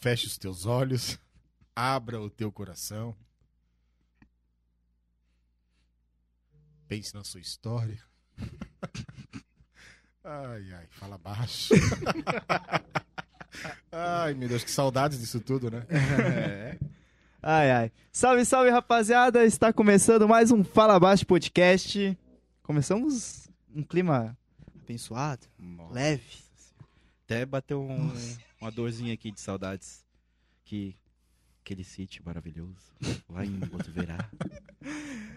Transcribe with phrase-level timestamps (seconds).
[0.00, 1.18] Feche os teus olhos,
[1.76, 3.14] abra o teu coração.
[6.88, 8.02] Pense na sua história.
[10.24, 11.74] Ai, ai, fala baixo.
[13.92, 15.86] ai, meu Deus, que saudades disso tudo, né?
[15.90, 16.78] É.
[17.42, 17.92] Ai, ai.
[18.10, 19.44] Salve, salve, rapaziada.
[19.44, 22.18] Está começando mais um Fala Baixo Podcast.
[22.62, 24.34] Começamos um clima
[24.82, 25.92] abençoado, Nossa.
[25.92, 26.49] leve.
[27.30, 28.12] Até bateu um-
[28.60, 30.04] uma dorzinha aqui de saudades.
[30.64, 30.96] Que
[31.62, 32.74] aquele sítio maravilhoso.
[33.28, 34.18] Lá em Botuverá.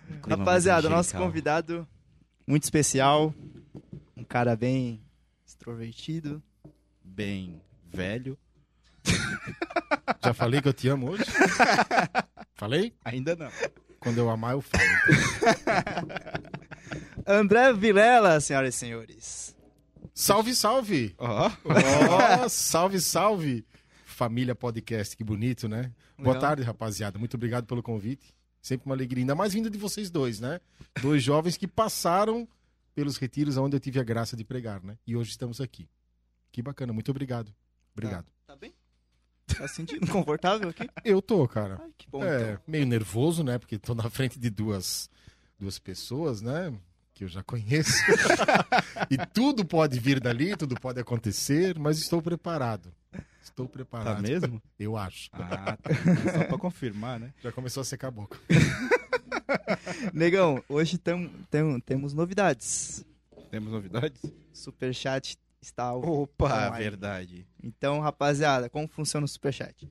[0.10, 1.88] Um clima Rapaziada, nosso convidado
[2.48, 3.32] muito especial.
[4.18, 5.04] Um cara bem
[5.46, 6.42] extrovertido.
[7.04, 8.40] Bem velho.
[10.24, 11.26] Já falei que eu te amo hoje?
[12.56, 12.92] Falei?
[13.06, 13.52] Ainda não.
[14.00, 14.84] Quando eu amar, eu falo.
[17.28, 19.56] André Vilela, senhoras e senhores.
[20.14, 21.16] Salve, salve!
[21.18, 21.50] Ó.
[21.50, 23.66] Ó, salve, salve!
[24.06, 25.92] Família Podcast, que bonito, né?
[26.18, 26.42] Boa Legal.
[26.42, 27.18] tarde, rapaziada.
[27.18, 28.34] Muito obrigado pelo convite.
[28.62, 29.24] Sempre uma alegria.
[29.24, 30.62] Ainda mais vinda de vocês dois, né?
[31.02, 32.48] Dois jovens que passaram
[32.94, 34.98] pelos retiros onde eu tive a graça de pregar, né?
[35.06, 35.90] E hoje estamos aqui.
[36.52, 36.94] Que bacana.
[36.94, 37.52] Muito obrigado.
[37.94, 38.28] Obrigado.
[38.46, 38.72] Tá bem?
[39.48, 40.88] Tá se sentindo confortável aqui?
[41.04, 41.80] Eu tô, cara.
[41.84, 42.24] Ai, que bom.
[42.24, 42.64] É, então.
[42.68, 43.58] meio nervoso, né?
[43.58, 45.10] Porque tô na frente de duas,
[45.60, 46.72] duas pessoas, né?
[47.14, 47.94] Que eu já conheço.
[49.10, 52.92] e tudo pode vir dali, tudo pode acontecer, mas estou preparado.
[53.44, 54.22] Estou Tá preparado.
[54.24, 54.62] mesmo?
[54.80, 55.30] Eu acho.
[55.34, 55.94] Ah, tá.
[56.34, 57.32] Só pra confirmar, né?
[57.44, 58.40] Já começou a secar a boca.
[60.14, 63.06] Negão, hoje tam, tam- temos novidades.
[63.52, 64.20] Temos novidades?
[64.52, 66.84] Superchat está ao Opa, online.
[66.84, 67.48] verdade.
[67.64, 69.88] Então, rapaziada, como funciona o Superchat?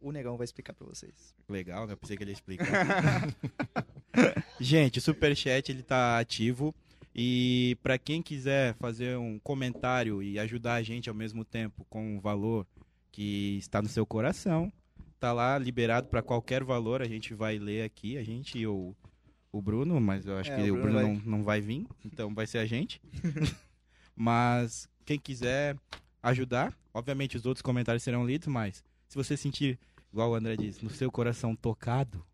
[0.00, 1.34] O Negão vai explicar pra vocês.
[1.48, 1.92] Legal, né?
[1.94, 2.66] Eu pensei que ele ia explicar.
[4.60, 6.74] Gente, o Superchat ele tá ativo.
[7.14, 12.16] E para quem quiser fazer um comentário e ajudar a gente ao mesmo tempo com
[12.16, 12.64] um valor
[13.10, 14.72] que está no seu coração,
[15.18, 17.02] tá lá liberado para qualquer valor.
[17.02, 18.94] A gente vai ler aqui, a gente e o,
[19.50, 21.04] o Bruno, mas eu acho É, que o o Bruno Bruno vai.
[21.04, 23.00] não, não vai vir, então vai ser a gente.
[24.14, 25.76] mas quem quiser
[26.22, 29.78] ajudar, obviamente os outros comentários serão lidos, mas se você sentir,
[30.12, 32.24] igual o André disse, no seu coração tocado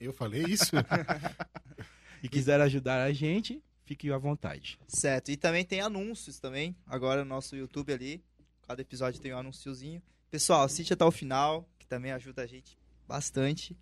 [0.00, 0.72] Eu falei isso?
[2.22, 4.78] e quiser ajudar a gente, fique à vontade.
[4.86, 5.30] Certo.
[5.30, 6.76] E também tem anúncios também.
[6.86, 8.22] Agora no nosso YouTube ali.
[8.66, 10.02] Cada episódio tem um anunciozinho.
[10.30, 12.76] Pessoal, assiste até o final, que também ajuda a gente
[13.06, 13.76] bastante.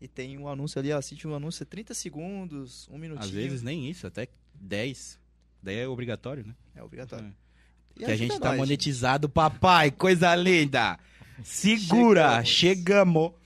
[0.00, 3.24] E tem um anúncio ali, ó, assiste um anúncio, é 30 segundos, um minutinho.
[3.24, 5.20] Às vezes nem isso, até 10.
[5.62, 6.56] Daí é obrigatório, né?
[6.74, 7.26] É obrigatório.
[7.26, 8.02] É.
[8.02, 9.90] E que a gente tá nós, monetizado, papai.
[9.90, 10.98] Coisa linda.
[11.44, 12.48] Segura, chegamos.
[12.48, 13.41] Chegamos.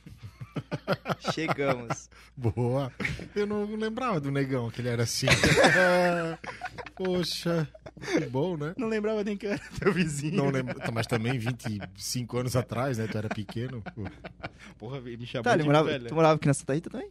[2.36, 2.92] Boa.
[3.34, 5.26] Eu não lembrava do negão que ele era assim.
[6.94, 7.68] Poxa,
[8.18, 8.74] que bom, né?
[8.76, 10.36] Não lembrava nem que era teu vizinho.
[10.36, 13.06] Não lembro, mas também 25 anos atrás, né?
[13.06, 13.82] Tu era pequeno.
[13.94, 14.04] Pô,
[14.78, 16.06] Porra, me chamou Tá, de morava, velho.
[16.08, 17.10] tu morava aqui na Santa Rita também?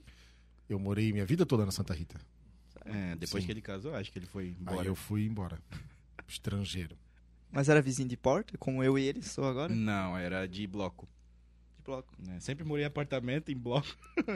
[0.70, 2.20] Eu morei minha vida toda na Santa Rita.
[2.86, 3.48] É, depois Sim.
[3.48, 4.88] que ele casou, acho que ele foi Aí embora.
[4.88, 5.58] eu fui embora.
[6.28, 6.96] Estrangeiro.
[7.52, 11.08] Mas era vizinho de porta, como eu e ele sou agora, Não, era de bloco.
[11.86, 12.14] Bloco.
[12.20, 12.40] né?
[12.40, 13.88] Sempre morei em apartamento, em bloco.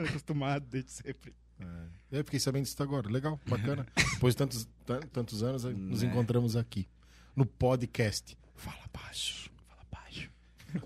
[0.08, 1.34] Acostumado desde sempre.
[1.58, 2.18] É.
[2.18, 3.08] Eu fiquei sabendo disso agora.
[3.10, 3.86] Legal, bacana.
[4.14, 6.08] Depois de tantos, tan- tantos anos, nos Né.
[6.08, 6.88] encontramos aqui.
[7.36, 8.36] No podcast.
[8.54, 9.50] Fala baixo.
[9.68, 10.30] Fala baixo.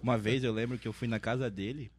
[0.03, 1.91] Uma vez eu lembro que eu fui na casa dele,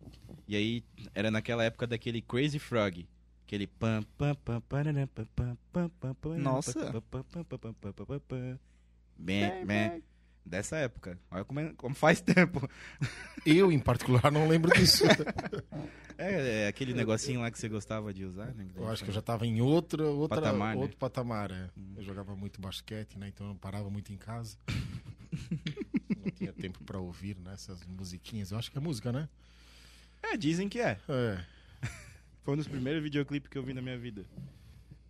[0.48, 0.84] e aí
[1.14, 3.08] era naquela época daquele Crazy Frog.
[3.46, 6.74] Aquele pam pam pam pararam, pam pam pam pam pam Nossa.
[6.92, 8.60] pam, pam, pam, pam, pam, pam, pam, pam, pam.
[9.18, 10.04] Bem, bem.
[10.46, 11.18] Dessa época.
[11.32, 12.70] Olha como, é- como faz tempo.
[13.46, 15.04] Eu, em particular, não lembro disso.
[16.18, 18.66] É, é aquele negocinho lá que você gostava de usar, né?
[18.74, 20.82] Eu acho que eu já estava em outra, outra, Patamar, né?
[20.82, 21.52] outro patamar.
[21.52, 21.70] é.
[21.78, 21.94] Hum.
[21.98, 23.28] Eu jogava muito basquete, né?
[23.28, 24.58] Então eu não parava muito em casa.
[26.24, 28.52] não tinha tempo para ouvir né, essas musiquinhas.
[28.52, 29.28] Eu acho que é música, né?
[30.24, 30.98] É, dizem que é.
[31.10, 31.44] É.
[32.44, 34.26] Foi um dos primeiros videoclipes que eu vi na minha vida.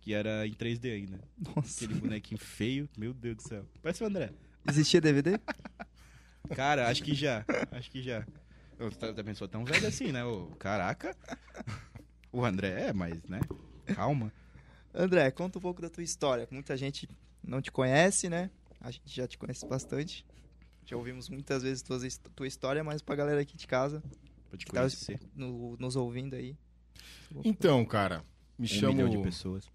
[0.00, 1.20] Que era em 3D ainda.
[1.54, 1.84] Nossa.
[1.84, 3.64] Aquele bonequinho feio, meu Deus do céu.
[3.80, 4.32] Parece o André.
[4.68, 5.38] Existia DVD?
[6.54, 7.44] Cara, acho que já.
[7.72, 8.26] Acho que já.
[8.78, 10.24] Eu também sou tão velho assim, né?
[10.24, 11.16] Ô, caraca.
[12.32, 13.40] O André é, mas, né?
[13.94, 14.32] Calma.
[14.94, 16.46] André, conta um pouco da tua história.
[16.50, 17.08] Muita gente
[17.42, 18.50] não te conhece, né?
[18.80, 20.24] A gente já te conhece bastante.
[20.84, 24.02] Já ouvimos muitas vezes tuas tua história, mas pra galera aqui de casa,
[24.48, 25.18] Pra te que tá conhecer.
[25.34, 26.56] no- nos ouvindo aí.
[27.44, 28.22] Então, cara,
[28.58, 29.70] me Um milhão de chamo pessoas.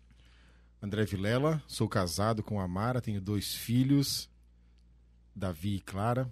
[0.81, 4.29] André Vilela, sou casado com a Mara, tenho dois filhos,
[5.35, 6.29] Davi e Clara.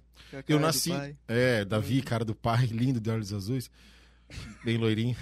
[0.47, 0.91] Eu nasci.
[1.27, 3.69] É, Davi, cara do pai, lindo de olhos azuis.
[4.63, 5.15] Bem loirinho.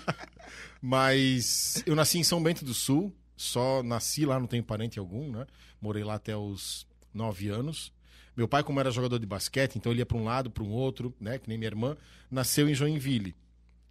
[0.80, 3.14] Mas eu nasci em São Bento do Sul.
[3.36, 5.46] Só nasci lá, não tenho parente algum, né?
[5.80, 7.92] Morei lá até os nove anos.
[8.36, 10.70] Meu pai, como era jogador de basquete, então ele ia para um lado, para um
[10.70, 11.38] outro, né?
[11.38, 11.96] Que nem minha irmã,
[12.30, 13.34] nasceu em Joinville.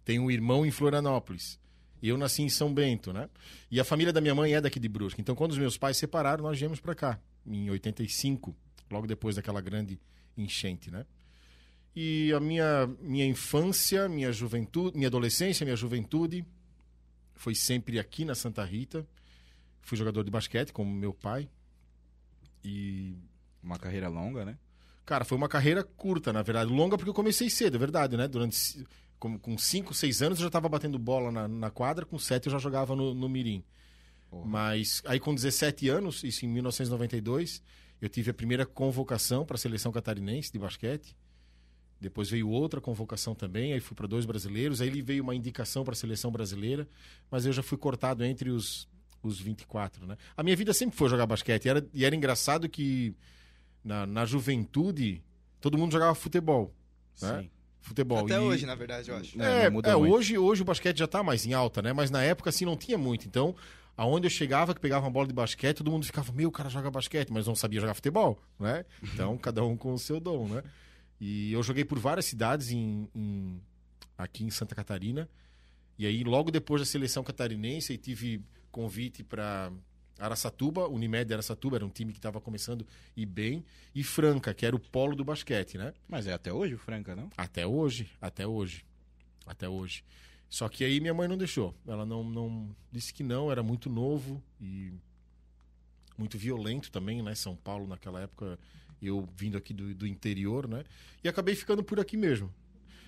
[0.04, 1.60] Tem um irmão em Florianópolis.
[2.02, 3.28] E eu nasci em São Bento, né?
[3.70, 5.20] E a família da minha mãe é daqui de Brusque.
[5.20, 8.56] Então, quando os meus pais separaram, nós viemos para cá, em 85,
[8.92, 9.98] logo depois daquela grande
[10.36, 11.04] enchente, né?
[11.94, 16.44] E a minha, minha infância, minha juventude, minha adolescência, minha juventude
[17.34, 19.06] foi sempre aqui na Santa Rita.
[19.82, 21.48] Fui jogador de basquete, como meu pai.
[22.64, 23.16] E
[23.62, 24.58] Uma carreira longa, né?
[25.04, 26.72] Cara, foi uma carreira curta, na verdade.
[26.72, 28.28] Longa porque eu comecei cedo, é verdade, né?
[28.28, 28.86] Durante.
[29.18, 32.46] Com, com cinco, seis anos eu já estava batendo bola na, na, quadra, com sete
[32.46, 33.62] eu já jogava no, no Mirim.
[34.44, 37.62] Mas aí com 17 anos, isso em 1992,
[38.02, 41.16] eu tive a primeira convocação para a seleção catarinense de basquete.
[42.00, 45.92] Depois veio outra convocação também, aí fui para dois brasileiros, aí veio uma indicação para
[45.92, 46.88] a seleção brasileira,
[47.30, 48.88] mas eu já fui cortado entre os,
[49.22, 50.16] os 24, né?
[50.36, 53.14] A minha vida sempre foi jogar basquete, e era, e era engraçado que
[53.84, 55.22] na, na juventude
[55.60, 56.74] todo mundo jogava futebol,
[57.20, 57.42] né?
[57.42, 57.50] Sim.
[57.80, 58.24] Futebol.
[58.24, 59.40] Até E- hoje, na verdade, eu acho.
[59.42, 59.88] É, É, é, muito.
[59.90, 61.92] hoje, hoje o basquete já tá mais em alta, né?
[61.92, 63.26] Mas na época, assim, não tinha muito.
[63.26, 63.54] Então,
[63.96, 66.68] aonde eu chegava, que pegava uma bola de basquete, todo mundo ficava, meu, o cara
[66.68, 68.84] joga basquete, mas não sabia jogar futebol, né?
[69.02, 70.62] Então, cada um com o seu dom, né?
[71.20, 73.60] E eu joguei por várias cidades em, em-
[74.18, 75.28] aqui em Santa Catarina.
[75.98, 78.42] E aí, logo depois da seleção catarinense, eu tive
[78.72, 79.70] convite para
[80.18, 82.86] Araçatuba, Unimed Araçatuba, era um time que estava começando
[83.16, 85.92] e bem, e Franca, que era o polo do basquete, né?
[86.08, 87.28] Mas é até hoje o Franca, não?
[87.36, 88.84] Até hoje, até hoje.
[89.46, 90.02] Até hoje.
[90.52, 91.74] Só que aí minha mãe não deixou.
[91.86, 94.92] Ela não, não disse que não, era muito novo e
[96.18, 97.34] muito violento também, né?
[97.34, 98.58] São Paulo naquela época,
[99.00, 100.84] eu vindo aqui do, do interior, né?
[101.24, 102.52] E acabei ficando por aqui mesmo.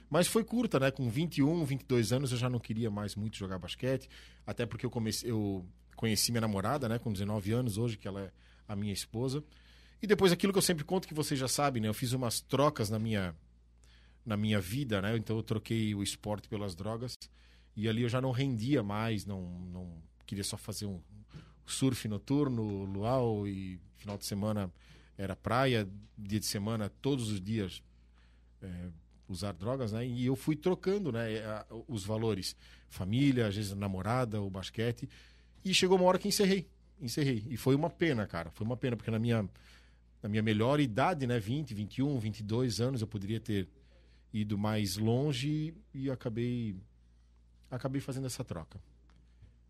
[0.08, 0.90] Mas foi curta, né?
[0.90, 4.08] Com 21, 22 anos eu já não queria mais muito jogar basquete,
[4.46, 8.22] até porque eu comecei, eu conheci minha namorada, né, com 19 anos hoje, que ela
[8.22, 8.32] é
[8.66, 9.44] a minha esposa.
[10.00, 11.88] E depois aquilo que eu sempre conto que vocês já sabem, né?
[11.88, 13.34] Eu fiz umas trocas na minha
[14.24, 15.16] na minha vida, né?
[15.16, 17.16] Então eu troquei o esporte pelas drogas
[17.76, 19.42] e ali eu já não rendia mais, não
[19.72, 21.00] não queria só fazer um
[21.66, 24.72] surf noturno, luau e final de semana
[25.16, 27.82] era praia, dia de semana todos os dias
[28.62, 28.88] é,
[29.28, 30.06] usar drogas, né?
[30.06, 31.38] E eu fui trocando, né?
[31.44, 32.56] a- Os valores,
[32.88, 35.08] família, às vezes namorada, o basquete
[35.64, 36.66] e chegou uma hora que encerrei,
[37.00, 39.48] encerrei e foi uma pena, cara, foi uma pena porque na minha
[40.22, 43.68] na minha melhor idade, né, 20, 21, 22 anos, eu poderia ter
[44.34, 46.76] ido mais longe e acabei
[47.70, 48.80] acabei fazendo essa troca.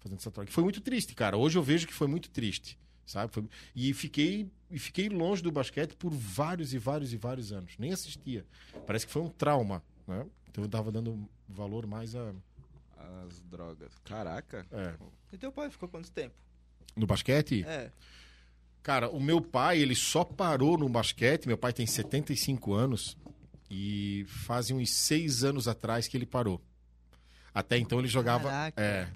[0.00, 0.50] Fazendo essa troca.
[0.50, 1.36] Foi muito triste, cara.
[1.36, 3.32] Hoje eu vejo que foi muito triste, sabe?
[3.32, 3.46] Foi-
[3.76, 7.74] E fiquei e fiquei longe do basquete por vários e vários e vários anos.
[7.78, 8.44] Nem assistia.
[8.86, 10.26] Parece que foi um trauma, né?
[10.50, 12.32] Então eu tava dando valor mais a
[13.26, 13.92] As drogas.
[14.04, 14.66] Caraca.
[14.72, 14.94] é.
[15.32, 16.34] E teu pai ficou quanto tempo?
[16.96, 17.64] no basquete.
[17.66, 17.90] É.
[18.82, 21.46] Cara, o meu pai, ele só parou no basquete.
[21.46, 23.16] Meu pai tem 75 anos
[23.76, 26.62] e fazem uns seis anos atrás que ele parou.
[27.52, 28.48] Até então ele jogava.
[28.48, 28.80] Caraca.
[28.80, 29.08] É.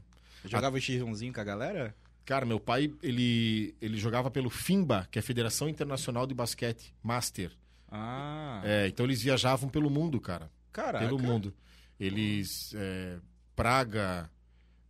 [0.45, 1.95] Jogava o X1zinho com a galera?
[2.25, 6.93] Cara, meu pai, ele, ele jogava pelo FIMBA, que é a Federação Internacional de Basquete
[7.03, 7.53] Master.
[7.91, 8.61] Ah.
[8.65, 10.51] É, então eles viajavam pelo mundo, cara.
[10.73, 11.05] Caraca.
[11.05, 11.55] Pelo mundo.
[11.99, 12.75] Eles.
[12.75, 13.19] é,
[13.55, 14.31] Praga,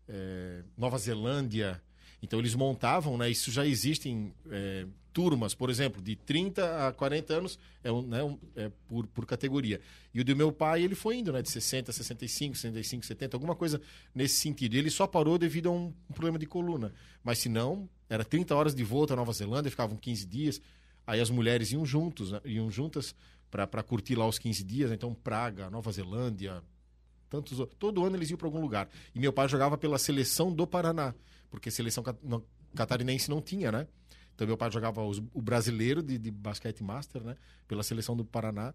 [0.09, 1.81] é, Nova Zelândia.
[2.23, 3.31] Então eles montavam, né?
[3.31, 4.87] Isso já existem é,
[5.19, 9.27] turmas, por exemplo, de 30 a 40 anos é, um, né, um- é por, por
[9.27, 9.81] categoria.
[10.15, 11.43] E o do meu pai, ele foi indo, né?
[11.43, 13.81] De 60, 65, 65, 70, alguma coisa
[14.15, 14.77] nesse sentido.
[14.77, 16.94] Ele só parou devido a um, um problema de coluna.
[17.25, 20.60] Mas se não, era 30 horas de volta à Nova Zelândia, ficavam 15 dias.
[21.05, 22.41] Aí as mulheres iam juntos, né?
[22.44, 23.13] iam juntas
[23.51, 24.93] para curtir lá os 15 dias.
[24.93, 26.63] Então, Praga, Nova Zelândia,
[27.29, 27.58] tantos.
[27.77, 28.89] Todo ano eles iam para algum lugar.
[29.13, 31.13] E meu pai jogava pela seleção do Paraná,
[31.51, 32.05] porque seleção
[32.77, 33.89] catarinense não tinha, né?
[34.39, 37.37] Então meu pai jogava os- o brasileiro de, de basquete master, né?
[37.67, 38.73] Pela seleção do Paraná.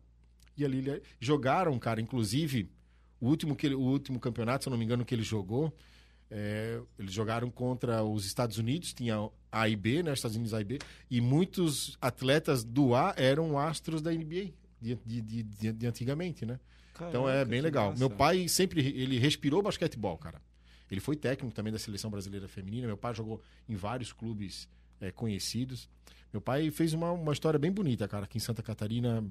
[0.58, 2.70] E ali ele- jogaram, cara, inclusive
[3.18, 5.74] o último que ele- o último campeonato, se eu não me engano, que ele jogou,
[6.30, 10.12] é, eles jogaram contra os Estados Unidos, tinha A e B, né?
[10.12, 10.80] Estados Unidos A e B,
[11.10, 14.52] e muitos atletas do A eram astros da NBA
[14.82, 16.60] de, de, de- de- antigamente, né?
[17.08, 17.90] Então é Caraca, bem legal.
[17.92, 18.00] massa.
[18.00, 20.42] Meu pai sempre ele respirou basquetebol, cara.
[20.92, 22.86] Ele foi técnico também da seleção brasileira feminina.
[22.86, 24.68] Meu pai jogou em vários clubes
[25.04, 25.90] é, conhecidos.
[26.32, 29.24] Meu pai fez uma, uma história bem bonita, cara, aqui em Santa Catarina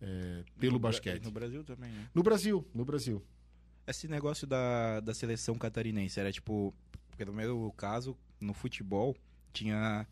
[0.00, 1.24] é, pelo No basquete.
[1.24, 2.08] No Brasil também, né?
[2.14, 3.22] No Brasil, no Brasil.
[3.86, 6.72] Esse negócio da, da seleção catarinense era tipo.
[7.08, 9.16] Porque no meu caso, no futebol,
[9.52, 10.06] tinha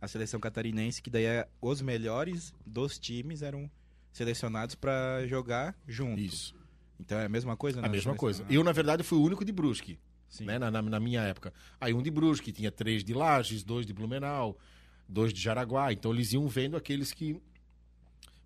[0.00, 3.70] a seleção catarinense, que daí é- os melhores dos times eram
[4.12, 6.20] selecionados pra jogar junto.
[6.20, 6.54] Isso.
[6.98, 7.88] Então é a mesma coisa, A né?
[7.88, 8.44] mesma Seleção- coisa.
[8.50, 9.98] Eu, na verdade, fui o único de Brusque.
[10.40, 10.58] Né?
[10.58, 11.52] Na, na, na minha época.
[11.80, 14.56] Aí um de Brusque, tinha três de Lages, dois de Blumenau,
[15.08, 15.92] dois de Jaraguá.
[15.92, 17.40] Então eles iam vendo aqueles que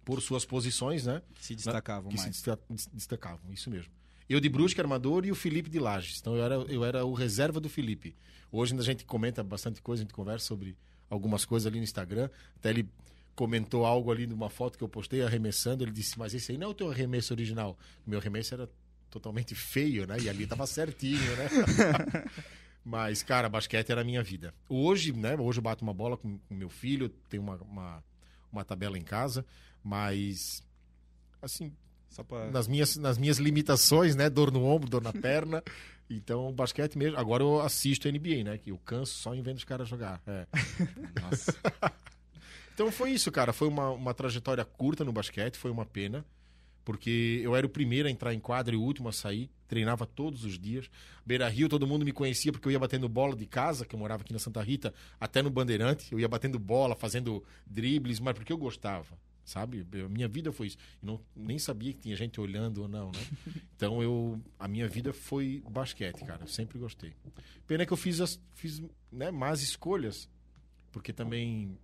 [0.05, 1.23] por suas posições, né?
[1.35, 2.43] Que se destacavam que se mais.
[2.69, 3.91] des- destacavam, isso mesmo.
[4.29, 6.19] Eu de Brusque, armador, e o Felipe de Lages.
[6.21, 8.14] Então eu era, eu era o reserva do Felipe.
[8.50, 10.76] Hoje a gente comenta bastante coisa, a gente conversa sobre
[11.11, 12.29] algumas coisas ali no Instagram.
[12.57, 12.88] Até ele
[13.35, 15.85] comentou algo ali numa foto que eu postei arremessando.
[15.85, 17.76] Ele disse, mas esse aí não é o teu arremesso original.
[18.07, 18.69] O meu arremesso era
[19.14, 20.16] totalmente feio, né?
[20.21, 21.49] E ali tava certinho, né?
[22.85, 24.52] Mas, cara, basquete era a minha vida.
[24.68, 25.37] Hoje, né?
[25.37, 28.04] Hoje eu bato uma bola com o meu filho, tenho uma, uma,
[28.52, 29.47] uma tabela em casa,
[29.83, 30.62] mas,
[31.40, 31.73] assim,
[32.11, 32.50] Só pra...
[32.50, 34.28] nas minhas, nas minhas limitações, né?
[34.28, 35.62] Dor no ombro, dor na perna.
[36.11, 37.18] Então, basquete mesmo.
[37.18, 38.59] Agora eu assisto NBA, né?
[38.59, 40.21] Que eu canso só em vendo os caras jogar.
[40.26, 40.47] É.
[41.23, 41.54] Nossa.
[42.75, 43.52] Então foi isso, cara.
[43.52, 46.25] Foi uma, uma trajetória curta no basquete, foi uma pena.
[46.85, 49.50] Porque eu era o primeiro a entrar em quadra e o último a sair.
[49.67, 50.91] Treinava todos os dias.
[51.25, 53.99] Beira Rio, todo mundo me conhecia porque eu ia batendo bola de casa, que eu
[53.99, 56.12] morava aqui na Santa Rita, até no Bandeirante.
[56.12, 59.87] Eu ia batendo bola, fazendo dribles, mas porque eu gostava, sabe?
[60.05, 60.76] A minha vida foi isso.
[61.03, 63.21] E não, nem sabia que tinha gente olhando ou não, né?
[63.76, 66.45] Então eu, a minha vida foi basquete, cara.
[66.45, 67.12] Eu sempre gostei.
[67.67, 70.29] Pena que eu fiz, as, fiz né, más escolhas,
[70.93, 71.76] porque também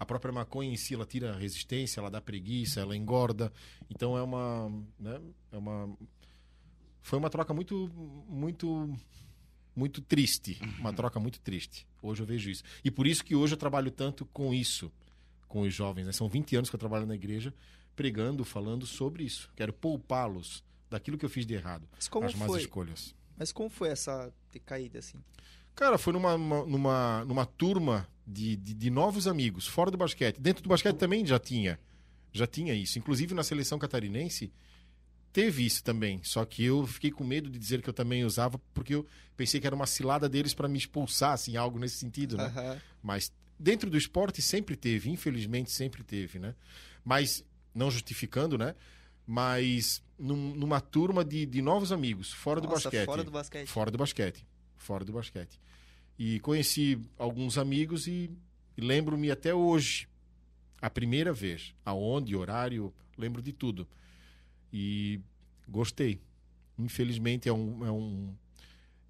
[0.00, 3.52] a própria maconha em si, ela tira a resistência, ela dá preguiça, ela engorda.
[3.90, 5.20] Então é uma, né,
[5.52, 5.94] é uma
[7.02, 7.90] foi uma troca muito
[8.26, 8.98] muito
[9.76, 11.86] muito triste, uma troca muito triste.
[12.02, 12.62] Hoje eu vejo isso.
[12.82, 14.90] E por isso que hoje eu trabalho tanto com isso,
[15.46, 16.12] com os jovens, né?
[16.12, 17.54] São 20 anos que eu trabalho na igreja
[17.94, 19.50] pregando, falando sobre isso.
[19.54, 22.60] Quero poupá-los daquilo que eu fiz de errado, Mas como as más foi?
[22.60, 23.14] escolhas.
[23.36, 25.18] Mas como foi essa decaída, assim?
[25.74, 30.38] Cara, foi numa, uma- numa, numa turma de, de, de novos amigos, fora do basquete.
[30.38, 31.78] Dentro do basquete também já tinha.
[32.32, 32.98] Já tinha isso.
[32.98, 34.52] Inclusive na seleção catarinense
[35.32, 36.20] teve isso também.
[36.22, 39.60] Só que eu fiquei com medo de dizer que eu também usava, porque eu pensei
[39.60, 42.44] que era uma cilada deles para me expulsar, assim, algo nesse sentido, né?
[42.44, 42.80] Aham.
[43.02, 46.54] Mas dentro do esporte sempre teve, infelizmente sempre teve, né?
[47.04, 48.74] Mas, não justificando, né?
[49.26, 53.06] Mas num- numa turma de, de novos amigos, fora do Nossa, basquete.
[53.06, 53.66] fora do basquete.
[53.68, 54.46] Fora do basquete.
[54.80, 55.60] Fora do basquete.
[56.18, 58.30] E conheci alguns amigos e,
[58.76, 60.08] e lembro-me até hoje,
[60.80, 63.86] a primeira vez, aonde, horário, lembro de tudo.
[64.72, 65.20] E
[65.68, 66.18] gostei.
[66.78, 68.34] Infelizmente é um, é um,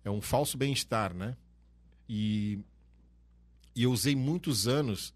[0.04, 1.36] é um falso bem-estar, né?
[2.08, 2.58] E,
[3.76, 5.14] e eu usei muitos anos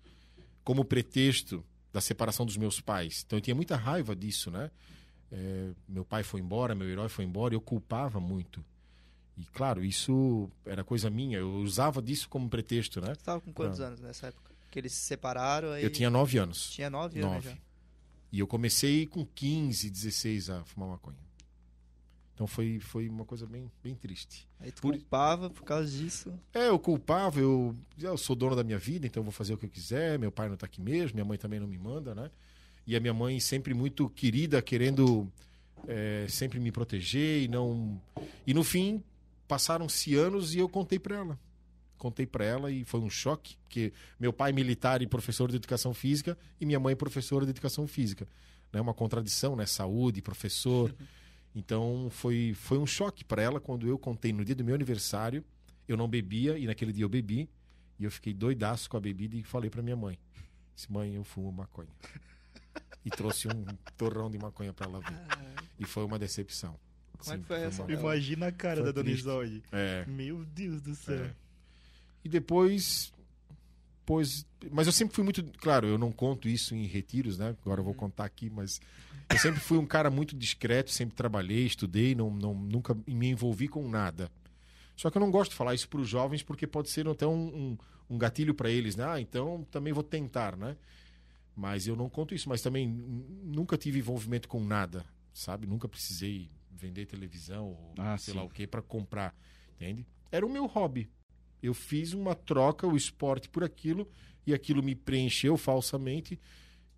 [0.63, 3.25] como pretexto da separação dos meus pais.
[3.27, 4.71] Então eu tinha muita raiva disso, né?
[5.33, 8.65] É, meu pai foi embora, meu herói foi embora, eu culpava muito.
[9.37, 13.15] E claro, isso era coisa minha, eu usava disso como pretexto, né?
[13.15, 14.51] Você tava com quantos anos nessa época?
[14.71, 15.83] Que eles se separaram aí...
[15.83, 16.71] Eu tinha nove anos.
[16.71, 17.49] Tinha nove anos Nove.
[17.51, 17.57] já.
[18.33, 21.17] E eu comecei com 15, 16 a fumar maconha.
[22.35, 24.49] Então foi, foi uma coisa bem, bem triste.
[24.59, 26.33] Aí tu Por- culpava por causa disso.
[26.53, 29.59] É, eu culpava, eu, eu sou dono da minha vida, então eu vou fazer o
[29.59, 30.19] que eu quiser.
[30.19, 32.29] Meu pai não tá aqui mesmo, minha mãe também não me manda, né?
[32.87, 35.31] E a minha mãe sempre muito querida, querendo
[35.87, 38.01] é, sempre me proteger e não.
[38.45, 39.01] E no fim,
[39.47, 41.39] passaram-se anos e eu contei para ela.
[41.99, 45.57] Contei para ela e foi um choque, porque meu pai é militar e professor de
[45.57, 48.29] educação física e minha mãe é professora de educação física.
[48.73, 48.81] Né?
[48.81, 49.67] Uma contradição, né?
[49.67, 50.95] Saúde, professor.
[51.57, 55.45] Então foi, foi um choque para ela quando eu contei no dia do meu aniversário.
[55.87, 57.49] Eu não bebia e naquele dia eu bebi.
[57.97, 60.19] E eu fiquei doidaço com a bebida e falei para minha mãe:
[60.75, 61.91] Disse, mãe, eu fumo maconha.
[63.07, 63.67] E trouxe um
[63.99, 65.21] torrão de maconha para ela ver.
[65.79, 66.75] E foi uma decepção.
[67.25, 67.83] Como é que foi essa?
[67.83, 69.11] uma- Imagina a cara Foi da Dona.
[69.11, 69.63] Isolde.
[69.73, 70.05] É.
[70.07, 71.25] Meu Deus do céu.
[71.25, 71.31] É.
[72.25, 73.13] E depois,
[74.07, 77.55] pois, mas eu sempre fui muito, claro, eu não conto isso em retiros, né?
[77.63, 78.81] Agora eu vou contar aqui, mas
[79.31, 83.69] eu sempre fui um cara muito discreto, sempre trabalhei, estudei, não, não nunca me envolvi
[83.69, 84.31] com nada.
[84.97, 87.27] Só que eu não gosto de falar isso para os jovens porque pode ser até
[87.27, 87.79] um, um,
[88.11, 89.05] um gatilho para eles, né?
[89.07, 90.77] Ah, então também vou tentar, né?
[91.57, 95.67] Mas eu não conto isso, mas também nunca tive envolvimento com nada, sabe?
[95.67, 98.39] Nunca precisei vender televisão ou Ah, sei sim.
[98.39, 99.35] lá o que para comprar,
[99.75, 100.07] entende?
[100.31, 101.09] Era o meu hobby.
[101.63, 104.09] Eu fiz uma troca, o esporte por aquilo,
[104.47, 106.39] e aquilo me preencheu falsamente,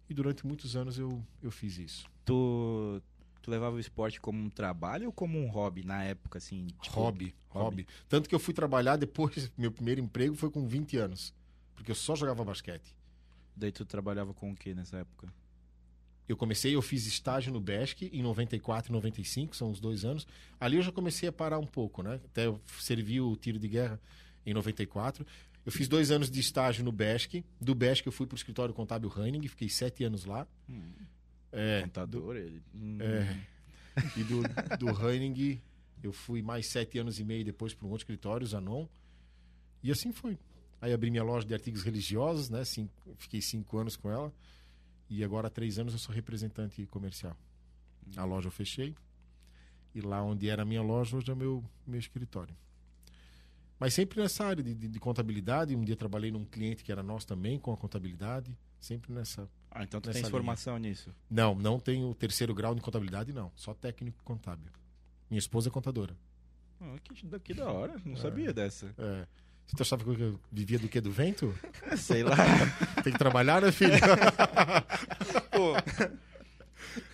[0.09, 2.07] e durante muitos anos eu, eu fiz isso.
[2.25, 3.03] Tu,
[3.43, 6.67] tu levava o esporte como um trabalho ou como um hobby na época, assim?
[6.83, 7.87] tipo, hobby, hobby, hobby.
[8.09, 11.33] Tanto que eu fui trabalhar depois, meu primeiro emprego foi com 20 anos,
[11.75, 12.97] porque eu só jogava basquete.
[13.55, 15.29] Daí tu trabalhava com o que nessa época?
[16.29, 20.27] Eu comecei, eu fiz estágio no BESC em 94 e 95, são os dois anos.
[20.59, 22.21] Ali eu já comecei a parar um pouco, né?
[22.25, 24.01] Até eu servi o tiro de guerra
[24.45, 25.25] em 94.
[25.65, 27.45] Eu fiz dois aanos de estágio no BESC.
[27.61, 30.47] Do BESC eu fui para o escritório contábil Heining, fiquei sete anos lá.
[31.53, 32.63] É, Contador, ele.
[32.75, 32.99] Hum.
[33.01, 33.41] É.
[34.17, 34.43] E do,
[34.79, 35.61] do Heining
[36.03, 38.87] eu fui mais sete anos e meio depois para um outro escritório, Zanon.
[39.83, 40.39] E assim foi.
[40.81, 42.65] Aí abri minha loja de artigos religiosos, né?
[42.65, 44.33] Cinco, fiquei cinco anos com ela.
[45.09, 47.37] E agora há três anos eu sou representante comercial.
[48.17, 48.95] A loja eu fechei.
[49.95, 52.55] E lá onde era a minha loja, hoje é o meu, meu escritório.
[53.79, 55.75] Mas sempre nessa área de, de, de contabilidade.
[55.77, 58.57] Um dia trabalhei num cliente que era nosso também, com a contabilidade.
[58.81, 59.49] Sempre nessa.
[59.71, 60.31] Ah, então tu Nessa tens linha.
[60.31, 61.15] formação nisso.
[61.31, 63.51] Não, não tenho terceiro grau de contabilidade, não.
[63.55, 64.71] Só técnico contábil.
[65.31, 66.17] Minha esposa é contadora.
[66.81, 68.95] Ah, que, que da hora, não sabia dessa.
[68.99, 69.27] É.
[69.75, 71.01] Você achava que eu vivia do que?
[71.01, 71.53] Do vento?
[71.99, 72.37] Sei lá.
[73.03, 73.93] Tem que trabalhar, né, filho?
[75.51, 75.75] Pô,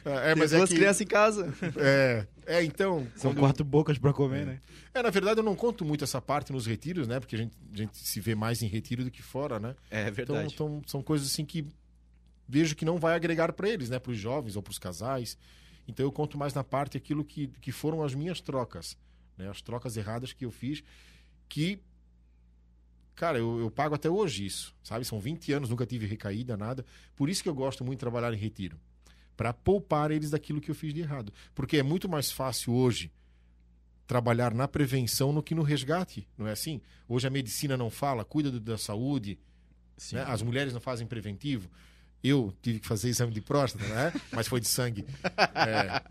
[0.04, 0.76] É, tem mas é duas que...
[0.76, 1.52] crianças em casa.
[1.76, 3.06] É, é, então...
[3.16, 4.60] São quando- quatro bocas pra comer, né?
[4.94, 7.18] É, na verdade, eu não conto muito essa parte nos retiros, né?
[7.18, 9.74] Porque a gente, a gente se vê mais em retiro do que fora, né?
[9.90, 10.52] É Então, verdade.
[10.54, 11.66] então, são coisas assim que
[12.48, 13.98] vejo que não vai agregar para eles, né?
[13.98, 15.38] Para os jovens ou para os casais.
[15.88, 18.96] Então eu conto mais na parte aquilo que, que foram as minhas trocas,
[19.38, 19.48] né?
[19.48, 20.82] As trocas erradas que eu fiz,
[21.48, 21.80] que
[23.22, 25.04] cara, eu, eu pago até hoje isso, sabe?
[25.04, 26.84] São 20 anos, nunca tive recaída, nada.
[27.14, 28.76] Por isso que eu gosto muito de trabalhar em retiro,
[29.36, 33.12] para poupar eles daquilo que eu fiz de errado, porque é muito mais fácil hoje
[34.08, 36.80] trabalhar na prevenção no que no resgate, não é assim?
[37.08, 39.38] Hoje a medicina não fala, cuida do- da saúde,
[40.12, 40.24] né?
[40.26, 41.70] As mulheres não fazem preventivo.
[42.24, 44.12] Eu tive que fazer exame de próstata, né?
[44.32, 45.04] Mas foi de sangue.
[45.54, 46.02] É,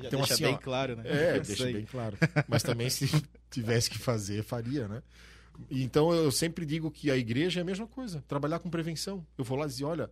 [0.00, 1.02] Já Então, deixa assim, bem ó, claro, né?
[1.06, 2.18] é Isso deixa bem claro.
[2.48, 3.06] Mas também se
[3.50, 5.02] tivesse que fazer, faria, né?
[5.70, 9.26] Então eu sempre digo que a igreja é a mesma coisa, trabalhar com prevenção.
[9.36, 10.10] Eu vou lá dizer, olha,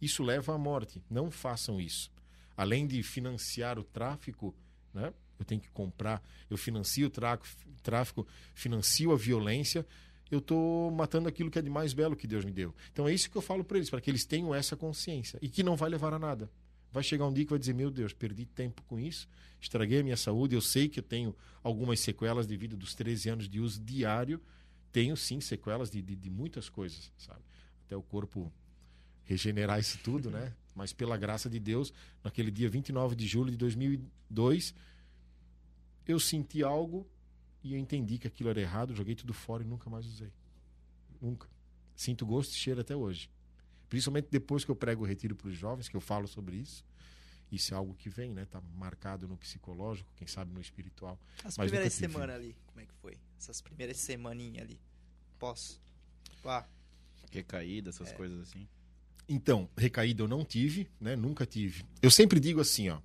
[0.00, 1.02] isso leva à morte.
[1.08, 2.10] Não façam isso.
[2.56, 4.54] Além de financiar o tráfico,
[4.92, 5.12] né?
[5.38, 7.10] Eu tenho que comprar, eu financio o
[7.82, 9.84] tráfico, financio a violência,
[10.30, 12.74] eu estou matando aquilo que é de mais belo que Deus me deu.
[12.92, 15.48] Então é isso que eu falo para eles, para que eles tenham essa consciência e
[15.48, 16.48] que não vai levar a nada.
[16.92, 19.28] Vai chegar um dia que vai dizer: Meu Deus, perdi tempo com isso,
[19.60, 20.54] estraguei a minha saúde.
[20.54, 24.40] Eu sei que eu tenho algumas sequelas devido dos 13 anos de uso diário.
[24.92, 27.40] Tenho sim sequelas de, de, de muitas coisas, sabe?
[27.86, 28.52] Até o corpo
[29.24, 30.54] regenerar isso tudo, né?
[30.74, 34.74] Mas pela graça de Deus, naquele dia 29 de julho de 2002,
[36.06, 37.06] eu senti algo
[37.62, 40.32] e eu entendi que aquilo era errado, joguei tudo fora e nunca mais usei.
[41.20, 41.48] Nunca.
[41.94, 43.30] Sinto gosto e cheiro até hoje.
[43.88, 46.84] Principalmente depois que eu prego o retiro para os jovens, que eu falo sobre isso.
[47.52, 48.46] Isso é algo que vem, né?
[48.46, 51.20] Tá marcado no psicológico, quem sabe no espiritual.
[51.44, 53.18] As Mas primeiras semanas ali, como é que foi?
[53.38, 54.80] Essas primeiras semaninhas ali.
[55.38, 55.78] Pós.
[56.42, 56.66] Pá.
[57.30, 58.66] Recaída, essas coisas assim.
[59.28, 61.14] Então, recaída eu não tive, né?
[61.14, 61.84] Nunca tive.
[62.00, 63.00] Eu sempre digo assim, ó.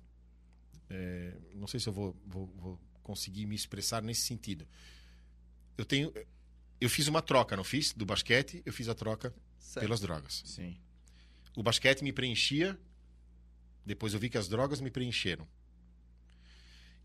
[0.90, 4.66] é, não sei se eu vou, vou, vou conseguir me expressar nesse sentido.
[5.76, 6.12] Eu tenho.
[6.80, 7.92] Eu fiz uma troca, não fiz?
[7.92, 9.84] Do basquete, eu fiz a troca Certo.
[9.84, 10.42] pelas drogas.
[10.46, 10.78] Sim.
[11.56, 12.78] O basquete me preenchia,
[13.84, 15.46] depois eu vi que as drogas me preencheram.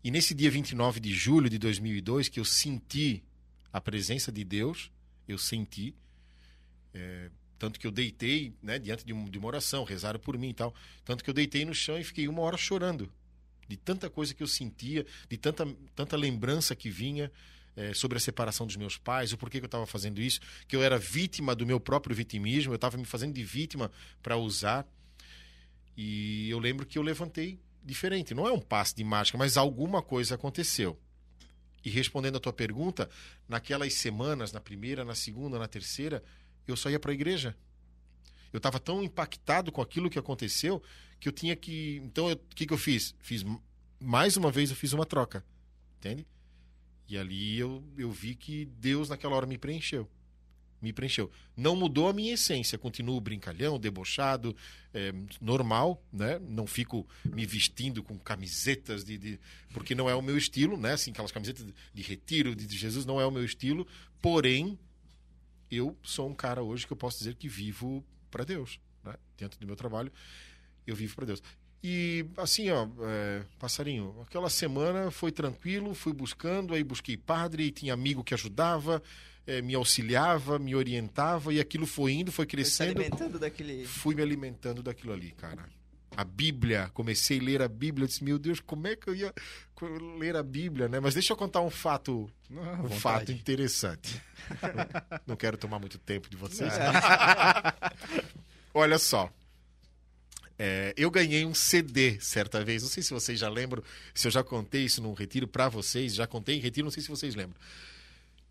[0.02, 3.24] E nesse dia 29 de julho de 2002, que eu senti
[3.72, 4.90] a presença de Deus,
[5.26, 5.94] eu senti,
[6.92, 10.50] é, tanto que eu deitei né, diante de, um- de uma oração, rezaram por mim
[10.50, 13.10] e tal, tanto que eu deitei no chão e fiquei uma hora chorando,
[13.66, 17.32] de tanta coisa que eu sentia, de tanta, tanta lembrança que vinha
[17.74, 20.76] é, sobre a separação dos meus pais, o porquê que eu estava fazendo isso, que
[20.76, 23.90] eu era vítima do meu próprio vitimismo, eu estava me fazendo de vítima
[24.22, 24.86] para usar.
[25.96, 28.34] E eu lembro que eu levantei diferente.
[28.34, 30.98] Não é um passe de mágica, mas alguma coisa aconteceu.
[31.84, 33.10] E respondendo a tua pergunta,
[33.48, 36.22] naquelas semanas, na primeira, na segunda, na terceira,
[36.66, 37.54] eu só ia para a igreja.
[38.52, 40.82] Eu estava tão impactado com aquilo que aconteceu
[41.20, 42.00] que eu tinha que.
[42.04, 43.14] Então, o que, que eu fiz?
[43.20, 43.44] Fiz
[44.00, 45.44] mais uma vez, eu fiz uma troca,
[45.98, 46.26] entende?
[47.08, 50.08] E ali eu, eu vi que Deus naquela hora me preencheu.
[50.84, 51.30] Me preencheu.
[51.56, 52.76] Não mudou a minha essência.
[52.76, 54.54] Continuo brincalhão, debochado,
[54.92, 56.38] é, normal, né?
[56.46, 59.40] Não fico me vestindo com camisetas de, de-
[59.72, 60.92] porque não é o meu estilo, né?
[60.92, 63.86] Assim, aquelas camisetas de, retiro de, de Jesus não é o meu estilo.
[64.20, 64.78] Porém,
[65.70, 69.14] eu sou um cara hoje que eu posso dizer que vivo para Deus, né?
[69.38, 70.12] Dentro do meu trabalho,
[70.86, 71.42] eu vivo para Deus.
[71.82, 77.92] E assim, ó, é, passarinho, aquela semana foi tranquilo, fui buscando, aí busquei padre, tinha
[77.92, 79.02] amigo que ajudava,
[79.46, 83.84] é, me auxiliava, me orientava, e aquilo foi indo, foi Foi crescendo alimentando daquele.
[83.86, 85.64] fui me alimentando daquilo ali, cara.
[86.16, 89.14] A Bíblia, comecei a ler a Bíblia, eu disse, meu Deus, como é que eu
[89.16, 89.34] ia
[90.18, 91.00] ler a Bíblia, né?
[91.00, 94.22] Mas deixa eu contar um fato, um fato interessante.
[94.62, 96.72] Não- Não quero tomar muito tempo de vocês.
[96.78, 96.86] né?
[98.72, 99.28] Olha só.
[100.56, 102.82] É, eu ganhei um CD certa vez.
[102.82, 103.82] Não sei se vocês já lembram,
[104.14, 106.14] se eu já contei isso num retiro para vocês.
[106.14, 107.56] Já contei em retiro, não sei se vocês lembram.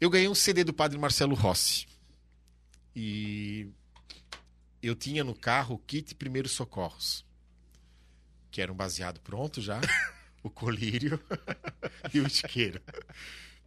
[0.03, 1.87] Eu ganhei um CD do padre Marcelo Rossi.
[2.93, 3.69] E
[4.81, 7.25] eu tinha no carro o kit primeiros socorros,
[8.51, 9.79] que era um baseado pronto já,
[10.43, 11.17] o colírio
[12.13, 12.81] e o isqueiro.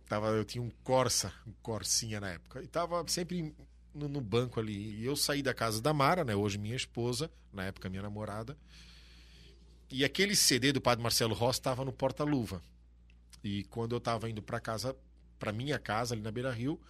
[0.07, 3.55] Tava, eu tinha um Corsa, um Corsinha na época, e tava sempre
[3.95, 4.95] no, no banco ali.
[4.95, 6.37] E eu saí da casa da Mara, né?
[6.37, 8.55] Hoje minha esposa, na época minha namorada.
[9.91, 12.61] E aquele CD do Padre Marcelo Rossi estava no porta-luva.
[13.43, 14.95] E quando eu estava indo para casa,
[15.39, 16.81] para minha casa ali na Beira Rio,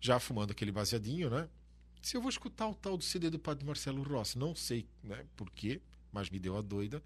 [0.00, 1.48] já fumando aquele baseadinho, né?
[2.00, 5.24] Se eu vou escutar o tal do CD do Padre Marcelo Rossi, não sei, né?
[5.36, 5.80] Por quê?
[6.12, 7.02] Mas me deu a doida,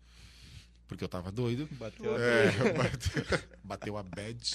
[0.86, 1.66] porque eu tava doido.
[1.72, 2.52] Bateu a É,
[3.64, 4.54] bateu, a bad.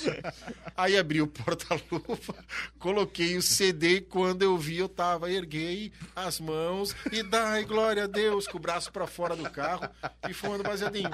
[0.76, 2.36] Aí abri o porta-luva,
[2.78, 8.04] coloquei o CD e quando eu vi, eu tava, erguei as mãos e dai glória
[8.04, 9.90] a Deus, com o braço pra fora do carro
[10.30, 11.10] e fumando baseadinho.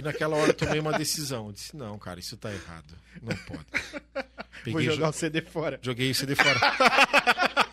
[0.00, 1.46] E naquela hora eu tomei uma decisão.
[1.48, 2.94] Eu disse, não, cara, isso tá errado.
[3.22, 3.66] Não pode.
[4.14, 4.24] Vou
[4.64, 5.78] Peguei, jogar jo- o CD fora.
[5.82, 6.58] joguei o CD fora.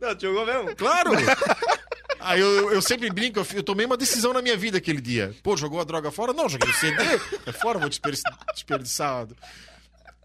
[0.00, 0.76] Não, jogou mesmo?
[0.76, 1.12] Claro!
[2.20, 5.34] Aí eu, eu sempre brinco, eu, eu tomei uma decisão na minha vida aquele dia.
[5.42, 6.32] Pô, jogou a droga fora?
[6.32, 7.02] Não, joguei o CD.
[7.46, 8.36] É fora, vou desperdiçar.
[8.52, 9.26] desperdiçar.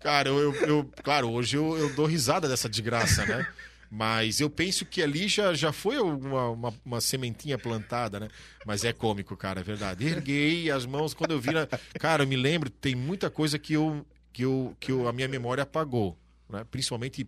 [0.01, 3.47] Cara, eu, eu- eu- claro, hoje eu, eu dou risada dessa desgraça, né?
[3.89, 8.27] Mas eu penso que ali já, já foi uma, uma, uma sementinha plantada, né?
[8.65, 10.05] Mas é cômico, cara, é verdade.
[10.05, 11.51] Erguei as mãos quando eu vi.
[11.53, 11.67] na-
[11.99, 15.27] Cara, eu me lembro, tem muita coisa que eu, que eu, que eu, a minha
[15.27, 16.17] memória apagou,
[16.49, 16.65] né?
[16.69, 17.27] Principalmente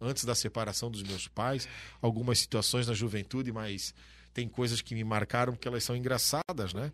[0.00, 1.68] antes da separação dos meus pais,
[2.00, 3.94] algumas situações na juventude, mas
[4.32, 6.92] tem coisas que me marcaram porque elas são engraçadas, né?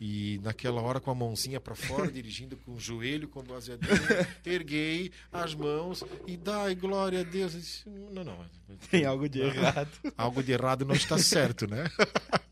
[0.00, 3.92] E naquela hora com a mãozinha para fora, dirigindo com o joelho, com o baseadinho,
[4.44, 7.54] erguei as mãos e dai glória a Deus.
[7.54, 8.44] Eu disse, não, não.
[8.90, 9.90] Tem algo de errado.
[10.16, 11.84] Algo de errado não está certo, né?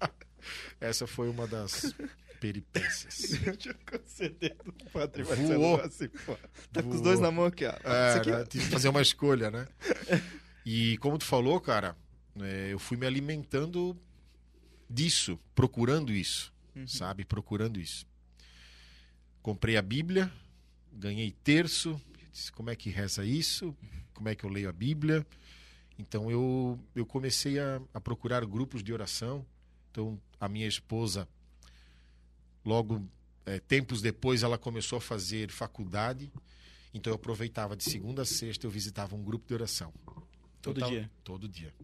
[0.81, 1.95] Essa foi uma das
[2.41, 3.39] peripécias.
[4.65, 5.79] Do Padre Voou.
[5.79, 6.11] Marcelo.
[6.73, 7.73] Tá com os dois na mão aqui, ó.
[7.85, 8.45] É, aqui, né?
[8.47, 9.69] Tive que fazer uma escolha, né?
[10.65, 11.97] E como tu falou, cara,
[12.41, 13.97] é, eu fui me alimentando
[14.89, 16.52] disso, procurando isso,
[16.87, 17.25] sabe?
[17.25, 18.07] Procurando isso.
[19.43, 20.31] Comprei a Bíblia,
[20.93, 22.01] ganhei terço,
[22.33, 23.77] disse como é que reza isso,
[24.15, 25.27] como é que eu leio a Bíblia.
[25.99, 29.45] Então eu, eu comecei a, a procurar grupos de oração.
[29.91, 31.29] Então a minha esposa,
[32.65, 33.07] logo
[33.45, 36.33] é, tempos depois, ela começou a fazer faculdade.
[36.95, 39.93] Então eu aproveitava de segunda a sexta, eu visitava um grupo de oração.
[40.61, 41.11] Todo tava- dia?
[41.25, 41.75] Todo dia.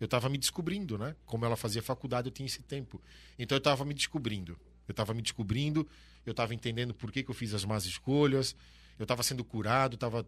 [0.00, 1.16] Eu estava me descobrindo, né?
[1.24, 3.00] Como ela fazia faculdade, eu tinha esse tempo.
[3.38, 4.58] Então eu estava me descobrindo.
[4.86, 5.88] Eu estava me descobrindo,
[6.24, 8.54] eu estava entendendo por que, que eu fiz as más escolhas,
[8.98, 10.26] eu estava sendo curado, estava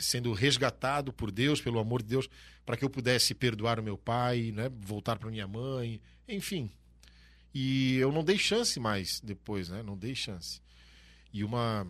[0.00, 2.28] sendo resgatado por Deus, pelo amor de Deus,
[2.64, 4.70] para que eu pudesse perdoar o meu pai, né?
[4.80, 6.70] voltar para minha mãe, enfim.
[7.54, 9.82] E eu não dei chance mais depois, né?
[9.82, 10.60] Não dei chance.
[11.32, 11.86] E uma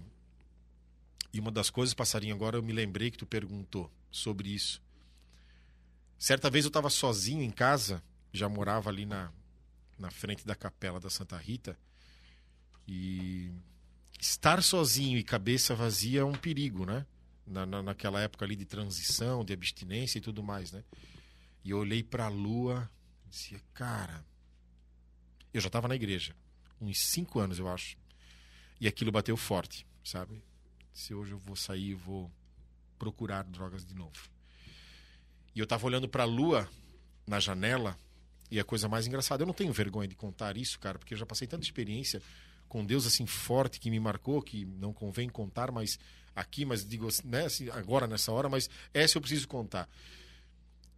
[1.33, 4.81] e uma das coisas, passarinho, agora eu me lembrei que tu perguntou sobre isso.
[6.18, 8.02] Certa vez eu estava sozinho em casa,
[8.33, 9.33] já morava ali na,
[9.96, 11.78] na frente da capela da Santa Rita,
[12.87, 13.52] e
[14.18, 17.07] estar sozinho e cabeça vazia é um perigo, né?
[17.46, 20.83] Na, na, naquela época ali de transição, de abstinência e tudo mais, né?
[21.64, 22.90] E eu olhei para a lua
[23.26, 24.24] e dizia, cara.
[25.52, 26.35] Eu já estava na igreja,
[26.81, 27.96] uns cinco anos, eu acho.
[28.81, 30.42] E aquilo bateu forte, sabe?
[30.92, 32.31] Se hoje eu vou sair, vou
[32.98, 34.38] procurar drogas de novo.
[35.59, 36.68] E eu tava olhando para a lua
[37.27, 37.99] na janela
[38.49, 41.18] e a coisa mais engraçada, eu não tenho vergonha de contar isso, cara, porque eu
[41.18, 42.23] já passei tanta experiência
[42.68, 45.99] com Deus assim forte que me marcou, que não convém contar, mas
[46.33, 49.88] aqui, mas digo, né, assim, agora nessa hora, mas essa eu preciso contar.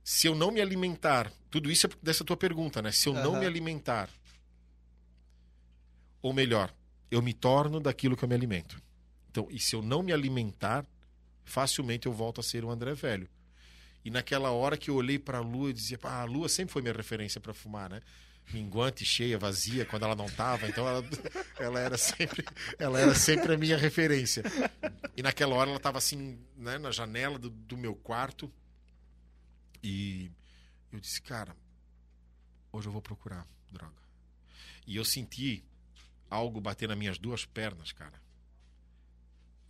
[0.05, 2.92] Se eu não me alimentar, tudo isso é dessa tua pergunta, né?
[2.92, 3.40] Se eu não Aham.
[3.40, 4.11] me alimentar,
[6.20, 6.70] ou melhor,
[7.11, 8.79] eu me torno daquilo que eu me alimento.
[9.31, 10.85] Então, e se eu não me alimentar,
[11.44, 13.27] facilmente eu volto a ser o André velho.
[14.04, 16.72] E naquela hora que eu olhei para a lua e dizia, ah, a lua sempre
[16.72, 18.00] foi minha referência para fumar, né?
[18.52, 21.04] Minguante, cheia, vazia, quando ela não tava, então ela,
[21.58, 22.44] ela era sempre
[22.78, 24.42] ela era sempre a minha referência.
[25.16, 28.50] E naquela hora ela estava assim, né, na janela do, do meu quarto.
[29.82, 30.30] E
[30.92, 31.54] eu disse, cara,
[32.72, 34.02] hoje eu vou procurar droga.
[34.86, 35.64] E eu senti
[36.28, 38.20] algo bater nas minhas duas pernas, cara.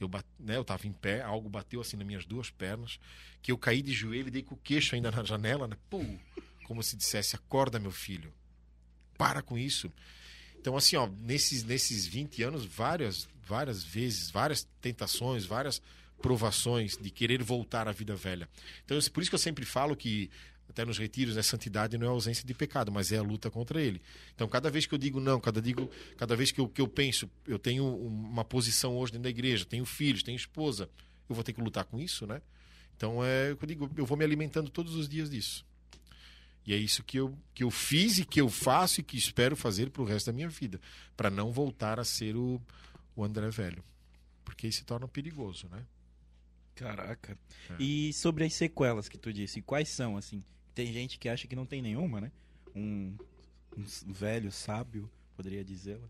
[0.01, 2.99] Eu, né, eu tava em pé, algo bateu assim nas minhas duas pernas,
[3.43, 5.77] que eu caí de joelho e dei com o queixo ainda na janela, né?
[6.65, 8.33] Como se dissesse, acorda, meu filho.
[9.19, 9.93] Para com isso.
[10.59, 15.83] Então, assim, ó, nesses, nesses 20 anos, várias, várias vezes, várias tentações, várias
[16.21, 18.49] provações de querer voltar à vida velha.
[18.85, 20.31] Então, por isso que eu sempre falo que,
[20.71, 23.83] até nos retiros, né, santidade não é ausência de pecado, mas é a luta contra
[23.83, 24.01] ele.
[24.35, 26.89] Então, cada vez que eu digo não, cada, digo, cada vez que eu, que eu
[26.89, 30.89] penso, eu tenho uma posição hoje dentro da igreja, tenho filhos, tenho esposa,
[31.29, 32.41] eu vou ter que lutar com isso, né?
[32.97, 35.67] Então, é eu digo, eu vou me alimentando todos os dias disso.
[36.67, 39.57] E é isso que eu, que eu fiz e que eu faço e que espero
[39.57, 40.81] fazer para o resto da minha vida,
[41.17, 42.61] para não voltar a ser o,
[43.17, 43.83] o André velho.
[44.45, 45.85] Porque isso se torna perigoso, né?
[46.75, 47.37] Caraca.
[47.71, 47.83] É.
[47.83, 50.45] E sobre as sequelas que tu disse, quais são, assim?
[50.75, 52.33] Tem gente que acha que não tem nenhuma, né?
[52.75, 53.17] Um,
[53.77, 56.09] um velho sábio, poderia dizê-la.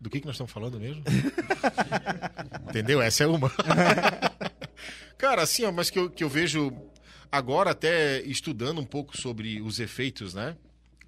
[0.00, 1.02] Do que, que nós estamos falando mesmo?
[2.68, 3.02] Entendeu?
[3.02, 3.50] Essa é uma.
[5.18, 6.72] Cara, assim, ó, mas que eu, que eu vejo
[7.30, 10.56] agora até estudando um pouco sobre os efeitos, né?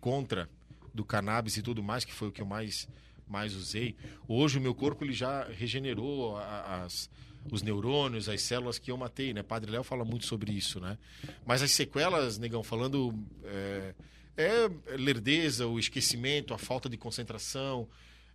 [0.00, 0.48] Contra
[0.92, 2.88] do cannabis e tudo mais, que foi o que eu mais,
[3.28, 3.94] mais usei.
[4.26, 7.08] Hoje o meu corpo ele já regenerou as,
[7.50, 9.42] os neurônios, as células que eu matei, né?
[9.42, 10.98] Padre Léo fala muito sobre isso, né?
[11.46, 13.94] Mas as sequelas, negão, falando é,
[14.36, 17.88] é lerdeza, o esquecimento, a falta de concentração,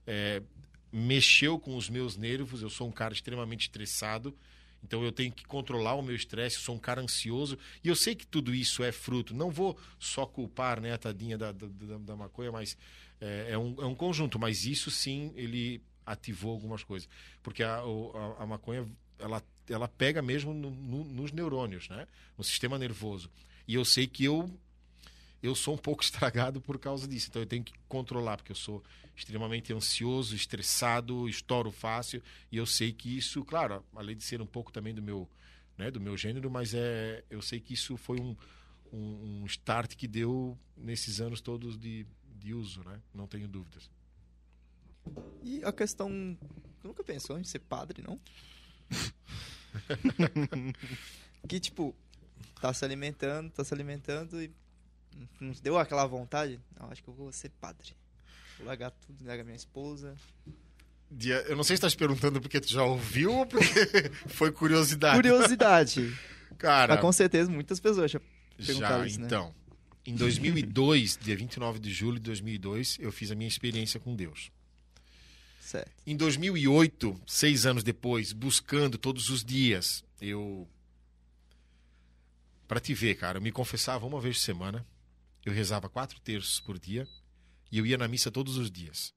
[0.08, 0.42] é,
[0.92, 2.62] mexeu com os meus nervos.
[2.62, 4.36] Eu sou um cara extremamente estressado,
[4.84, 6.56] então eu tenho que controlar o meu estresse.
[6.58, 9.34] Eu sou um cara ansioso e eu sei que tudo isso é fruto.
[9.36, 11.68] Não vou só culpar né, a tadinha da, da,
[12.00, 12.78] da- maconha, mas
[13.22, 14.40] é, é um, é um conjunto.
[14.40, 17.08] Mas isso sim, ele ativou algumas coisas,
[17.42, 18.86] porque a, a, a maconha
[19.18, 23.30] ela, ela pega mesmo no- no- nos neurônios, né, no sistema nervoso.
[23.68, 24.50] E eu sei que eu
[25.44, 27.28] eu sou um pouco estragado por causa disso.
[27.30, 28.84] Então eu tenho que controlar, porque eu sou
[29.16, 32.22] extremamente ansioso, estressado, estouro fácil.
[32.52, 35.30] E eu sei que isso, claro, além de ser um pouco também do meu,
[35.78, 38.36] né, do meu gênero, mas é, eu sei que isso foi um,
[38.92, 42.06] um, um start que deu nesses anos todos de,
[42.40, 43.00] de uso, né?
[43.14, 43.90] Não tenho dúvidas.
[45.44, 46.38] E a questão.
[46.82, 48.20] Tu nunca pensou em ser padre, não?
[51.48, 51.96] que tipo,
[52.62, 54.52] tá se alimentando, tá se alimentando e
[55.40, 56.60] não te deu aquela vontade?
[56.80, 57.96] Não, acho que eu vou ser padre.
[58.58, 60.16] Vou largar tudo, largar minha esposa.
[61.48, 63.66] Eu não sei se estás perguntando porque tu já ouviu ou porque
[64.28, 65.16] foi curiosidade.
[65.16, 66.18] Curiosidade.
[66.58, 68.20] Cara, Mas com certeza muitas pessoas já
[68.58, 69.26] Já, perguntaram isso, né?
[69.26, 69.54] então.
[70.06, 74.52] Em 2002, dia 29 de julho de 2002, eu fiz a minha experiência com Deus.
[75.66, 75.92] Certo.
[76.06, 80.68] Em 2008, seis anos depois, buscando todos os dias, eu.
[82.68, 84.86] Pra te ver, cara, eu me confessava uma vez por semana,
[85.46, 87.08] eu rezava quatro terços por dia
[87.72, 89.14] e eu ia na missa todos os dias.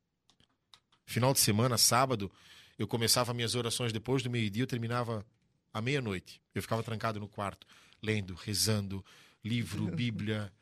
[1.07, 2.31] Final de semana, sábado,
[2.79, 5.25] eu começava minhas orações depois do meio-dia, eu terminava
[5.73, 6.41] à meia-noite.
[6.55, 7.67] Eu ficava trancado no quarto,
[8.03, 9.05] lendo, rezando,
[9.45, 10.53] livro, Bíblia.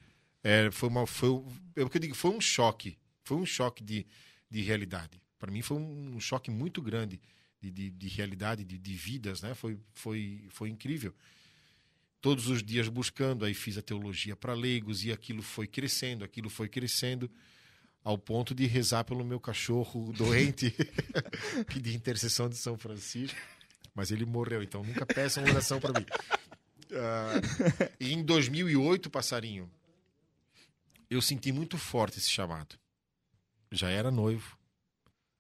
[0.43, 3.47] É, foi uma, foi, um- é o que eu digo, foi um choque, foi um
[3.47, 4.07] choque de,
[4.49, 5.21] de realidade.
[5.39, 7.21] Para mim foi um choque muito grande
[7.61, 9.55] de, de, de realidade, de, de vidas, né?
[9.55, 11.15] Foi, foi, foi incrível.
[12.21, 16.51] Todos os dias buscando, aí fiz a teologia para leigos e aquilo foi crescendo, aquilo
[16.51, 17.31] foi crescendo,
[18.03, 20.75] ao ponto de rezar pelo meu cachorro doente,
[21.67, 23.39] pedir intercessão de São Francisco,
[23.95, 26.07] mas ele morreu, então nunca peçam oração para mim.
[26.93, 27.41] Ah,
[27.99, 29.71] e em 2008, passarinho,
[31.11, 32.77] eu senti muito forte esse chamado.
[33.71, 34.57] Já era noivo,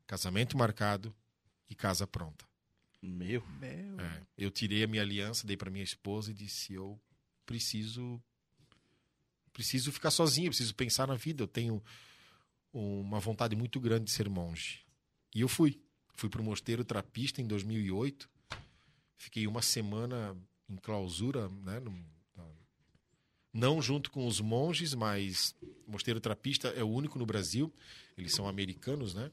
[0.07, 1.14] casamento marcado
[1.69, 2.45] e casa pronta.
[3.03, 3.45] Meu.
[3.61, 4.01] Meu.
[4.01, 7.01] É, eu tirei a minha aliança, dei para minha esposa e disse: eu
[7.45, 8.21] preciso,
[9.53, 11.42] preciso ficar sozinho, preciso pensar na vida.
[11.42, 11.83] Eu tenho
[12.73, 14.85] uma vontade muito grande de ser monge.
[15.35, 15.81] E eu fui.
[16.14, 18.29] Fui para o Mosteiro Trapista em 2008.
[19.19, 20.37] Fiquei uma semana
[20.69, 21.81] em clausura, né?
[23.53, 25.55] não junto com os monges, mas
[25.87, 27.73] o Mosteiro Trapista é o único no Brasil.
[28.16, 29.31] Eles são americanos, né?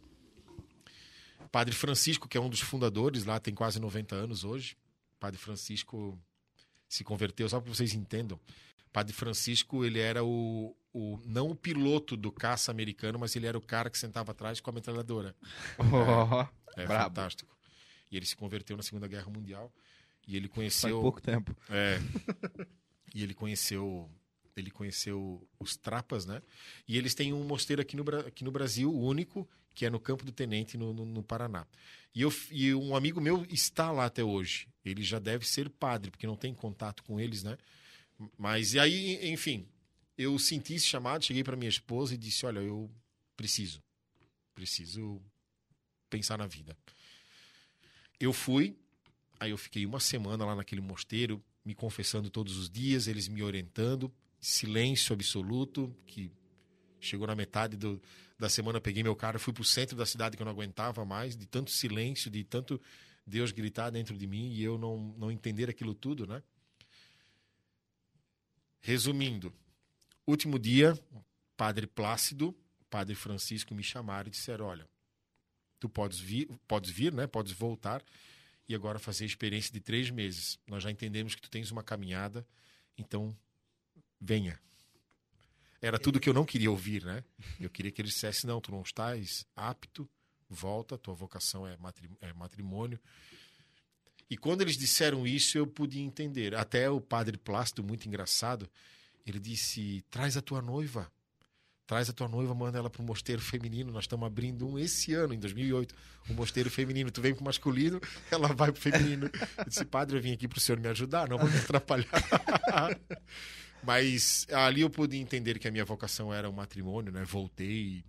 [1.53, 4.75] Padre Francisco, que é um dos fundadores lá, tem quase 90 anos hoje.
[5.19, 6.19] Padre Francisco
[6.89, 8.39] se converteu, só para vocês entendam.
[8.91, 13.55] Padre Francisco, ele era o, o não o piloto do caça americano, mas ele era
[13.55, 15.35] o cara que sentava atrás com a metralhadora.
[15.77, 17.03] Ó, É Brabo.
[17.15, 17.55] fantástico.
[18.09, 19.71] E ele se converteu na Segunda Guerra Mundial.
[20.27, 21.55] E ele faz conheceu pouco tempo.
[21.69, 21.99] é.
[23.13, 24.09] e ele conheceu
[24.55, 26.41] ele conheceu os Trapas, né?
[26.87, 30.23] E eles têm um mosteiro aqui no, aqui no Brasil, único, que é no Campo
[30.23, 31.65] do Tenente, no, no, no Paraná.
[32.13, 34.67] E, eu, e um amigo meu está lá até hoje.
[34.85, 37.57] Ele já deve ser padre, porque não tem contato com eles, né?
[38.37, 39.67] Mas e aí, enfim,
[40.17, 42.89] eu senti esse chamado, cheguei para minha esposa e disse: Olha, eu
[43.35, 43.81] preciso,
[44.53, 45.19] preciso
[46.09, 46.77] pensar na vida.
[48.19, 48.77] Eu fui,
[49.43, 53.43] Aí eu fiquei uma semana lá naquele mosteiro, me confessando todos os dias, eles me
[53.43, 54.09] orientando,
[54.43, 56.29] silêncio absoluto, que
[56.99, 58.01] chegou na metade do,
[58.37, 61.35] da semana, peguei meu carro, fui pro centro da cidade que eu não aguentava mais,
[61.35, 62.79] de tanto silêncio, de tanto
[63.25, 66.43] Deus gritar dentro de mim e eu não, não entender aquilo tudo, né?
[68.81, 69.53] Resumindo,
[70.27, 70.93] último dia,
[71.55, 72.53] Padre Plácido,
[72.89, 74.89] Padre Francisco me chamaram e disseram, olha,
[75.79, 77.27] tu podes vir, podes vir, né?
[77.27, 78.03] Podes voltar
[78.67, 80.59] e agora fazer a experiência de três meses.
[80.67, 82.45] Nós já entendemos que tu tens uma caminhada,
[82.97, 83.33] então
[84.23, 84.59] venha.
[85.81, 87.23] Era tudo que eu não queria ouvir, né?
[87.59, 90.09] Eu queria que ele dissesse, não, tu não estás apto,
[90.49, 91.77] volta, tua vocação é,
[92.21, 92.99] é matrimônio.
[94.29, 96.55] E quando eles disseram isso, eu pude entender.
[96.55, 98.69] Até o padre Plácido, muito engraçado,
[99.25, 101.11] ele disse: traz a tua noiva.
[101.85, 103.91] Traz a tua noiva, manda ela para o mosteiro feminino.
[103.91, 105.93] Nós estamos abrindo um esse ano, em 2008,
[106.29, 107.11] um mosteiro feminino.
[107.11, 107.99] Tu vem para o masculino,
[108.31, 109.29] ela vai para o feminino.
[109.57, 112.07] Eu disse, padre, eu vim aqui para o senhor me ajudar, não vou me atrapalhar.
[113.83, 117.23] Mas ali eu pude entender que a minha vocação era o matrimônio, né?
[117.25, 118.03] Voltei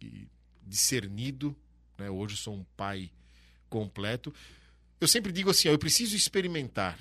[0.00, 0.26] e
[0.66, 1.56] discernido,
[1.96, 2.10] né?
[2.10, 3.10] Hoje sou um pai
[3.68, 4.34] completo.
[5.00, 6.98] Eu sempre digo assim, eu preciso experimentar.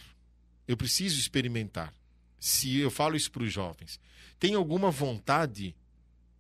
[0.67, 1.93] Eu preciso experimentar.
[2.39, 3.99] Se eu falo isso para os jovens,
[4.39, 5.76] tem alguma vontade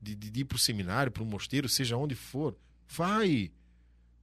[0.01, 2.55] de, de, de ir para o seminário, para o mosteiro, seja onde for,
[2.87, 3.51] vai.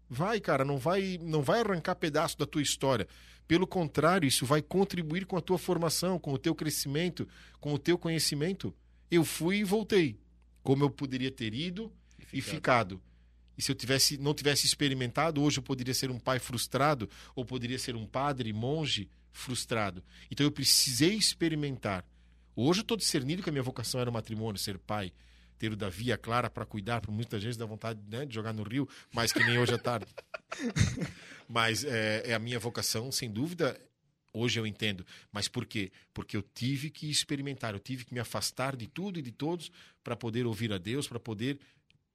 [0.08, 3.08] Vai, cara, não vai, não vai arrancar pedaço da tua história.
[3.50, 7.26] Pelo contrário, isso vai contribuir com a tua formação, com o teu crescimento,
[7.58, 8.72] com o teu conhecimento.
[9.10, 10.20] Eu fui e voltei.
[10.62, 11.92] Como eu poderia ter ido
[12.32, 13.02] e, e ficado.
[13.58, 17.44] E se eu tivesse, não tivesse experimentado, hoje eu poderia ser um pai frustrado, ou
[17.44, 20.00] poderia ser um padre, monge frustrado.
[20.30, 22.06] Então eu precisei experimentar.
[22.54, 25.12] Hoje eu estou discernido que a minha vocação era o matrimônio, ser pai
[25.60, 28.34] ter o Davi e a Clara para cuidar, por muita gente dá vontade né, de
[28.34, 30.06] jogar no rio, mas que nem hoje à tarde.
[31.46, 33.78] mas é, é, a minha vocação, sem dúvida.
[34.32, 35.04] Hoje eu entendo.
[35.30, 35.92] Mas por quê?
[36.14, 39.70] Porque eu tive que experimentar, eu tive que me afastar de tudo e de todos
[40.02, 41.58] para poder ouvir a Deus, para poder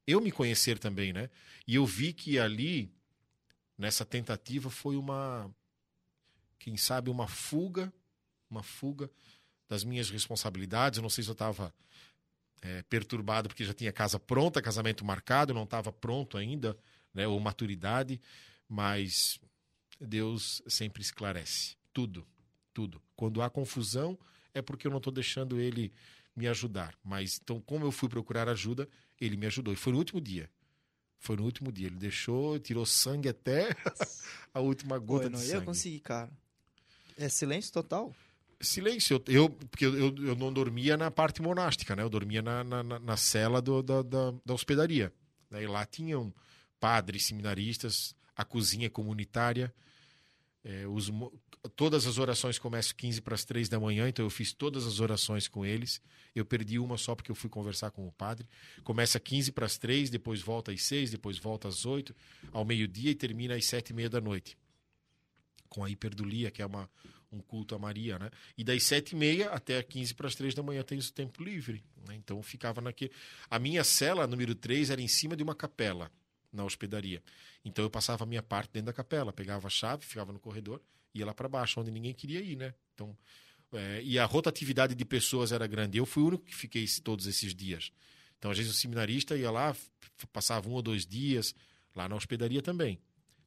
[0.08, 1.30] eu me conhecer também, né?
[1.68, 2.92] E eu vi que ali,
[3.78, 5.54] nessa tentativa, foi uma,
[6.58, 7.94] quem sabe, uma fuga,
[8.50, 9.08] uma fuga
[9.70, 10.98] das minhas responsabilidades.
[10.98, 11.72] Eu não sei se eu estava
[12.62, 16.78] é, perturbado porque já tinha casa pronta, casamento marcado, não estava pronto ainda,
[17.13, 18.20] né, ou maturidade,
[18.68, 19.39] mas
[20.00, 22.28] Deus sempre esclarece tudo,
[22.74, 23.02] tudo.
[23.15, 24.18] Quando há confusão
[24.54, 25.94] é porque eu não estou deixando Ele
[26.36, 26.96] me ajudar.
[27.04, 28.88] Mas então, como eu fui procurar ajuda,
[29.20, 29.74] Ele me ajudou.
[29.74, 30.50] E foi no último dia.
[31.20, 31.88] Foi no último dia.
[31.88, 33.70] Ele deixou, tirou sangue até
[34.54, 35.65] a última gota Pô, eu não de sangue.
[35.65, 36.30] conseguir, cara.
[37.18, 38.13] É silêncio total?
[38.62, 39.22] Silêncio.
[39.28, 42.04] Eu, porque eu, eu, não dormia na parte monástica, né?
[42.04, 45.13] Eu dormia na, na, na cela do, da, da, da, hospedaria.
[45.50, 46.34] Daí lá tinham
[46.80, 49.74] padres, seminaristas, a cozinha comunitária.
[50.63, 51.12] É, os,
[51.76, 55.00] todas as orações começam 15 para as 3 da manhã, então eu fiz todas as
[55.00, 56.02] orações com eles.
[56.36, 58.48] Eu perdi uma só porque eu fui conversar com o padre.
[58.84, 62.15] Começa 15 para as 3, depois volta às 6, depois volta às 8,
[62.52, 64.58] ao meio-dia e termina às 7 e meia da noite.
[65.70, 66.89] Com a hiperdulia, que é uma,
[67.36, 68.30] um culto a Maria, né?
[68.58, 71.43] E das sete e meia até 15 para as três da manhã tem o tempo
[71.43, 71.84] livre.
[72.08, 72.15] Né?
[72.15, 73.12] Então ficava naquele.
[73.50, 76.12] A minha cela, número 3, era em cima de uma capela
[76.52, 77.21] na hospedaria.
[77.63, 80.82] Então eu passava a minha parte dentro da capela, pegava a chave, ficava no corredor,
[81.13, 82.74] ia lá para baixo, onde ninguém queria ir, né?
[82.93, 83.15] Então,
[83.74, 85.98] é, e a rotatividade de pessoas era grande.
[85.98, 87.91] Eu fui o único que fiquei todos esses dias.
[88.38, 89.76] Então, às vezes, o seminarista ia lá,
[90.32, 91.56] passava um ou dois dias,
[91.95, 93.00] lá na hospedaria também.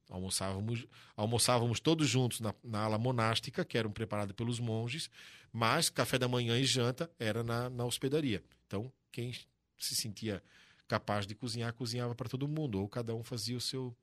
[0.09, 5.11] Almoçávamos, almoçávamos todos juntos na, na ala monástica, que eram preparados pelos monges,
[5.53, 8.43] mas café da manhã e janta era na, na hospedaria.
[8.67, 9.35] Então, quem
[9.79, 10.43] se sentia
[10.87, 13.95] capaz de cozinhar, cozinhava para todo mundo, ou cada um fazia o seu,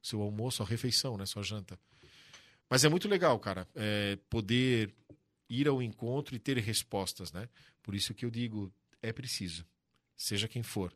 [0.00, 1.78] seu almoço, a refeição, né, sua janta.
[2.70, 4.94] Mas é muito legal, cara, é, poder
[5.48, 7.48] ir ao encontro e ter respostas, né?
[7.82, 9.64] Por isso que eu digo, é preciso,
[10.14, 10.92] seja quem for.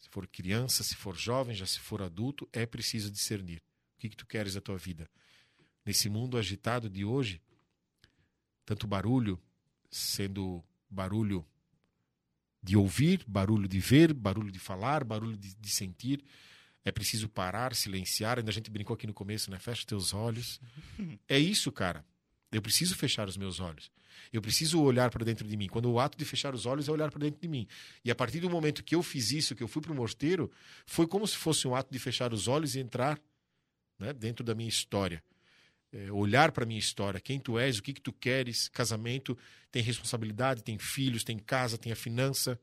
[0.00, 3.58] Se for criança, se for jovem, já se for adulto, é preciso discernir.
[3.96, 5.10] O que, que tu queres da tua vida?
[5.84, 7.40] Nesse mundo agitado de hoje,
[8.64, 9.40] tanto barulho,
[9.90, 11.44] sendo barulho
[12.62, 16.24] de ouvir, barulho de ver, barulho de falar, barulho de, de sentir.
[16.84, 18.38] É preciso parar, silenciar.
[18.38, 19.58] Ainda a gente brincou aqui no começo, né?
[19.58, 20.60] Fecha teus olhos.
[21.28, 22.04] É isso, cara.
[22.50, 23.90] Eu preciso fechar os meus olhos.
[24.32, 25.68] Eu preciso olhar para dentro de mim.
[25.68, 27.66] Quando o ato de fechar os olhos é olhar para dentro de mim.
[28.04, 30.50] E a partir do momento que eu fiz isso, que eu fui para o mosteiro,
[30.86, 33.20] foi como se fosse um ato de fechar os olhos e entrar
[33.98, 35.22] né, dentro da minha história.
[35.90, 39.36] É, olhar para a minha história, quem tu és, o que, que tu queres, casamento,
[39.70, 42.60] tem responsabilidade, tem filhos, tem casa, tem a finança.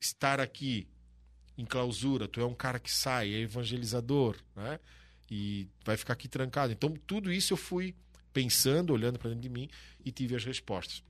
[0.00, 0.88] Estar aqui
[1.58, 4.78] em clausura, tu é um cara que sai, é evangelizador, né?
[5.30, 6.72] E vai ficar aqui trancado.
[6.72, 7.94] Então, tudo isso eu fui
[8.32, 9.68] pensando, olhando para dentro de mim
[10.04, 11.02] e tive as respostas.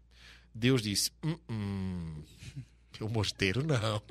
[0.54, 2.22] Deus disse: hum, hum,
[3.00, 4.02] o mosteiro não.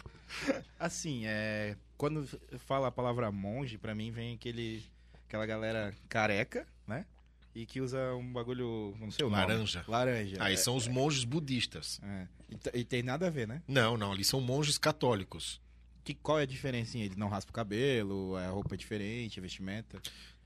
[0.78, 2.26] assim, é, quando
[2.66, 4.82] fala a palavra monge, para mim vem aquele
[5.26, 7.06] aquela galera careca, né?
[7.54, 9.42] E que usa um bagulho, não sei o nome.
[9.42, 9.84] Laranja.
[9.86, 10.36] Laranja.
[10.40, 12.00] Aí é, são os monges budistas.
[12.02, 12.26] É.
[12.48, 13.62] E, e, tem nada a ver, né?
[13.66, 15.60] Não, não, ali são monges católicos.
[16.04, 16.96] Que, qual é a diferença?
[16.96, 20.00] Eles não raspam o cabelo, a roupa é diferente, a vestimenta?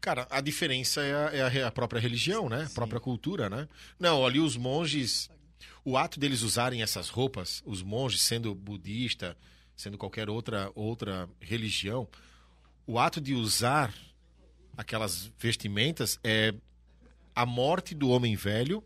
[0.04, 2.66] Cara, a diferença é a, é a própria religião, né?
[2.70, 3.66] A própria cultura, né?
[3.98, 5.30] Não, ali os monges,
[5.82, 9.34] o ato deles usarem essas roupas, os monges sendo budista,
[9.74, 12.06] sendo qualquer outra outra religião,
[12.86, 13.94] o ato de usar
[14.76, 16.52] aquelas vestimentas é
[17.34, 18.84] a morte do homem velho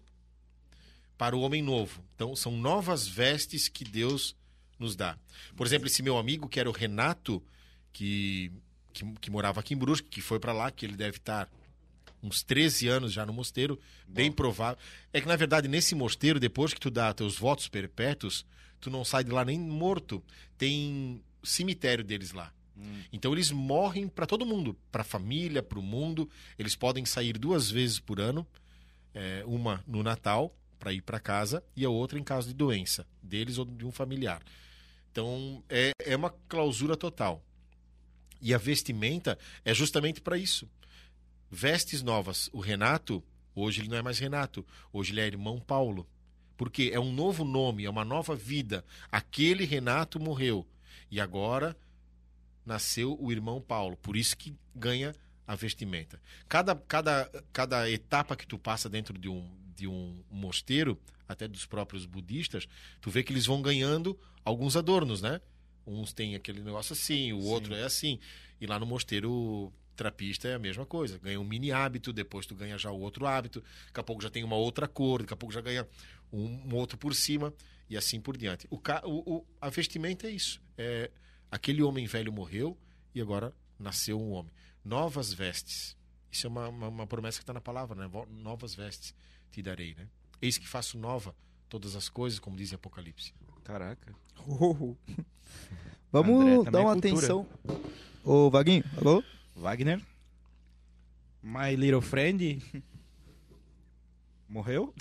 [1.16, 2.00] para o homem novo.
[2.14, 4.36] Então, são novas vestes que Deus
[4.78, 5.18] nos dá.
[5.56, 7.42] Por exemplo, esse meu amigo, que era o Renato,
[7.92, 8.52] que,
[8.98, 11.48] que, que morava aqui em Brusque, que foi para lá, que ele deve estar
[12.22, 14.78] uns 13 anos já no mosteiro, bem provável.
[15.12, 18.44] É que, na verdade, nesse mosteiro, depois que tu dá teus votos perpétuos,
[18.80, 20.22] tu não sai de lá nem morto.
[20.56, 22.52] Tem cemitério deles lá.
[23.12, 26.28] Então eles morrem para todo mundo, para a família, para o mundo.
[26.58, 28.46] Eles podem sair duas vezes por ano,
[29.14, 33.04] é, uma no Natal para ir para casa e a outra em caso de doença
[33.20, 34.40] deles ou de um familiar.
[35.10, 37.42] Então é, é uma clausura total.
[38.40, 40.68] E a vestimenta é justamente para isso.
[41.50, 42.48] Vestes novas.
[42.52, 43.22] O Renato,
[43.54, 46.06] hoje ele não é mais Renato, hoje ele é irmão Paulo.
[46.56, 48.84] Porque é um novo nome, é uma nova vida.
[49.10, 50.66] Aquele Renato morreu.
[51.10, 51.76] E agora
[52.66, 53.96] nasceu o irmão Paulo.
[53.96, 55.14] Por isso que ganha
[55.46, 56.20] a vestimenta.
[56.48, 61.64] Cada, cada, cada etapa que tu passa dentro de um, de um mosteiro, até dos
[61.64, 62.68] próprios budistas,
[63.00, 65.40] tu vê que eles vão ganhando alguns adornos, né?
[65.88, 67.48] Uns têm aquele negócio assim, o Sim.
[67.48, 68.18] outro é assim.
[68.60, 71.18] E lá no mosteiro trapista é a mesma coisa.
[71.18, 74.30] Ganha um mini hábito, depois tu ganha já o outro hábito, daqui a pouco já
[74.30, 75.86] tem uma outra cor, daqui a pouco já ganha
[76.32, 77.52] um, um outro por cima
[77.88, 78.66] e assim por diante.
[78.70, 80.60] O, ca- o, o- a vestimenta é isso.
[80.76, 81.10] É,
[81.50, 82.76] aquele homem velho morreu
[83.14, 84.52] e agora nasceu um homem.
[84.84, 85.96] Novas vestes.
[86.30, 88.10] Isso é uma, uma, uma promessa que está na palavra, né?
[88.30, 89.14] Novas vestes
[89.50, 90.06] te darei, né?
[90.40, 91.34] Eis que faço nova
[91.68, 93.32] todas as coisas, como diz em Apocalipse.
[93.68, 94.14] Caraca.
[96.10, 97.14] Vamos André dar uma cultura.
[97.14, 97.46] atenção.
[98.24, 99.22] Ô, Vaguinho, alô?
[99.54, 100.00] Wagner?
[101.42, 102.62] My Little Friend?
[104.48, 104.94] Morreu?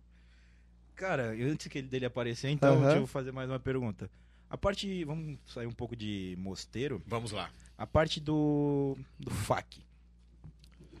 [0.96, 4.10] Cara, antes que ele dele aparecer, então deixa eu fazer mais uma pergunta.
[4.48, 5.04] A parte.
[5.04, 7.02] Vamos sair um pouco de mosteiro.
[7.06, 7.50] Vamos lá.
[7.76, 8.96] A parte do.
[9.18, 9.84] do FAC.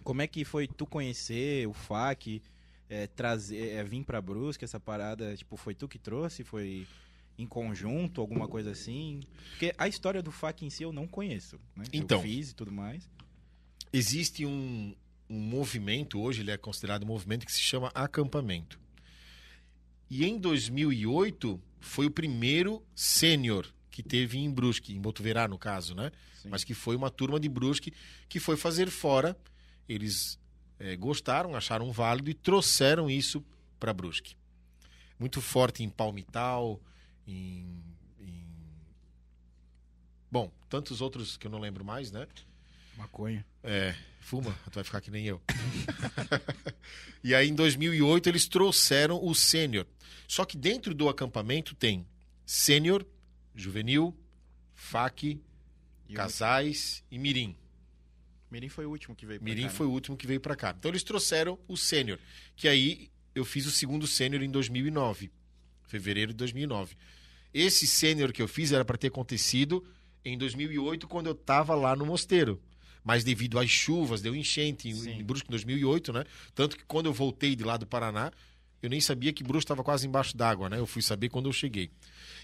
[0.04, 2.42] Como é que foi tu conhecer o FAC?
[2.90, 6.42] É, trazer, é, vir pra Brusque, essa parada, tipo, foi tu que trouxe?
[6.42, 6.86] Foi
[7.38, 9.20] em conjunto, alguma coisa assim?
[9.50, 11.84] Porque a história do FAC em si eu não conheço, né?
[11.92, 12.18] Então.
[12.18, 13.08] Eu fiz e tudo mais.
[13.92, 14.94] Existe um,
[15.28, 18.78] um movimento, hoje ele é considerado um movimento que se chama acampamento.
[20.10, 25.94] E em 2008 foi o primeiro sênior que teve em Brusque, em Botuverá no caso,
[25.94, 26.10] né?
[26.42, 26.48] Sim.
[26.48, 27.92] Mas que foi uma turma de Brusque
[28.28, 29.36] que foi fazer fora.
[29.88, 30.38] Eles
[30.80, 33.44] eh, gostaram, acharam válido e trouxeram isso
[33.78, 34.34] para Brusque.
[35.18, 36.80] Muito forte em Palmital,
[37.26, 37.84] em,
[38.18, 38.46] em...
[40.30, 42.26] Bom, tantos outros que eu não lembro mais, né?
[42.96, 43.44] Maconha.
[43.62, 45.40] É, fuma, tu vai ficar que nem eu.
[47.22, 49.86] e aí em 2008 eles trouxeram o sênior.
[50.26, 52.06] Só que dentro do acampamento tem
[52.46, 53.04] sênior,
[53.54, 54.16] juvenil,
[54.74, 55.38] fac,
[56.14, 57.54] casais e mirim.
[58.50, 59.74] Mirim foi o último que veio pra Mirim cá, né?
[59.74, 60.74] foi o último que veio pra cá.
[60.76, 62.18] Então eles trouxeram o sênior,
[62.56, 65.30] que aí eu fiz o segundo sênior em 2009,
[65.86, 66.96] fevereiro de 2009.
[67.52, 69.84] Esse sênior que eu fiz era para ter acontecido
[70.24, 72.60] em 2008, quando eu estava lá no mosteiro.
[73.02, 75.10] Mas devido às chuvas, deu enchente em, Sim.
[75.12, 76.24] em em 2008, né?
[76.54, 78.30] Tanto que quando eu voltei de lá do Paraná,
[78.82, 80.78] eu nem sabia que Brusque estava quase embaixo d'água, né?
[80.78, 81.90] Eu fui saber quando eu cheguei.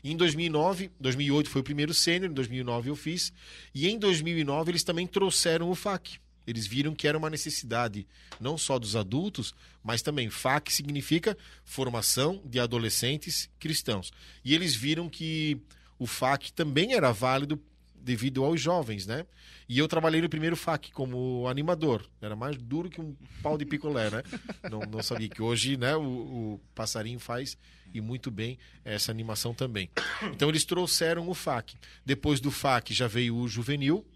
[0.09, 3.33] Em 2009, 2008 foi o primeiro sênior, em 2009 eu fiz.
[3.75, 6.19] E em 2009 eles também trouxeram o FAC.
[6.47, 8.07] Eles viram que era uma necessidade
[8.41, 9.53] não só dos adultos,
[9.83, 14.13] mas também FAC significa formação de adolescentes cristãos.
[14.45, 15.61] E eles viram que
[15.99, 17.61] o FAC também era válido
[18.07, 19.27] devido aos jovens, né?
[19.69, 22.09] E eu trabalhei no primeiro FAC como animador.
[22.23, 24.23] Era mais duro que um pau de picolé, né?
[24.71, 27.59] Não, não sabia que hoje, né, o, o passarinho faz
[27.93, 29.91] e muito bem essa animação também.
[30.33, 31.75] Então eles trouxeram o FAC.
[32.05, 34.07] Depois do FAC já veio o juvenil.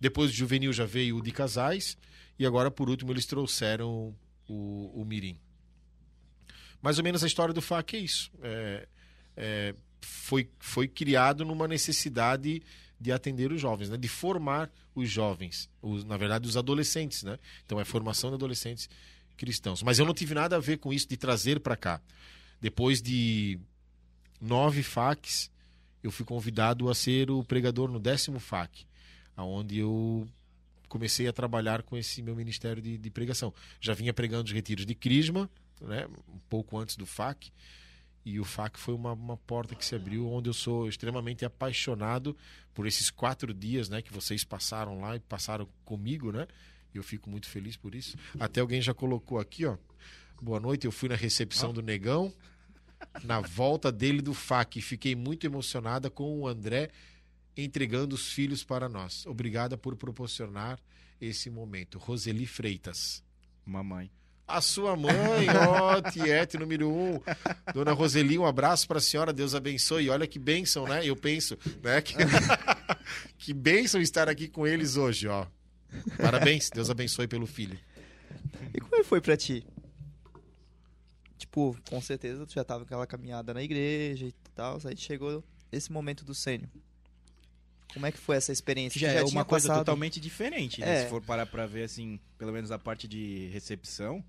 [0.00, 1.98] Depois do juvenil já veio o de casais.
[2.38, 4.14] E agora, por último, eles trouxeram
[4.48, 5.36] o, o Mirim.
[6.80, 8.30] Mais ou menos a história do FAC é isso.
[8.42, 8.88] É,
[9.36, 12.62] é, foi, foi criado numa necessidade
[13.00, 13.96] de atender os jovens, né?
[13.96, 17.22] de formar os jovens, os, na verdade, os adolescentes.
[17.22, 17.38] Né?
[17.64, 18.88] Então é formação de adolescentes
[19.36, 19.82] cristãos.
[19.82, 22.00] Mas eu não tive nada a ver com isso de trazer para cá.
[22.60, 23.58] Depois de
[24.38, 25.50] nove FACs,
[26.02, 28.84] eu fui convidado a ser o pregador no décimo FAC,
[29.34, 30.28] aonde eu
[30.88, 33.54] comecei a trabalhar com esse meu ministério de, de pregação.
[33.80, 35.48] Já vinha pregando os retiros de Crisma,
[35.80, 37.50] né, um pouco antes do FAC,
[38.24, 42.36] e o FAC foi uma, uma porta que se abriu, onde eu sou extremamente apaixonado
[42.74, 46.46] por esses quatro dias né, que vocês passaram lá e passaram comigo, né?
[46.92, 48.16] E eu fico muito feliz por isso.
[48.38, 49.76] Até alguém já colocou aqui, ó.
[50.42, 52.32] Boa noite, eu fui na recepção do Negão,
[53.22, 54.80] na volta dele do FAC.
[54.80, 56.90] Fiquei muito emocionada com o André
[57.56, 59.26] entregando os filhos para nós.
[59.26, 60.80] Obrigada por proporcionar
[61.20, 61.98] esse momento.
[61.98, 63.22] Roseli Freitas.
[63.64, 64.10] Mamãe.
[64.50, 67.20] A sua mãe, ó, Tiete número um.
[67.72, 70.10] Dona Roseli, um abraço para a senhora, Deus abençoe.
[70.10, 71.04] Olha que bênção, né?
[71.06, 72.00] Eu penso, né?
[72.00, 72.14] Que,
[73.38, 75.46] que bênção estar aqui com eles hoje, ó.
[76.16, 77.78] Parabéns, Deus abençoe pelo filho.
[78.74, 79.64] E como é foi pra ti?
[81.38, 85.42] Tipo, com certeza tu já tava com aquela caminhada na igreja e tal, aí chegou
[85.72, 86.68] esse momento do sênior.
[87.92, 89.00] Como é que foi essa experiência?
[89.00, 90.98] Já, Tu é uma coisa passado- totalmente diferente, né?
[91.00, 91.04] É.
[91.04, 94.22] Se for parar pra ver, assim, pelo menos a parte de recepção,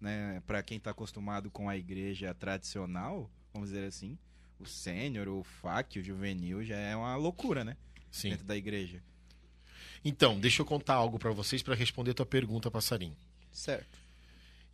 [0.00, 0.42] né?
[0.46, 4.18] Pra quem tá acostumado com a igreja tradicional, vamos dizer assim,
[4.58, 7.76] o sênior, o FAC, o juvenil, já é uma loucura, né?
[8.10, 8.30] Sim.
[8.30, 9.02] Dentro da igreja.
[10.04, 13.16] Então, deixa eu contar algo para vocês para responder a tua pergunta, passarinho.
[13.50, 13.98] Certo.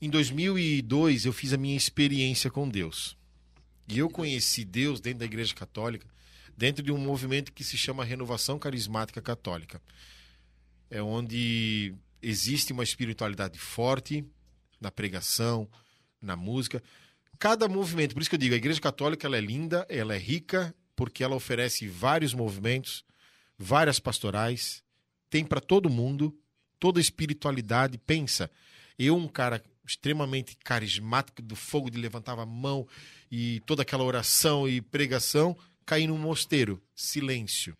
[0.01, 3.16] Em 2002, eu fiz a minha experiência com Deus.
[3.89, 6.07] E eu conheci Deus dentro da Igreja Católica,
[6.57, 9.81] dentro de um movimento que se chama Renovação Carismática Católica.
[10.91, 14.25] É onde existe uma espiritualidade forte
[14.83, 15.68] na pregação,
[16.20, 16.83] na música.
[17.39, 20.18] Cada movimento, por isso que eu digo, a Igreja Católica ela é linda, ela é
[20.18, 23.05] rica, porque ela oferece vários movimentos,
[23.59, 24.83] várias pastorais,
[25.30, 26.37] tem para todo mundo,
[26.78, 27.97] toda espiritualidade.
[27.99, 28.51] Pensa,
[28.99, 32.87] eu, um cara extremamente carismático, do fogo de levantava a mão
[33.30, 37.76] e toda aquela oração e pregação, caí num mosteiro, silêncio.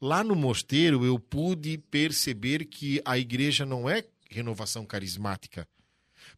[0.00, 5.68] Lá no mosteiro eu pude perceber que a igreja não é renovação carismática.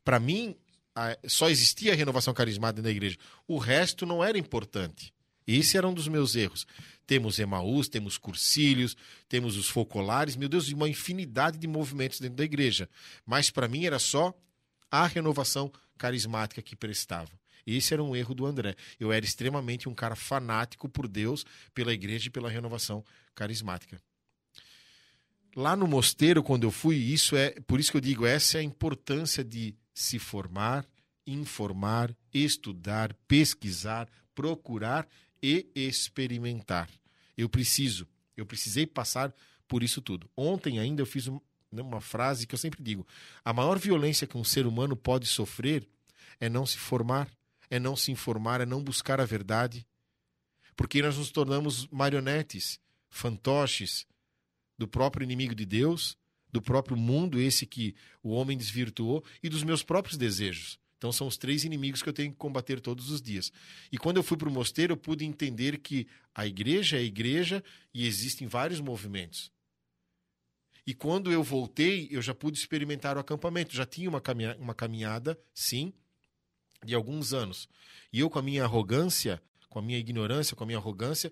[0.04, 0.56] Para mim,
[0.94, 3.16] a- só existia renovação carismática na igreja.
[3.46, 5.12] O resto não era importante.
[5.46, 6.66] Esse era um dos meus erros.
[7.06, 8.94] Temos Emaús, temos cursilhos,
[9.28, 12.88] temos os focolares, meu Deus, uma infinidade de movimentos dentro da igreja.
[13.24, 14.34] Mas para mim era só
[14.90, 17.30] a renovação carismática que prestava.
[17.66, 18.74] Esse era um erro do André.
[19.00, 24.00] Eu era extremamente um cara fanático por Deus, pela igreja e pela renovação carismática.
[25.58, 28.60] Lá no mosteiro, quando eu fui, isso é, por isso que eu digo, essa é
[28.60, 30.86] a importância de se formar,
[31.26, 35.04] informar, estudar, pesquisar, procurar
[35.42, 36.88] e experimentar.
[37.36, 38.06] Eu preciso,
[38.36, 39.34] eu precisei passar
[39.66, 40.30] por isso tudo.
[40.36, 41.40] Ontem ainda eu fiz né,
[41.72, 43.04] uma frase que eu sempre digo:
[43.44, 45.84] a maior violência que um ser humano pode sofrer
[46.38, 47.28] é não se formar,
[47.68, 49.84] é não se informar, é não buscar a verdade.
[50.76, 52.78] Porque nós nos tornamos marionetes,
[53.10, 54.06] fantoches
[54.78, 56.16] do próprio inimigo de Deus,
[56.50, 60.78] do próprio mundo, esse que o homem desvirtuou, e dos meus próprios desejos.
[60.96, 63.52] Então são os três inimigos que eu tenho que combater todos os dias.
[63.90, 67.04] E quando eu fui para o mosteiro, eu pude entender que a igreja é a
[67.04, 67.62] igreja
[67.94, 69.52] e existem vários movimentos.
[70.84, 73.76] E quando eu voltei, eu já pude experimentar o acampamento.
[73.76, 74.22] Já tinha uma,
[74.58, 75.92] uma caminhada, sim,
[76.84, 77.68] de alguns anos.
[78.12, 81.30] E eu, com a minha arrogância, com a minha ignorância, com a minha arrogância,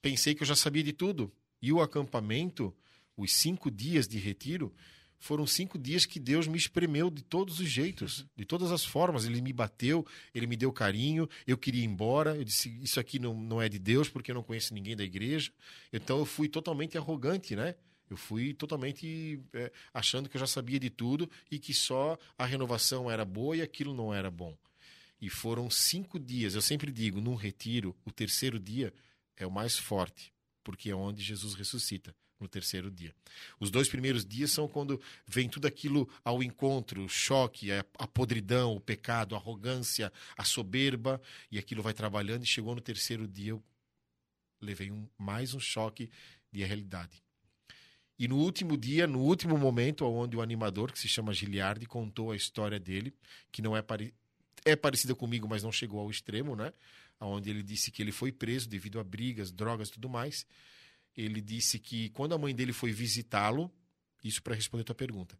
[0.00, 1.32] pensei que eu já sabia de tudo.
[1.62, 2.74] E o acampamento,
[3.16, 4.74] os cinco dias de retiro,
[5.22, 9.24] foram cinco dias que Deus me espremeu de todos os jeitos, de todas as formas.
[9.24, 10.04] Ele me bateu,
[10.34, 12.34] ele me deu carinho, eu queria ir embora.
[12.34, 15.04] Eu disse: Isso aqui não, não é de Deus, porque eu não conheço ninguém da
[15.04, 15.52] igreja.
[15.92, 17.76] Então eu fui totalmente arrogante, né?
[18.10, 22.44] Eu fui totalmente é, achando que eu já sabia de tudo e que só a
[22.44, 24.58] renovação era boa e aquilo não era bom.
[25.20, 26.56] E foram cinco dias.
[26.56, 28.92] Eu sempre digo: num retiro, o terceiro dia
[29.36, 30.32] é o mais forte,
[30.62, 33.14] porque é onde Jesus ressuscita no terceiro dia.
[33.58, 38.74] Os dois primeiros dias são quando vem tudo aquilo ao encontro, o choque, a, podridão,
[38.74, 42.42] o pecado, a arrogância, a soberba, e aquilo vai trabalhando.
[42.42, 43.62] E chegou no terceiro dia, eu
[44.60, 46.10] levei um, mais um choque
[46.50, 47.22] de realidade.
[48.18, 52.30] E no último dia, no último momento, onde o animador, que se chama Giliardi, contou
[52.30, 53.14] a história dele,
[53.50, 54.14] que não é, pare...
[54.64, 56.72] é parecida comigo, mas não chegou ao extremo, né?
[57.24, 60.46] Onde ele disse que ele foi preso devido a brigas, drogas e tudo mais
[61.16, 63.70] ele disse que quando a mãe dele foi visitá-lo,
[64.24, 65.38] isso para responder a tua pergunta,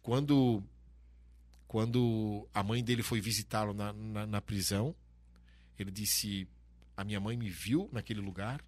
[0.00, 0.62] quando
[1.68, 4.94] quando a mãe dele foi visitá-lo na, na, na, prisão,
[5.78, 6.46] ele disse:
[6.94, 8.62] a minha mãe me viu naquele lugar,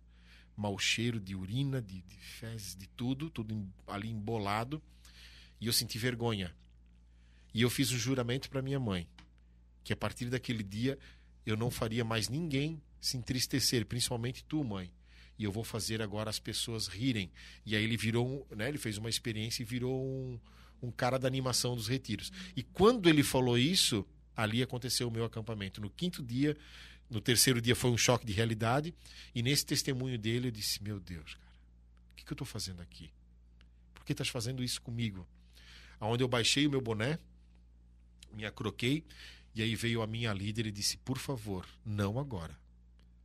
[0.57, 4.83] mau cheiro de urina, de, de fezes, de tudo, tudo ali embolado,
[5.61, 6.55] e eu senti vergonha.
[7.53, 9.07] E eu fiz um juramento para minha mãe
[9.85, 10.99] que a partir daquele dia
[11.47, 14.91] eu não faria mais ninguém se entristecer, principalmente tu, mãe
[15.39, 17.31] e eu vou fazer agora as pessoas rirem.
[17.67, 20.39] E aí ele virou, né, ele fez uma experiência e virou um,
[20.83, 22.33] um cara da animação dos retiros.
[22.57, 25.81] E quando ele falou isso, ali aconteceu o meu acampamento.
[25.81, 26.57] No quinto dia,
[27.11, 28.95] no terceiro dia foi um choque de realidade,
[29.35, 31.57] e nesse testemunho dele eu disse: Meu Deus, cara,
[32.13, 33.11] o que, que eu estou fazendo aqui?
[33.93, 35.27] Por que estás fazendo isso comigo?
[35.99, 37.19] Aonde eu baixei o meu boné,
[38.33, 39.05] me acroquei,
[39.55, 42.59] e aí veio a minha líder e disse: Por favor, não agora.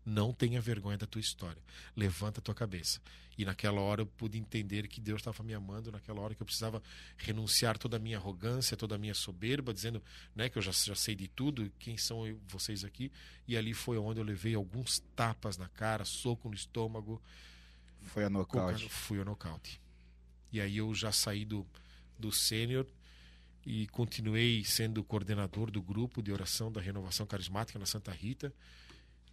[0.06, 1.62] Não tenha vergonha da tua história.
[1.96, 3.00] Levanta a tua cabeça.
[3.38, 6.46] E naquela hora eu pude entender que Deus estava me amando, naquela hora que eu
[6.46, 6.82] precisava
[7.18, 10.02] renunciar toda a minha arrogância, toda a minha soberba, dizendo
[10.36, 13.12] né, que eu já, já sei de tudo, quem são eu- vocês aqui.
[13.48, 17.22] E ali foi onde eu levei alguns tapas na cara, soco no estômago,
[18.02, 18.90] Foi a nocaute.
[18.90, 19.80] fui ao nocaute.
[20.52, 21.66] E aí eu já saí do,
[22.18, 22.86] do sênior
[23.72, 28.52] e continuei sendo coordenador do grupo de oração da renovação carismática na Santa Rita.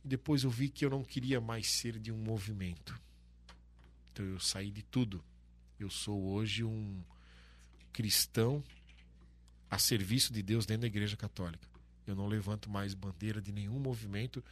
[0.04, 3.00] E depois eu vi que eu não queria mais ser de um movimento.
[4.12, 5.24] Então eu saí de tudo.
[5.80, 7.02] Eu sou hoje um
[7.94, 8.62] cristão
[9.70, 11.66] a serviço de Deus dentro da Igreja Católica.
[12.06, 14.44] Eu não levanto mais bandeira de nenhum movimento,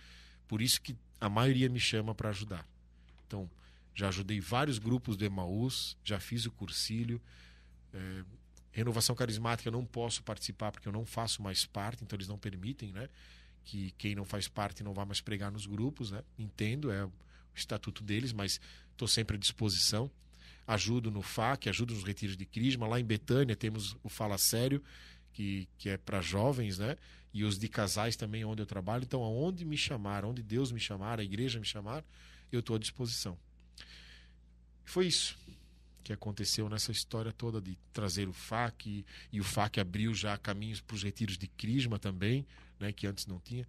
[0.48, 2.66] por isso que a maioria me chama para ajudar.
[3.26, 3.50] Então,
[3.94, 7.20] já ajudei vários grupos do Emaús, já fiz o cursílio.
[7.92, 8.24] É,
[8.74, 12.36] renovação carismática eu não posso participar porque eu não faço mais parte, então eles não
[12.36, 13.08] permitem, né?
[13.64, 16.22] Que quem não faz parte não vá mais pregar nos grupos, né?
[16.36, 17.12] Entendo, é o
[17.54, 18.60] estatuto deles, mas
[18.90, 20.10] estou sempre à disposição.
[20.66, 22.88] Ajudo no FAC, ajudo nos retiros de Crisma.
[22.88, 24.82] Lá em Betânia temos o Fala Sério,
[25.32, 26.96] que, que é para jovens, né?
[27.32, 29.04] E os de casais também, onde eu trabalho.
[29.04, 32.04] Então, aonde me chamar, onde Deus me chamar, a igreja me chamar,
[32.50, 33.38] eu estou à disposição.
[34.84, 35.38] Foi isso
[36.04, 40.36] que aconteceu nessa história toda de trazer o FAC e, e o FAC abriu já
[40.38, 42.46] caminhos para os retiros de Crisma também,
[42.78, 43.66] né, que antes não tinha.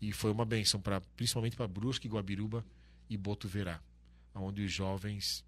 [0.00, 2.64] E foi uma benção para principalmente para Brusque, Guabiruba
[3.08, 3.80] e Botuverá,
[4.34, 5.44] onde os jovens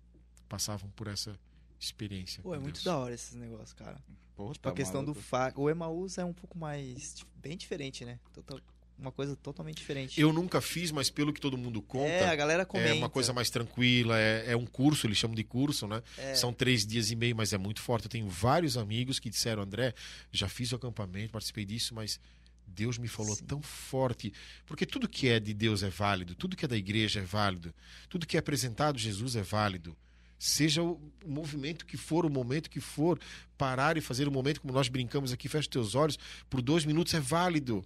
[0.49, 1.39] passavam por essa
[1.81, 2.43] experiência.
[2.43, 2.85] Pô, é muito Deus.
[2.85, 3.99] da hora esses negócios, cara.
[4.35, 5.23] Pô, Tipo, a tá questão do maluco.
[5.23, 5.59] FAC.
[5.59, 7.25] O Emaús é um pouco mais.
[7.37, 8.21] bem diferente, né?
[8.35, 8.61] Total-
[8.99, 10.21] uma coisa totalmente diferente.
[10.21, 12.91] Eu nunca fiz, mas pelo que todo mundo conta, É, a galera comenta.
[12.91, 16.03] é uma coisa mais tranquila, é, é um curso, eles chamam de curso, né?
[16.19, 16.35] É.
[16.35, 18.05] São três dias e meio, mas é muito forte.
[18.07, 19.95] Eu tenho vários amigos que disseram, André,
[20.33, 22.19] já fiz o acampamento, participei disso, mas
[22.67, 23.45] Deus me falou Sim.
[23.45, 24.33] tão forte.
[24.65, 27.75] Porque tudo que é de Deus é válido, tudo que é da igreja é válido,
[28.09, 29.97] tudo que é apresentado Jesus é válido.
[30.39, 33.19] Seja o movimento que for, o momento que for,
[33.57, 36.19] parar e fazer o momento como nós brincamos aqui, fecha os teus olhos,
[36.51, 37.83] por dois minutos é válido.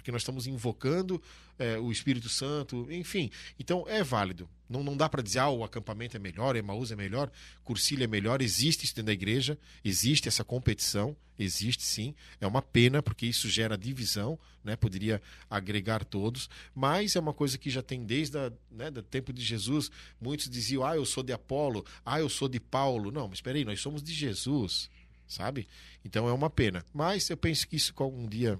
[0.00, 1.22] Porque nós estamos invocando
[1.58, 3.30] é, o Espírito Santo, enfim.
[3.58, 4.48] Então é válido.
[4.68, 7.30] Não, não dá para dizer, ah, o acampamento é melhor, Emaús é melhor,
[7.62, 8.40] Cursilha é melhor.
[8.40, 12.14] Existe isso dentro da igreja, existe essa competição, existe sim.
[12.40, 14.74] É uma pena, porque isso gera divisão, né?
[14.74, 15.20] poderia
[15.50, 19.90] agregar todos, mas é uma coisa que já tem desde o né, tempo de Jesus.
[20.20, 23.10] Muitos diziam, ah, eu sou de Apolo, ah, eu sou de Paulo.
[23.10, 24.88] Não, mas espera aí, nós somos de Jesus,
[25.26, 25.68] sabe?
[26.02, 26.86] Então é uma pena.
[26.94, 28.58] Mas eu penso que isso algum dia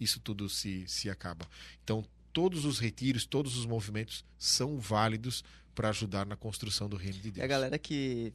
[0.00, 1.46] isso tudo se, se acaba.
[1.84, 5.44] Então, todos os retiros, todos os movimentos são válidos
[5.74, 7.44] para ajudar na construção do reino de E Deus.
[7.44, 8.32] a galera que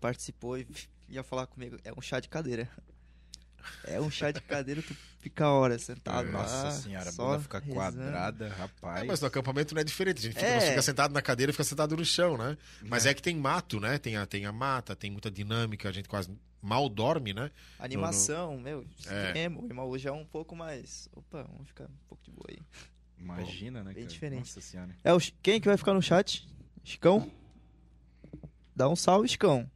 [0.00, 0.66] participou e
[1.08, 2.68] ia falar comigo, é um chá de cadeira.
[3.84, 6.42] É um chá de cadeira, tu fica horas sentado lá.
[6.42, 7.74] Nossa senhora, a bunda fica rezando.
[7.74, 9.06] quadrada, É, rapaz.
[9.06, 10.18] mas no acampamento não é diferente.
[10.18, 10.60] A gente fica, É.
[10.70, 12.56] fica sentado na cadeira, fica sentado no chão, né?
[12.82, 13.14] Mas é.
[13.14, 13.98] que tem mato, né?
[13.98, 16.30] Tem a, tem a mata, tem muita dinâmica, a gente quase
[16.62, 17.50] mal dorme, né?
[17.78, 19.26] Animação, meu, É.
[19.26, 19.62] extremo.
[19.62, 21.08] O irmão hoje é um pouco mais.
[21.12, 22.58] Opa, vamos ficar um pouco de boa aí.
[23.18, 24.12] Imagina, né, Bem cara?
[24.14, 24.40] diferente.
[24.40, 24.90] Nossa senhora.
[25.02, 26.46] É o, quem que vai ficar no chat?
[26.84, 27.30] Chicão?
[28.74, 29.68] Dá um salve, Chicão.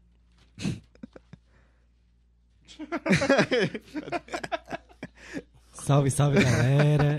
[5.73, 7.19] Salve, salve galera.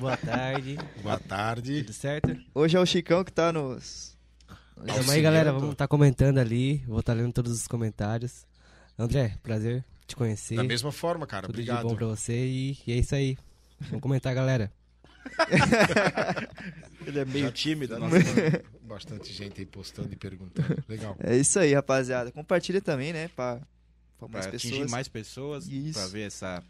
[0.00, 0.78] Boa tarde.
[1.02, 1.82] Boa tarde.
[1.82, 2.36] Tudo certo?
[2.54, 4.16] Hoje é o Chicão que tá nos.
[4.46, 4.58] Tamo
[4.90, 5.22] aí, Auxiliando.
[5.22, 5.52] galera.
[5.52, 6.78] Vamos estar comentando ali.
[6.86, 8.46] Vou estar lendo todos os comentários.
[8.98, 10.56] André, prazer te conhecer.
[10.56, 11.46] Da mesma forma, cara.
[11.46, 11.82] Tudo Obrigado.
[11.82, 13.36] de bom pra você e, e é isso aí.
[13.82, 14.72] Vamos comentar, galera.
[17.06, 18.62] Ele é meio tímido, Nossa, nossa.
[18.82, 20.82] bastante gente aí postando e perguntando.
[20.88, 21.14] Legal.
[21.20, 22.32] É isso aí, rapaziada.
[22.32, 23.28] Compartilha também, né?
[23.36, 23.60] Pra,
[24.18, 24.72] pra mais Pra pessoas.
[24.74, 26.62] atingir mais pessoas, pra ver essa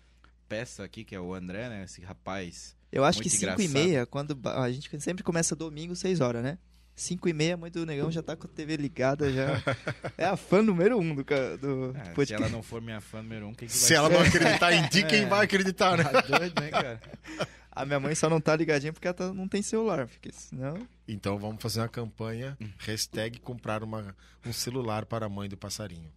[0.48, 1.84] peça aqui, que é o André, né?
[1.84, 2.76] Esse rapaz.
[2.92, 6.42] Eu acho Muito que 5 e meia, quando a gente sempre começa domingo, 6 horas,
[6.42, 6.58] né?
[6.94, 9.46] 5 e meia, a mãe do negão já tá com a TV ligada, já.
[10.18, 12.34] É a fã número um do, do Ah, se podcast.
[12.34, 14.14] ela não for minha fã número um, quem que vai Se ela ser?
[14.14, 15.26] não acreditar em ti, quem É.
[15.26, 16.04] vai acreditar, né?
[16.04, 17.00] Tá doido, né, cara?
[17.70, 20.76] A minha mãe só não tá ligadinha porque ela tá- não tem celular, porque senão...
[21.06, 22.58] Então vamos fazer uma campanha.
[22.78, 26.10] Hashtag comprar uma, um celular para a mãe do passarinho.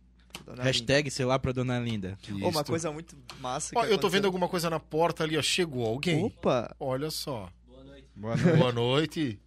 [0.46, 2.18] Dona Hashtag sei lá pra dona Linda.
[2.28, 2.46] Linda.
[2.46, 5.38] Ô, uma coisa muito massa Ó, que eu tô vendo alguma coisa na porta ali,
[5.38, 5.42] ó.
[5.42, 6.24] Chegou alguém.
[6.26, 6.76] Opa!
[6.80, 7.50] Olha só.
[7.68, 8.58] Boa noite.
[8.58, 9.40] Boa noite.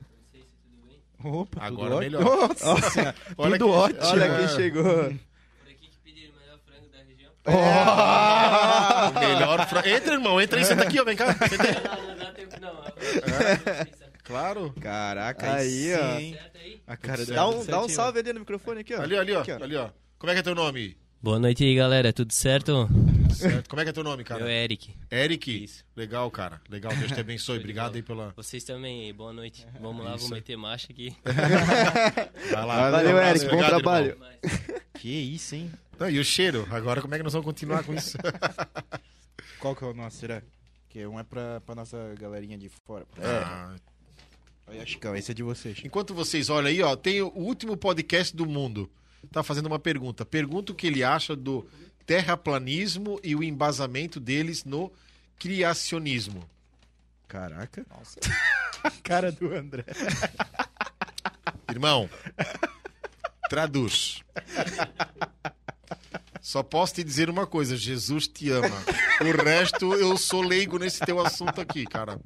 [1.23, 2.19] Opa, tudo Agora ótimo?
[2.19, 2.49] melhor.
[2.49, 4.07] Nossa senhora, Olha tudo que- ótimo.
[4.07, 4.83] Olha quem chegou.
[4.85, 7.33] Por aqui que pediram o melhor frango da região.
[9.11, 9.67] O melhor.
[9.69, 10.41] fra- Entra, irmão.
[10.41, 11.05] Entra aí, senta aqui, ó.
[11.05, 11.27] Vem cá.
[11.27, 12.75] Não, não dá tempo não.
[14.25, 14.73] Claro.
[14.81, 16.19] Caraca, Aí, aí, ó.
[16.19, 16.37] sim.
[16.55, 16.81] Aí?
[16.87, 19.01] A cara Dá um, dá um salve ali no microfone aqui, ó.
[19.03, 19.41] Ali, ali, ó.
[19.41, 19.63] Aqui, ó.
[19.63, 19.89] Ali, ó.
[20.25, 20.97] Como é que é teu nome?
[21.23, 22.11] Boa noite aí, galera.
[22.11, 22.89] Tudo certo?
[23.35, 23.69] Certo.
[23.69, 24.41] Como é que é teu nome, cara?
[24.41, 24.95] Meu é Eric.
[25.11, 25.65] Eric?
[25.65, 25.85] Isso.
[25.95, 26.63] Legal, cara.
[26.71, 27.59] Legal, Deus te abençoe.
[27.59, 28.33] Obrigado aí pela.
[28.35, 29.67] Vocês também, boa noite.
[29.79, 30.39] Vamos lá, Isso vamos aí.
[30.41, 31.15] meter marcha aqui.
[32.51, 32.91] Vai lá.
[32.91, 33.45] Valeu, Um abraço, Eric.
[33.45, 34.07] Bom obrigado, trabalho.
[34.13, 34.29] irmão.
[34.95, 35.71] Que isso, hein?
[36.01, 36.67] Não, e o cheiro?
[36.71, 38.17] Agora como é que nós vamos continuar com isso?
[39.61, 40.43] Qual que é o nosso, será?
[40.89, 43.05] Que um é pra, pra nossa galerinha de fora.
[43.21, 43.75] Ah,
[44.69, 45.83] Olha, Chicão, esse é de vocês.
[45.85, 48.91] Enquanto vocês olham aí, ó, tem o último podcast do mundo.
[49.31, 50.25] Tá fazendo uma pergunta.
[50.25, 51.67] Pergunta o que ele acha do
[52.07, 54.93] terraplanismo e o embasamento deles no
[55.39, 56.49] criacionismo.
[57.29, 57.85] Caraca.
[58.83, 59.85] A cara do André.
[61.71, 62.09] Irmão,
[63.49, 64.23] traduz.
[66.41, 68.77] Só posso te dizer uma coisa: Jesus te ama.
[69.21, 72.21] O resto eu sou leigo nesse teu assunto aqui, cara.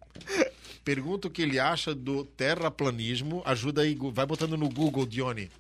[0.85, 3.43] Pergunta o que ele acha do terraplanismo.
[3.45, 5.51] Ajuda aí, vai botando no Google, Dione.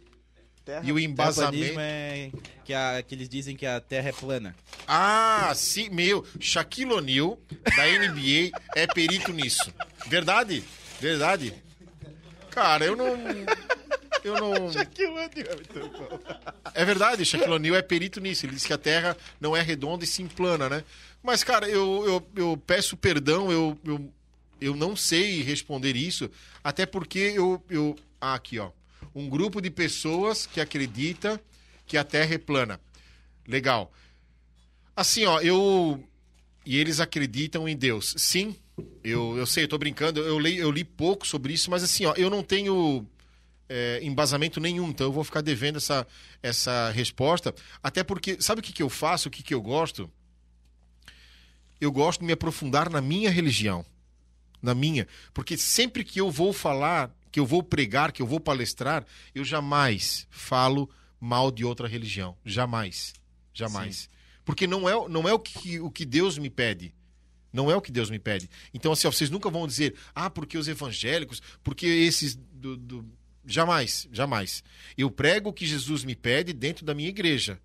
[0.85, 1.81] E o Terraplanismo embasamento.
[1.81, 2.31] é
[2.65, 4.55] que, a, que eles dizem que a Terra é plana.
[4.87, 6.25] Ah, sim, meu.
[6.39, 7.39] Shaquille O'Neal,
[7.77, 9.73] da NBA, é perito nisso.
[10.07, 10.63] Verdade?
[11.01, 11.55] Verdade?
[12.51, 13.17] Cara, eu não.
[14.25, 14.71] Eu não.
[16.75, 18.45] É verdade, Shaquille O'Neal é perito nisso.
[18.45, 20.85] Ele diz que a Terra não é redonda e sim plana, né?
[21.23, 24.13] Mas, cara, eu, eu, eu peço perdão, eu, eu,
[24.61, 26.31] eu não sei responder isso,
[26.63, 27.97] até porque eu, eu.
[28.21, 28.71] Ah, aqui, ó.
[29.19, 31.43] Um grupo de pessoas que acredita
[31.85, 32.81] que a Terra é plana.
[33.49, 33.93] Legal.
[34.95, 36.01] Assim, ó, eu.
[36.65, 38.15] E eles acreditam em Deus.
[38.17, 38.55] Sim,
[39.03, 42.07] eu, eu sei, eu tô brincando, eu li, eu li pouco sobre isso, mas assim,
[42.07, 43.05] ó, eu não tenho
[43.69, 46.07] é, embasamento nenhum, então eu vou ficar devendo essa,
[46.41, 47.53] essa resposta.
[47.83, 50.09] Até porque, sabe o que, que eu faço, o que, que eu gosto?
[51.81, 53.85] Eu gosto de me aprofundar na minha religião.
[54.63, 55.09] Na minha.
[55.35, 59.05] Porque sempre que eu vou falar, que eu vou pregar, que eu vou palestrar,
[59.35, 60.89] eu jamais falo
[61.21, 62.37] mal de outra religião.
[62.45, 63.13] Jamais.
[63.53, 64.09] Jamais.
[64.45, 66.95] Porque não é, não é o, que, o que Deus me pede.
[67.53, 68.49] Não é o que Deus me pede.
[68.73, 72.35] Então, assim, ó, vocês nunca vão dizer, ah, porque os evangélicos, porque esses.
[72.35, 73.05] Do, do...
[73.45, 74.63] Jamais, jamais.
[74.97, 77.61] Eu prego o que Jesus me pede dentro da minha igreja.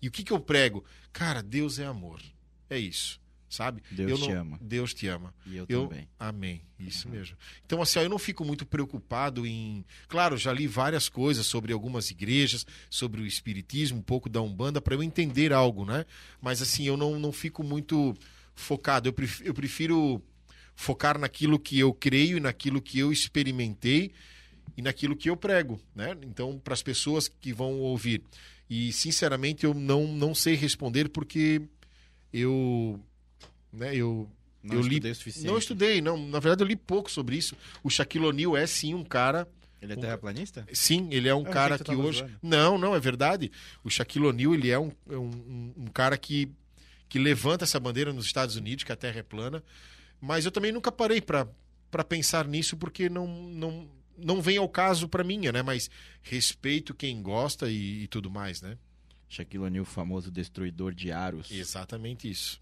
[0.00, 0.84] E o que, que eu prego?
[1.12, 2.20] Cara, Deus é amor.
[2.68, 3.20] É isso.
[3.48, 3.80] Sabe?
[3.90, 4.58] Deus Eu te não- ama.
[4.60, 5.32] Deus te ama.
[5.46, 6.08] E eu, Eu, também.
[6.18, 7.36] amém, isso mesmo.
[7.64, 9.84] Então, assim, ó, eu não fico muito preocupado em.
[10.08, 14.80] Claro, já li várias coisas sobre algumas igrejas, sobre o espiritismo, um pouco da Umbanda,
[14.80, 16.04] para eu entender algo, né?
[16.40, 18.14] Mas, assim, eu não, não fico muito
[18.54, 19.08] focado.
[19.08, 20.22] Eu prefiro, eu prefiro
[20.74, 24.10] focar naquilo que eu creio e naquilo que eu experimentei
[24.76, 26.16] e naquilo que eu prego, né?
[26.22, 28.22] Então, para as pessoas que vão ouvir.
[28.68, 31.62] E, sinceramente, eu não, não sei responder porque
[32.32, 33.00] eu.
[33.76, 34.28] Né, eu
[34.62, 35.46] Não eu li- estudei o suficiente.
[35.46, 36.16] não estudei, não.
[36.28, 37.54] Na verdade, eu li pouco sobre isso.
[37.82, 39.46] O Shaquille O'Neal é sim um cara.
[39.80, 40.66] Ele é terraplanista?
[40.72, 42.18] Sim, ele é um Eu cara que que, hoje.
[42.20, 42.34] zoando.
[42.42, 43.52] Não, não, é verdade.
[43.84, 46.50] O Shaquille O'Neal, ele é um, é um, um- um cara que,
[47.08, 49.62] que levanta essa bandeira nos Estados Unidos, que a Terra é plana.
[50.20, 51.46] Mas eu também nunca parei para
[52.08, 55.62] pensar nisso, porque não, não, não vem ao caso para mim, né?
[55.62, 55.90] Mas
[56.22, 58.78] respeito quem gosta e, e tudo mais, né?
[59.28, 61.50] Shaquille O'Neal, famoso destruidor de aros.
[61.50, 62.60] Exatamente isso.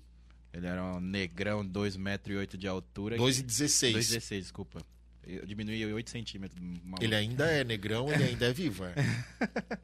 [0.55, 3.17] Ele era um negrão, 2,8 metros de altura.
[3.17, 3.97] 2 e 16.
[3.97, 4.81] 2,16, desculpa.
[5.27, 6.61] Eu diminui 8 centímetros.
[6.61, 7.03] maluco.
[7.03, 8.95] Ele ainda é negrão, ele ainda é vivo, é.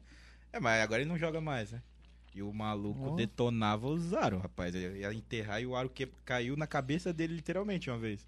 [0.53, 1.81] É, mas agora ele não joga mais, né?
[2.35, 3.15] E o maluco Oh.
[3.15, 4.73] detonava os aros, rapaz.
[4.75, 8.19] Ele ia enterrar e o aro que caiu na cabeça dele literalmente uma vez.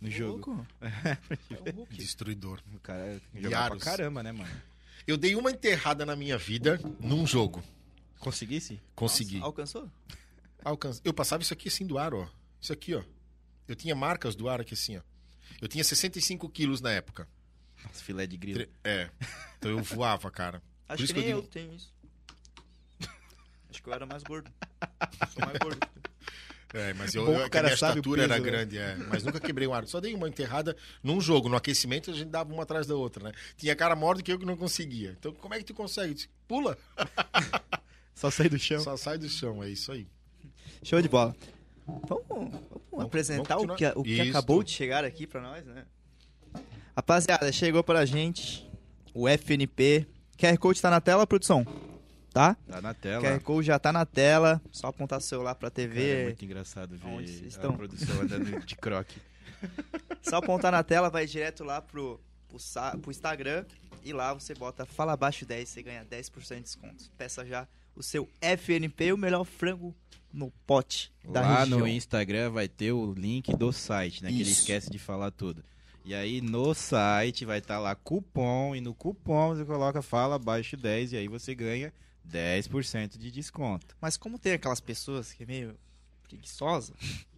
[0.00, 0.50] No jogo.
[0.50, 0.66] Louco.
[0.80, 2.60] É um Destruidor.
[2.74, 4.50] O cara E jogava pra caramba, né, mano?
[5.06, 7.62] Eu dei uma enterrada na minha vida num jogo.
[8.18, 8.80] Conseguisse?
[8.96, 9.34] Consegui.
[9.36, 9.90] Nossa, alcançou?
[11.04, 12.28] Eu passava isso aqui assim do aro, ó.
[12.60, 13.02] Isso aqui, ó.
[13.66, 15.00] Eu tinha marcas do aro aqui assim, ó.
[15.60, 17.28] Eu tinha 65 quilos na época.
[17.84, 18.66] Nossa, filé de grilo.
[18.84, 19.10] É.
[19.58, 20.62] Então eu voava, cara.
[20.88, 21.92] Acho isso que que nem eu eu, digo- tenho isso.
[23.70, 24.50] Acho que eu era mais gordo.
[25.32, 25.78] Sou mais gordo.
[26.74, 28.50] É, mas eu, Bom eu, a cara minha estatura peso, era né?
[28.50, 28.94] grande, é.
[29.08, 29.86] Mas nunca quebrei um aro.
[29.88, 31.48] Só dei uma enterrada num jogo.
[31.48, 33.32] No aquecimento a gente dava uma atrás da outra, né?
[33.56, 35.14] Tinha cara maior do que eu que não conseguia.
[35.18, 36.12] Então como é que tu consegue?
[36.24, 36.76] Eu Pula.
[38.14, 38.80] Só sair do chão.
[38.80, 40.06] Só sai do chão, é isso aí.
[40.82, 41.34] Show de bola.
[41.86, 42.52] Vamos,
[42.90, 45.84] vamos apresentar vamos o que, o que acabou de chegar aqui pra nós, né?
[46.94, 48.68] Rapaziada, chegou pra gente
[49.14, 50.06] o FNP.
[50.36, 51.66] QR Code tá na tela, produção?
[52.32, 52.56] Tá?
[52.68, 53.22] Tá na tela.
[53.22, 54.60] QR Code já tá na tela.
[54.70, 56.24] Só apontar o celular pra Cara, é TV.
[56.24, 57.76] muito engraçado Onde ver vocês a estão?
[57.76, 59.20] produção andando de croque.
[60.22, 62.58] Só apontar na tela, vai direto lá pro, pro,
[63.00, 63.64] pro Instagram.
[64.04, 67.10] E lá você bota Fala Abaixo 10, você ganha 10% de desconto.
[67.16, 67.66] Peça já
[67.96, 69.94] o seu FNP, o melhor frango
[70.32, 71.78] no pote da Lá região.
[71.80, 74.28] no Instagram vai ter o link do site, né?
[74.30, 74.60] Que ele Isso.
[74.60, 75.64] esquece de falar tudo.
[76.04, 80.76] E aí no site vai estar lá cupom e no cupom você coloca fala abaixo
[80.76, 81.92] 10 e aí você ganha
[82.30, 83.96] 10% de desconto.
[84.00, 85.74] Mas como tem aquelas pessoas que é meio
[86.28, 86.94] preguiçosa,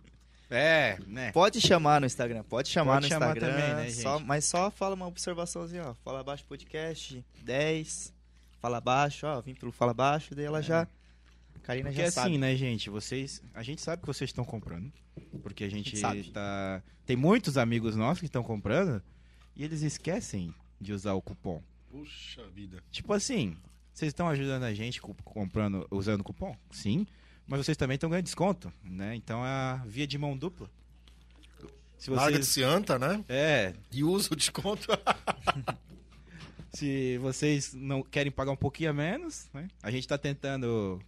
[0.53, 1.31] É, né?
[1.31, 4.27] pode chamar no Instagram, pode chamar Pode no chamar Instagram, também, né, só- gente?
[4.27, 8.13] mas só fala uma observaçãozinha, ó, Fala Baixo Podcast 10,
[8.61, 10.89] Fala Baixo, ó, vim pelo Fala Baixo, daí ela já, a
[11.63, 12.39] Karina Porque já assim, sabe.
[12.39, 14.93] né, gente, vocês, a gente sabe que vocês estão comprando,
[15.43, 16.25] porque a gente sabe.
[16.31, 19.03] tá, tem muitos amigos nossos que estão comprando
[19.55, 21.63] e eles esquecem de usar o cupom.
[21.91, 22.83] Puxa vida.
[22.91, 23.57] Tipo assim,
[23.93, 26.57] vocês estão ajudando a gente co- comprando, usando o cupom?
[26.71, 27.07] Sim,
[27.47, 29.15] mas vocês também estão ganhando desconto, né?
[29.15, 30.71] Então é a via de mão dupla.
[31.99, 33.23] Se Larga de vocês, se anta, né?
[33.29, 34.89] é, E usa o desconto.
[36.73, 39.69] se vocês não querem pagar um pouquinho a menos, né?
[39.83, 41.01] A gente tá tentando,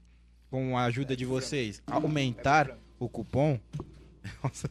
[0.53, 3.59] com a ajuda de vocês, aumentar o cupom.
[4.45, 4.71] Nossa,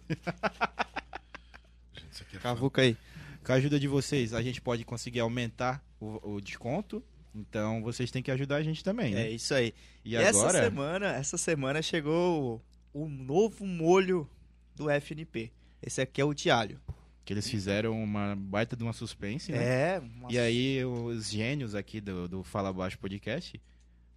[2.32, 2.96] é Cavuca aí.
[3.44, 7.04] com a ajuda de vocês, a gente pode conseguir aumentar o, o desconto.
[7.34, 9.24] Então vocês têm que ajudar a gente também, né?
[9.24, 9.74] É isso aí.
[10.06, 12.62] E essa agora, semana, essa semana chegou
[12.94, 14.30] o, o novo molho
[14.76, 15.52] do FNP.
[15.82, 16.80] Esse aqui é o de alho.
[17.26, 19.58] que eles fizeram uma baita de uma suspense, né?
[19.96, 23.60] É, uma E aí os gênios aqui do, do Fala Baixo Podcast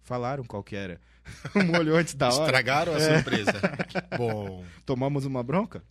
[0.05, 1.01] falaram qual que era
[1.53, 2.43] o molho antes da hora.
[2.45, 3.53] Estragaram a surpresa.
[3.87, 4.63] Que bom.
[4.85, 5.83] Tomamos uma bronca?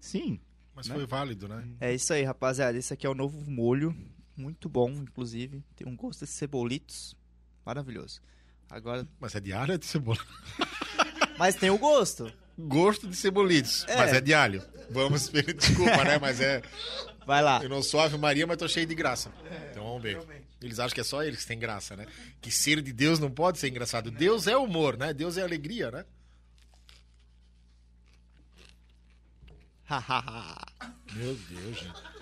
[0.00, 0.40] Sim.
[0.74, 0.94] Mas Né?
[0.94, 1.64] foi válido, né?
[1.80, 2.78] É isso aí, rapaziada.
[2.78, 3.94] Esse aqui é o novo molho.
[4.36, 5.64] Muito bom, inclusive.
[5.74, 7.16] Tem um gosto de cebolitos.
[7.66, 8.20] Maravilhoso.
[8.70, 9.06] Agora.
[9.18, 10.18] Mas é de alho ou é de cebola?
[11.36, 12.32] Mas tem o gosto.
[12.56, 13.84] Gosto de cebolitos.
[13.88, 13.96] É.
[13.96, 14.62] Mas é de alho.
[14.90, 15.52] Vamos ver.
[15.54, 16.18] Desculpa, né?
[16.18, 16.62] Mas é.
[17.26, 17.60] Vai lá.
[17.62, 19.30] Eu não sou Ave Maria, mas tô cheio de graça.
[19.70, 20.18] Então vamos ver.
[20.60, 22.06] Eles acham que é só eles que têm graça, né?
[22.40, 24.10] Que ser de Deus não pode ser engraçado.
[24.10, 25.14] Deus é humor, né?
[25.14, 26.04] Deus é alegria, né?
[31.14, 32.18] Meu Deus, gente.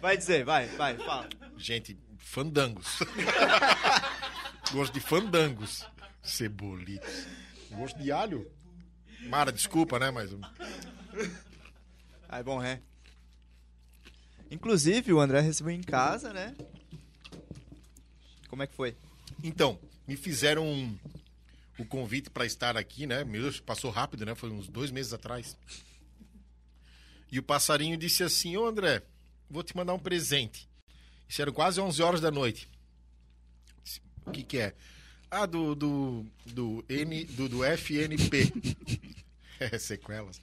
[0.00, 1.28] vai dizer, vai, vai, fala.
[1.56, 2.98] Gente, fandangos.
[4.72, 5.86] Gosto de fandangos.
[6.22, 7.26] Cebolitos.
[7.70, 8.50] Gosto de alho.
[9.28, 10.10] Mara, desculpa, né?
[10.10, 10.30] Mas.
[12.28, 12.80] Aí, bom, é.
[14.52, 16.54] Inclusive, o André recebeu em casa, né?
[18.48, 18.94] Como é que foi?
[19.42, 20.94] Então, me fizeram
[21.78, 23.24] o convite para estar aqui, né?
[23.24, 24.34] Meu Deus, passou rápido, né?
[24.34, 25.56] Foi uns dois meses atrás.
[27.30, 29.02] E o passarinho disse assim: Ô André,
[29.48, 30.68] vou te mandar um presente.
[31.26, 32.68] Isso eram quase 11 horas da noite.
[33.82, 34.74] Disse, O que, que é?
[35.30, 38.52] Ah, do, do, do, N, do, do FNP.
[39.58, 40.42] é, sequelas.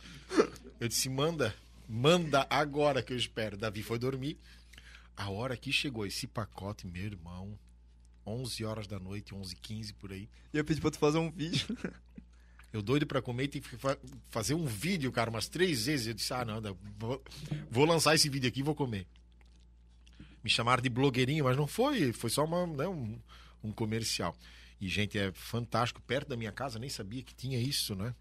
[0.80, 1.54] Eu disse: manda,
[1.90, 3.58] manda agora que eu espero.
[3.58, 4.38] Davi foi dormir.
[5.18, 7.58] A hora que chegou esse pacote, meu irmão,
[8.26, 10.30] 11 horas da noite, 11 15 por aí.
[10.54, 11.66] E eu pedi pra tu fazer um vídeo.
[12.72, 13.98] Eu doido pra comer, tem que fa-
[14.30, 16.06] fazer um vídeo, cara, umas três vezes.
[16.08, 17.22] Eu disse, ah, não, não, vou,
[17.72, 19.08] vou lançar esse vídeo aqui e vou comer.
[20.44, 23.20] Me chamaram de blogueirinho, mas não foi, foi só uma, né, um,
[23.64, 24.36] um comercial.
[24.80, 28.14] E, gente, é fantástico, perto da minha casa, nem sabia que tinha isso, né?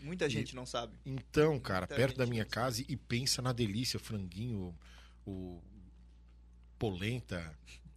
[0.00, 0.96] Muita gente não sabe.
[1.04, 4.74] Então, cara, Muita perto da minha casa e pensa na delícia, o franguinho,
[5.26, 5.60] o
[6.78, 7.54] polenta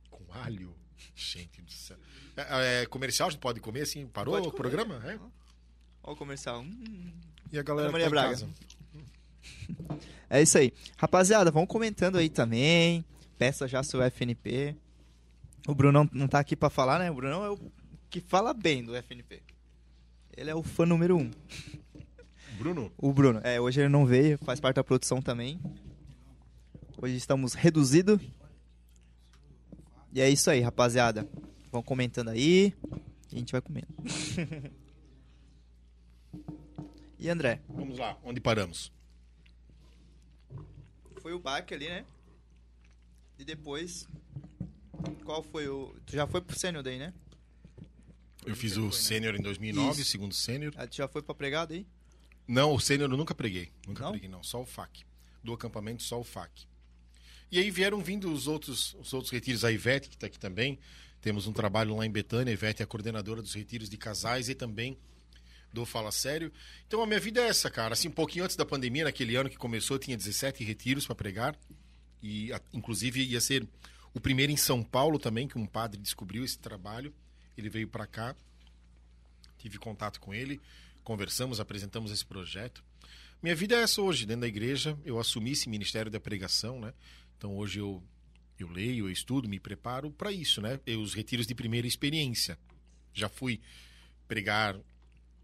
[0.09, 0.75] com alho.
[1.15, 1.97] Gente do céu.
[2.35, 4.07] É, é comercial, a gente pode comer assim?
[4.07, 4.61] Parou Pode o comer.
[4.61, 4.95] programa?
[5.11, 5.15] É?
[5.15, 6.61] Olha o comercial.
[6.61, 7.11] Hum.
[7.51, 8.29] E a galera Ana Maria tá Braga.
[8.29, 8.49] casa?
[10.29, 10.73] É isso aí.
[10.97, 13.03] Rapaziada, vão comentando aí também.
[13.37, 14.75] Peça já seu FNP.
[15.67, 17.11] O Brunão não tá aqui pra falar, né?
[17.11, 17.59] O Brunão é o
[18.09, 19.41] que fala bem do FNP.
[20.35, 21.29] Ele é o fã número um.
[22.61, 22.91] Bruno?
[22.95, 23.41] O Bruno.
[23.43, 25.59] É, hoje ele não veio, faz parte da produção também.
[27.01, 28.21] Hoje estamos reduzido.
[30.13, 31.27] E é isso aí, rapaziada.
[31.71, 32.71] Vão comentando aí.
[33.31, 33.87] E a gente vai comendo.
[37.17, 37.61] e André?
[37.67, 38.91] Vamos lá, onde paramos?
[41.19, 42.05] Foi o baque ali, né?
[43.39, 44.07] E depois.
[45.25, 45.95] Qual foi o.
[46.05, 47.11] Tu já foi pro sênior daí, né?
[48.45, 50.11] Eu fiz o sênior em 2009, Isso.
[50.11, 50.73] segundo sênior.
[50.75, 51.87] Ah, Tu já foi pra pregada aí?
[52.51, 53.69] Não, o sênior eu nunca preguei.
[53.87, 54.11] Nunca Não?
[54.11, 54.43] preguei, não.
[54.43, 55.05] Só o FAC.
[55.41, 56.67] Do acampamento, só o FAC.
[57.49, 59.63] E aí vieram vindo os outros, os outros retiros.
[59.63, 60.77] A Ivete, que está aqui também.
[61.21, 62.51] Temos um trabalho lá em Betânia.
[62.51, 64.97] A Ivete é a coordenadora dos retiros de casais e também
[65.71, 66.51] do Fala Sério.
[66.85, 67.93] Então a minha vida é essa, cara.
[67.93, 71.15] Assim, um pouquinho antes da pandemia, naquele ano que começou, eu tinha 17 retiros para
[71.15, 71.57] pregar.
[72.21, 73.65] E, inclusive, ia ser
[74.13, 77.13] o primeiro em São Paulo também, que um padre descobriu esse trabalho.
[77.57, 78.35] Ele veio para cá.
[79.57, 80.59] Tive contato com ele.
[81.03, 82.83] Conversamos, apresentamos esse projeto.
[83.41, 84.97] Minha vida é essa hoje, dentro da igreja.
[85.03, 86.93] Eu assumi esse ministério da pregação, né?
[87.37, 88.03] Então hoje eu,
[88.59, 90.79] eu leio, eu estudo, me preparo para isso, né?
[90.85, 92.57] Eu, os retiros de primeira experiência.
[93.13, 93.59] Já fui
[94.27, 94.79] pregar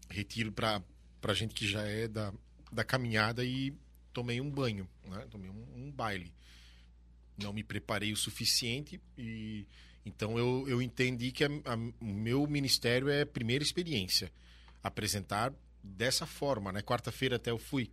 [0.08, 2.32] retiro para gente que já é da,
[2.70, 3.74] da caminhada e
[4.12, 5.26] tomei um banho, né?
[5.28, 6.32] Tomei um, um baile.
[7.36, 9.66] Não me preparei o suficiente e
[10.06, 14.32] Então eu, eu entendi que o meu ministério é primeira experiência.
[14.88, 16.82] Apresentar dessa forma, né?
[16.82, 17.90] Quarta-feira até eu fui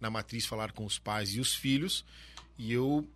[0.00, 2.04] na matriz falar com os pais e os filhos
[2.58, 3.06] e eu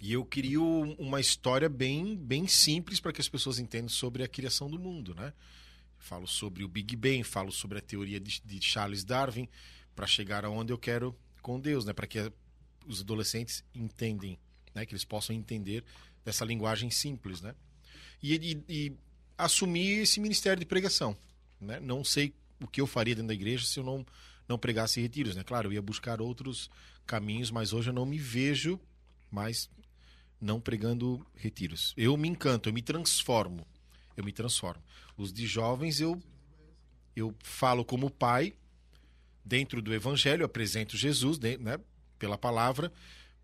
[0.00, 0.64] e eu crio
[0.98, 5.14] uma história bem bem simples para que as pessoas entendam sobre a criação do mundo,
[5.14, 5.32] né?
[5.98, 9.48] Falo sobre o Big Bang, falo sobre a teoria de, de Charles Darwin
[9.94, 11.92] para chegar aonde eu quero com Deus, né?
[11.92, 12.32] Para que a-
[12.86, 14.38] os adolescentes entendem,
[14.74, 14.84] né?
[14.84, 15.84] Que eles possam entender
[16.24, 17.54] dessa linguagem simples, né?
[18.22, 18.92] E, e, e
[19.38, 21.16] assumir esse ministério de pregação,
[21.62, 21.80] né?
[21.80, 24.04] Não sei o que eu faria dentro da igreja se eu não
[24.48, 25.44] não pregasse retiros, né?
[25.44, 26.68] Claro, eu ia buscar outros
[27.06, 28.78] caminhos, mas hoje eu não me vejo
[29.30, 29.70] mais
[30.40, 31.94] não pregando retiros.
[31.96, 33.66] Eu me encanto, eu me transformo,
[34.16, 34.82] eu me transformo.
[35.16, 36.20] Os de jovens eu
[37.14, 38.54] eu falo como pai
[39.44, 41.78] dentro do evangelho, apresento Jesus, né?
[42.18, 42.92] Pela palavra,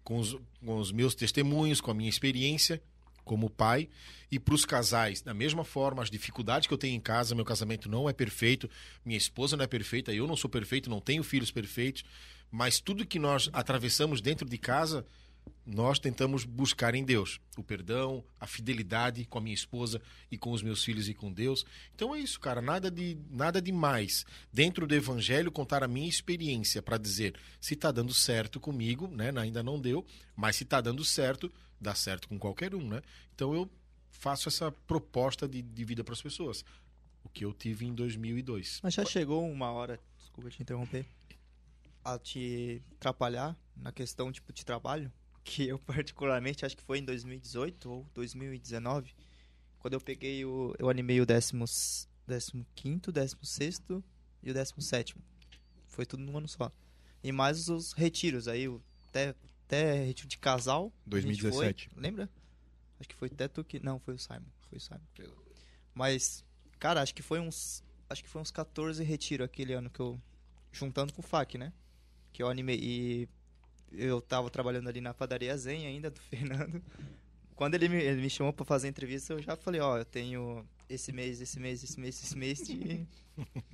[0.03, 2.83] com os, com os meus testemunhos, com a minha experiência
[3.29, 3.89] como pai
[4.31, 7.45] e para os casais da mesma forma as dificuldades que eu tenho em casa meu
[7.45, 8.69] casamento não é perfeito
[9.05, 12.05] minha esposa não é perfeita eu não sou perfeito não tenho filhos perfeitos
[12.51, 15.05] mas tudo que nós atravessamos dentro de casa
[15.65, 20.01] nós tentamos buscar em Deus o perdão, a fidelidade com a minha esposa
[20.31, 21.65] e com os meus filhos e com Deus.
[21.95, 24.25] Então é isso, cara, nada de nada demais.
[24.53, 29.33] Dentro do evangelho contar a minha experiência para dizer se está dando certo comigo, né?
[29.37, 33.03] Ainda não deu, mas se está dando certo, dá certo com qualquer um, né?
[33.35, 33.71] Então eu
[34.11, 36.65] faço essa proposta de, de vida para as pessoas.
[37.23, 38.81] O que eu tive em 2002.
[38.83, 41.07] Mas já chegou uma hora, desculpa te interromper,
[42.05, 45.13] a te atrapalhar na questão tipo de trabalho?
[45.45, 49.15] Que eu particularmente acho que foi em 2018 ou 2019,
[49.79, 50.75] quando eu peguei o.
[50.79, 53.83] Eu animei o 15, 16
[54.43, 55.17] e o 17.
[55.87, 56.71] Foi tudo num ano só.
[57.23, 58.67] E mais os retiros aí,
[59.09, 59.35] até,
[59.69, 60.87] até retiro de casal.
[60.87, 61.91] a gente 2017.
[61.93, 62.29] Foi, lembra?
[62.99, 63.79] Acho que foi até tu que.
[63.85, 64.41] Não, foi o Simon.
[64.69, 65.01] Foi o Simon.
[65.95, 66.45] Mas,
[66.79, 67.85] cara, acho que foi uns.
[68.11, 70.21] Acho que foi uns 14 retiro aquele ano que eu.
[70.73, 71.73] Juntando com o FAC, né?
[72.33, 72.79] Que eu animei.
[72.81, 73.29] E
[73.93, 76.83] eu tava trabalhando ali na padaria Zen ainda, do Fernando.
[77.55, 80.05] Quando ele me, ele me chamou pra fazer a entrevista, eu já falei, ó, eu
[80.05, 82.75] tenho esse mês, esse mês, esse mês, esse mês de,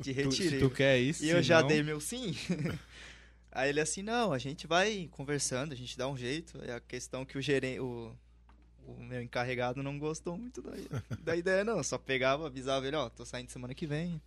[0.00, 0.50] de Tu, retiro.
[0.50, 2.34] se tu quer isso, E eu já senão- dei meu sim.
[3.54, 6.60] Aí ele assim, não, a gente vai conversando, a gente dá um jeito.
[6.64, 8.12] É a questão que o gerente, o,
[8.84, 10.72] o meu encarregado não gostou muito da,
[11.22, 11.80] da ideia, não.
[11.84, 14.20] Só pegava, avisava ele, ó, tô saindo semana que vem.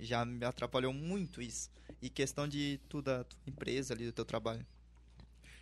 [0.00, 1.70] Já me atrapalhou muito isso.
[2.00, 4.66] E questão de tu da tua empresa ali, do teu trabalho.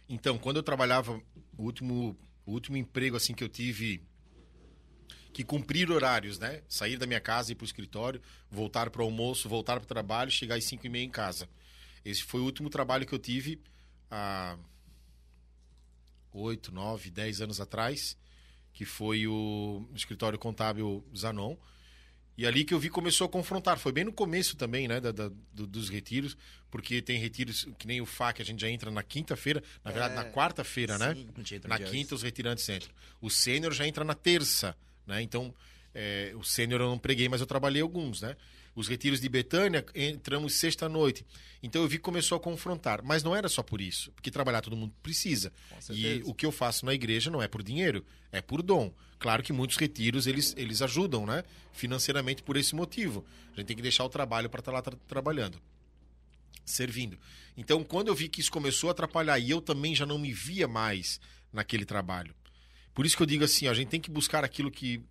[0.09, 1.21] Então, quando eu trabalhava,
[1.59, 4.01] o último, o último emprego assim que eu tive
[5.33, 6.63] que cumprir horários, né?
[6.69, 9.89] Sair da minha casa, ir para o escritório, voltar para o almoço, voltar para o
[9.89, 11.49] trabalho, chegar às 5 e meia em casa.
[12.05, 13.61] Esse foi o último trabalho que eu tive
[14.11, 14.57] há
[16.33, 18.17] 8, 9, 10 anos atrás,
[18.73, 21.57] que foi o escritório contábil Zanon.
[22.37, 23.79] E ali que eu vi começou a confrontar.
[23.79, 26.35] Foi bem no começo também, né, da, da- do- dos retiros,
[26.71, 30.15] porque tem retiros que nem o FAC, a gente já entra na quinta-feira, na verdade,
[30.15, 31.13] É, na quarta-feira, né?
[31.69, 32.91] Na quinta, os retirantes entram.
[33.21, 34.75] O sênior já entra na terça,
[35.07, 35.21] né?
[35.21, 35.55] Então,
[35.95, 38.37] é, o sênior eu não preguei, mas eu trabalhei alguns, né?
[38.75, 41.27] Os retiros de Betânia, entramos sexta-noite.
[41.63, 43.03] Então, eu vi que começou a confrontar.
[43.05, 45.53] Mas não era só por isso, porque trabalhar todo mundo precisa.
[45.91, 48.91] E o que eu faço na igreja não é por dinheiro, é por dom.
[49.19, 51.45] Claro que muitos retiros, eles, eles ajudam, né?
[51.73, 53.25] Financeiramente por esse motivo.
[53.53, 55.61] A gente tem que deixar o trabalho para estar lá tra- trabalhando
[56.65, 57.19] servindo.
[57.57, 60.33] Então, quando eu vi que isso começou a atrapalhar e eu também já não me
[60.33, 61.21] via mais
[61.53, 62.35] naquele trabalho.
[62.95, 65.03] Por isso que eu digo assim, ó, a gente tem que buscar aquilo que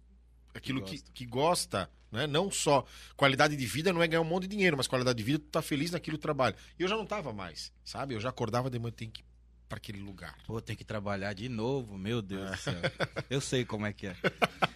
[0.54, 2.28] aquilo que, que gosta, né?
[2.28, 2.86] Não só
[3.16, 5.45] qualidade de vida não é ganhar um monte de dinheiro, mas qualidade de vida tu
[5.45, 6.56] tá feliz naquilo trabalho.
[6.78, 8.14] E eu já não tava mais, sabe?
[8.14, 9.26] Eu já acordava de manhã, tem que ir
[9.72, 10.36] para aquele lugar.
[10.45, 12.82] Pô, tem que trabalhar de novo, meu Deus do céu.
[13.30, 14.16] Eu sei como é que é.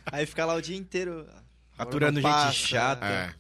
[0.06, 1.28] Aí ficar lá o dia inteiro.
[1.78, 3.06] Aturando não gente passa, chata.
[3.06, 3.36] É.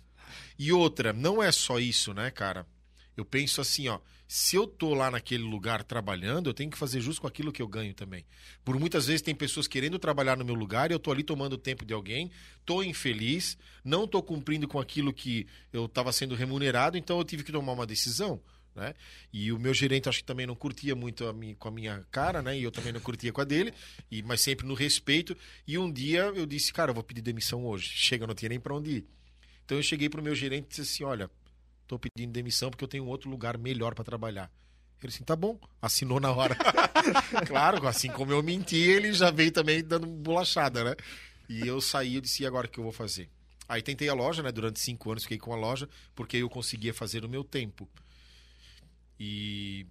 [0.59, 2.67] E outra, não é só isso, né, cara?
[3.15, 6.99] Eu penso assim, ó, se eu tô lá naquele lugar trabalhando, eu tenho que fazer
[6.99, 8.25] justo com aquilo que eu ganho também.
[8.63, 11.53] Por muitas vezes tem pessoas querendo trabalhar no meu lugar e eu tô ali tomando
[11.53, 12.31] o tempo de alguém,
[12.65, 17.43] tô infeliz, não tô cumprindo com aquilo que eu estava sendo remunerado, então eu tive
[17.43, 18.41] que tomar uma decisão.
[18.75, 18.93] Né?
[19.31, 22.05] E o meu gerente acho que também não curtia muito a mi- com a minha
[22.11, 22.59] cara, né?
[22.59, 23.73] E eu também não curtia com a dele,
[24.11, 25.37] e, mas sempre no respeito.
[25.65, 27.87] E um dia eu disse, cara, eu vou pedir demissão hoje.
[27.87, 29.05] Chega, não tinha nem para onde ir.
[29.63, 31.31] Então eu cheguei pro meu gerente e disse assim: olha,
[31.87, 34.51] tô pedindo demissão porque eu tenho um outro lugar melhor para trabalhar.
[35.01, 36.57] Ele assim, tá bom, assinou na hora.
[37.45, 40.95] claro, assim como eu menti, ele já veio também dando bolachada, né?
[41.47, 43.29] E eu saí e disse, e agora o que eu vou fazer?
[43.67, 44.51] Aí tentei a loja, né?
[44.51, 47.87] Durante cinco anos fiquei com a loja, porque eu conseguia fazer o meu tempo.
[49.19, 49.85] E,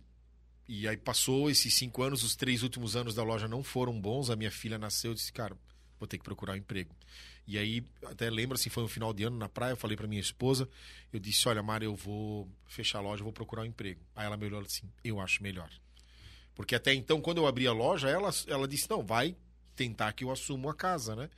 [0.68, 4.30] e aí passou esses cinco anos, os três últimos anos da loja não foram bons.
[4.30, 5.56] A minha filha nasceu, eu disse, cara,
[5.98, 6.94] vou ter que procurar um emprego.
[7.46, 10.06] E aí, até lembro assim, foi no final de ano na praia, eu falei para
[10.06, 10.68] minha esposa,
[11.12, 14.00] eu disse, olha, Mari, eu vou fechar a loja, vou procurar um emprego.
[14.16, 15.70] Aí ela me olhou assim, eu acho melhor.
[16.54, 19.36] Porque até então, quando eu abri a loja, ela, ela disse, não, vai
[19.76, 21.28] tentar que eu assumo a casa, né?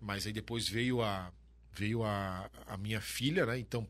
[0.00, 1.32] Mas aí depois veio a,
[1.74, 3.58] veio a, a minha filha, né?
[3.58, 3.86] Então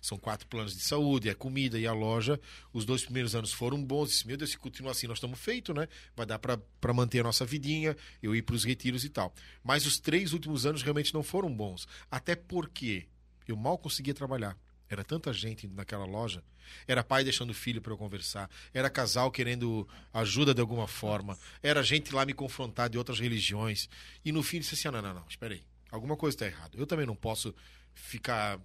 [0.00, 2.40] são quatro planos de saúde, é comida e a loja.
[2.72, 4.10] Os dois primeiros anos foram bons.
[4.10, 5.88] Disse, meu Deus, se continuar assim, nós estamos feito, né?
[6.16, 9.34] Vai dar para manter a nossa vidinha, eu ir para os retiros e tal.
[9.62, 11.86] Mas os três últimos anos realmente não foram bons.
[12.10, 13.06] Até porque
[13.46, 14.56] eu mal conseguia trabalhar.
[14.88, 16.42] Era tanta gente naquela loja.
[16.86, 18.48] Era pai deixando filho para eu conversar.
[18.72, 21.36] Era casal querendo ajuda de alguma forma.
[21.62, 23.88] Era gente lá me confrontar de outras religiões.
[24.24, 25.62] E no fim disse assim: ah, não, não, não, espera aí
[25.94, 26.76] alguma coisa está errada.
[26.76, 27.54] Eu também não posso
[27.94, 28.60] ficar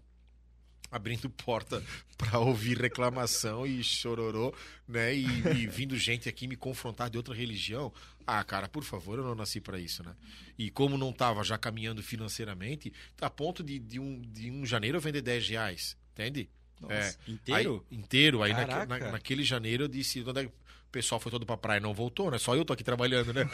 [0.92, 1.84] abrindo porta
[2.18, 4.54] para ouvir reclamação e chororô,
[4.88, 5.16] né?
[5.16, 7.94] E, e, vindo gente aqui me confrontar de outra religião.
[8.26, 10.16] Ah, cara, por favor, eu não nasci para isso, né?
[10.58, 14.66] E como não estava já caminhando financeiramente, tá a ponto de, de, um, de um
[14.66, 16.50] janeiro eu vender 10 reais, entende?
[16.82, 16.94] Nossa,
[17.28, 17.86] é, inteiro?
[17.92, 18.44] Aí, inteiro.
[18.44, 20.52] Aí na, na, naquele janeiro eu disse, é,
[20.90, 22.40] o pessoal foi todo pra praia e não voltou, né?
[22.40, 23.48] Só eu tô aqui trabalhando, né?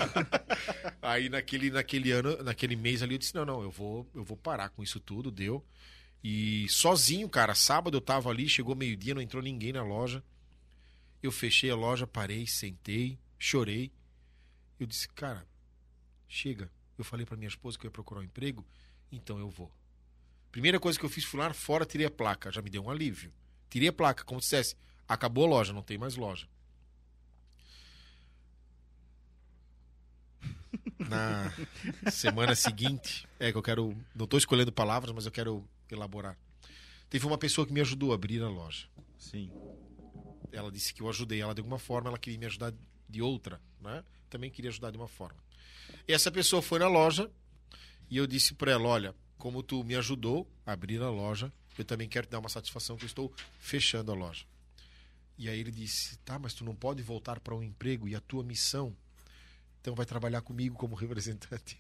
[1.02, 4.38] Aí naquele, naquele ano, naquele mês ali, eu disse: não, não, eu vou, eu vou
[4.38, 5.64] parar com isso tudo, deu.
[6.24, 10.24] E sozinho, cara, sábado eu tava ali, chegou meio-dia, não entrou ninguém na loja.
[11.22, 13.92] Eu fechei a loja, parei, sentei, chorei.
[14.80, 15.46] Eu disse, cara,
[16.28, 16.72] chega.
[16.98, 18.66] Eu falei para minha esposa que eu ia procurar um emprego,
[19.12, 19.70] então eu vou.
[20.54, 22.50] Primeira coisa que eu fiz, fui lá fora, tirei a placa.
[22.50, 23.34] Já me deu um alívio.
[23.70, 26.48] Tirei a placa, como se dissesse, acabou a loja, não tem mais loja.
[31.00, 31.52] Na
[32.12, 33.28] semana seguinte.
[33.40, 33.96] É que eu quero.
[34.16, 36.38] Não estou escolhendo palavras, mas eu quero elaborar.
[37.10, 38.88] Teve uma pessoa que me ajudou a abrir a loja.
[39.18, 39.52] Sim.
[40.52, 42.74] Ela disse que eu ajudei ela de alguma forma, ela queria me ajudar
[43.10, 44.04] de outra, né?
[44.30, 45.38] Também queria ajudar de uma forma.
[46.08, 47.30] E essa pessoa foi na loja
[48.10, 51.86] e eu disse para ela: Olha, como tu me ajudou a abrir a loja, eu
[51.86, 54.46] também quero te dar uma satisfação que eu estou fechando a loja.
[55.38, 58.22] E aí ele disse: Tá, mas tu não pode voltar para um emprego e a
[58.22, 58.96] tua missão
[59.86, 61.80] então vai trabalhar comigo como representante.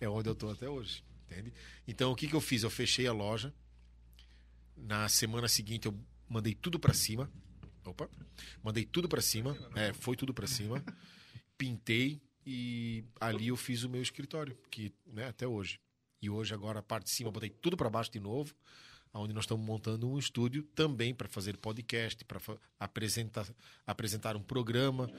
[0.00, 1.52] é onde eu estou até hoje, entende?
[1.86, 2.62] Então o que, que eu fiz?
[2.62, 3.52] Eu fechei a loja.
[4.74, 5.94] Na semana seguinte eu
[6.26, 7.30] mandei tudo para cima.
[7.84, 8.08] Opa,
[8.62, 9.54] mandei tudo para cima.
[9.74, 10.82] É, foi tudo para cima.
[11.58, 15.78] Pintei e ali eu fiz o meu escritório, que né, até hoje.
[16.22, 18.54] E hoje agora a parte de cima eu botei tudo para baixo de novo,
[19.12, 22.40] onde nós estamos montando um estúdio também para fazer podcast, para
[22.80, 23.46] apresentar
[23.86, 25.10] apresentar um programa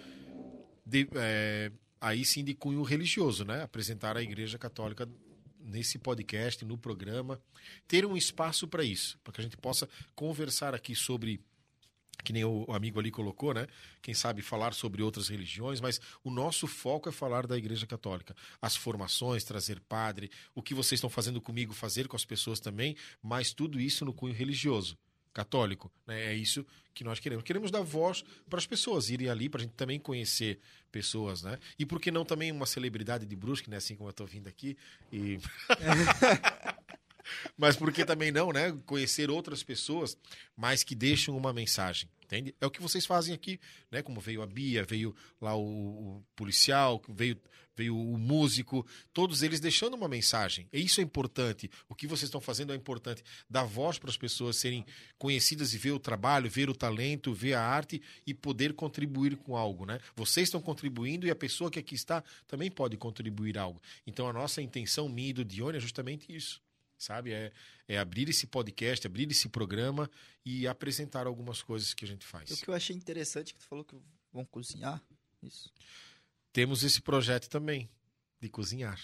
[0.86, 3.64] de, é, aí sim de cunho religioso, né?
[3.64, 5.08] Apresentar a Igreja Católica
[5.60, 7.42] nesse podcast, no programa,
[7.88, 11.40] ter um espaço para isso, para que a gente possa conversar aqui sobre
[12.24, 13.68] que nem o amigo ali colocou, né?
[14.02, 18.36] Quem sabe falar sobre outras religiões, mas o nosso foco é falar da Igreja Católica.
[18.62, 22.96] As formações, trazer padre, o que vocês estão fazendo comigo, fazer com as pessoas também,
[23.22, 24.98] mas tudo isso no cunho religioso
[25.34, 25.92] católico.
[26.06, 26.32] Né?
[26.32, 27.44] É isso que nós queremos.
[27.44, 30.60] Queremos dar voz para as pessoas irem ali, para a gente também conhecer
[30.92, 31.58] pessoas, né?
[31.78, 33.78] E por que não também uma celebridade de Brusque, né?
[33.78, 34.78] Assim como eu estou vindo aqui.
[35.12, 35.40] E...
[37.58, 38.78] Mas por que também não, né?
[38.86, 40.18] Conhecer outras pessoas,
[40.56, 42.10] mas que deixam uma mensagem.
[42.24, 42.56] Entende?
[42.60, 43.60] É o que vocês fazem aqui,
[43.92, 44.02] né?
[44.02, 47.38] Como veio a Bia, veio lá o, o policial, veio,
[47.76, 50.68] veio o músico, todos eles deixando uma mensagem.
[50.72, 51.70] E isso é importante.
[51.88, 53.24] O que vocês estão fazendo é importante.
[53.50, 54.86] Dar voz para as pessoas serem
[55.18, 59.56] conhecidas e ver o trabalho, ver o talento, ver a arte e poder contribuir com
[59.56, 60.00] algo, né?
[60.16, 63.82] Vocês estão contribuindo e a pessoa que aqui está também pode contribuir algo.
[64.08, 66.62] Então a nossa intenção, minha e do Dione, é justamente isso
[67.04, 67.34] sabe?
[67.34, 67.52] É,
[67.88, 70.10] é abrir esse podcast, abrir esse programa
[70.46, 72.52] e apresentar algumas coisas que a gente faz.
[72.52, 73.96] O que eu achei interessante que tu falou que
[74.32, 75.02] vão cozinhar,
[75.42, 75.72] isso.
[76.52, 77.90] Temos esse projeto também
[78.40, 79.00] de cozinhar.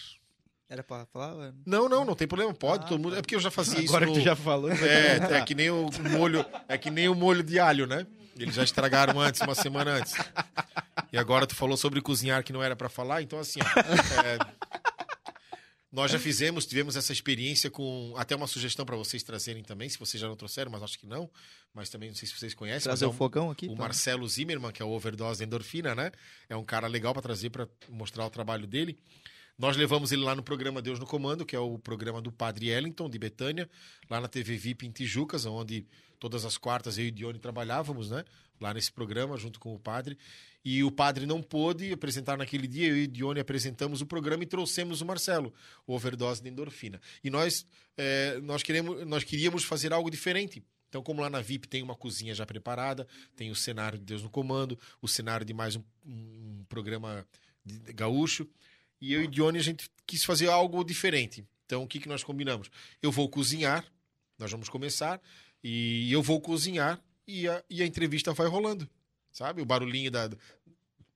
[0.69, 1.51] Era pra falar?
[1.65, 2.53] Não, não, não tem problema.
[2.53, 3.13] Pode, ah, todo mundo.
[3.13, 3.17] Tá.
[3.17, 3.95] É porque eu já fazia Agora isso.
[3.95, 4.13] Agora no...
[4.13, 4.69] que tu já falou.
[4.79, 8.05] É, é que nem o molho, é que nem o molho de alho, né?
[8.37, 10.13] Eles já estragaram antes, uma semana antes.
[11.11, 13.79] E agora tu falou sobre cozinhar que não era para falar, então assim, ó,
[14.21, 14.37] é,
[15.91, 19.97] nós já fizemos, tivemos essa experiência com até uma sugestão para vocês trazerem também, se
[19.97, 21.29] vocês já não trouxeram, mas acho que não.
[21.73, 22.83] Mas também não sei se vocês conhecem.
[22.83, 23.65] Trazer é um, o fogão aqui.
[23.65, 23.85] O pra...
[23.85, 26.11] Marcelo Zimmermann, que é o overdose endorfina, né?
[26.47, 28.99] É um cara legal para trazer para mostrar o trabalho dele.
[29.57, 32.69] Nós levamos ele lá no programa Deus no Comando, que é o programa do Padre
[32.69, 33.69] Ellington, de Betânia,
[34.09, 35.85] lá na TV VIP em Tijucas, onde
[36.19, 38.23] todas as quartas eu e Dione trabalhávamos, né?
[38.59, 40.17] Lá nesse programa, junto com o padre.
[40.63, 44.45] E o padre não pôde apresentar naquele dia, eu e Dione apresentamos o programa e
[44.45, 45.53] trouxemos o Marcelo,
[45.87, 46.99] o overdose de endorfina.
[47.23, 47.65] E nós,
[47.97, 50.61] é, nós, queremos, nós queríamos fazer algo diferente.
[50.89, 54.23] Então, como lá na VIP tem uma cozinha já preparada, tem o cenário de Deus
[54.23, 57.25] no Comando, o cenário de mais um, um programa
[57.95, 58.47] gaúcho,
[58.99, 61.45] E eu e Dione, a gente quis fazer algo diferente.
[61.65, 62.69] Então, o que, que nós combinamos?
[63.01, 63.85] Eu vou cozinhar,
[64.37, 65.21] nós vamos começar,
[65.63, 66.99] e eu vou cozinhar
[67.29, 68.89] e a, e a entrevista vai rolando.
[69.31, 69.61] Sabe?
[69.61, 70.29] O barulhinho da,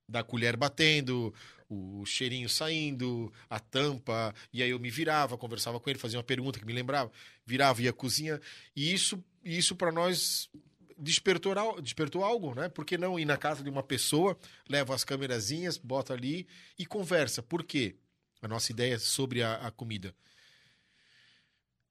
[0.08, 1.34] da colher batendo,
[1.68, 6.24] o cheirinho saindo, a tampa, e aí eu me virava, conversava com ele, fazia uma
[6.24, 7.12] pergunta que me lembrava,
[7.46, 8.40] virava, ia à cozinha,
[8.76, 10.50] e isso, isso para nós
[10.98, 12.70] despertou, despertou algo, né?
[12.70, 14.38] Por que não ir na casa de uma pessoa,
[14.70, 17.42] leva as câmerazinhas, bota ali e conversa?
[17.42, 17.96] Por quê?
[18.42, 20.16] A nossa ideia sobre a, a comida.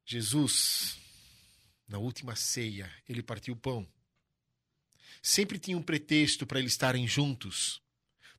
[0.05, 0.99] Jesus,
[1.89, 3.87] na última ceia, ele partiu o pão.
[5.23, 7.81] Sempre tinha um pretexto para eles estarem juntos.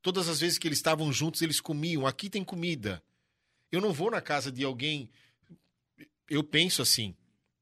[0.01, 2.05] Todas as vezes que eles estavam juntos, eles comiam.
[2.05, 3.01] Aqui tem comida.
[3.71, 5.09] Eu não vou na casa de alguém.
[6.29, 7.15] Eu penso assim: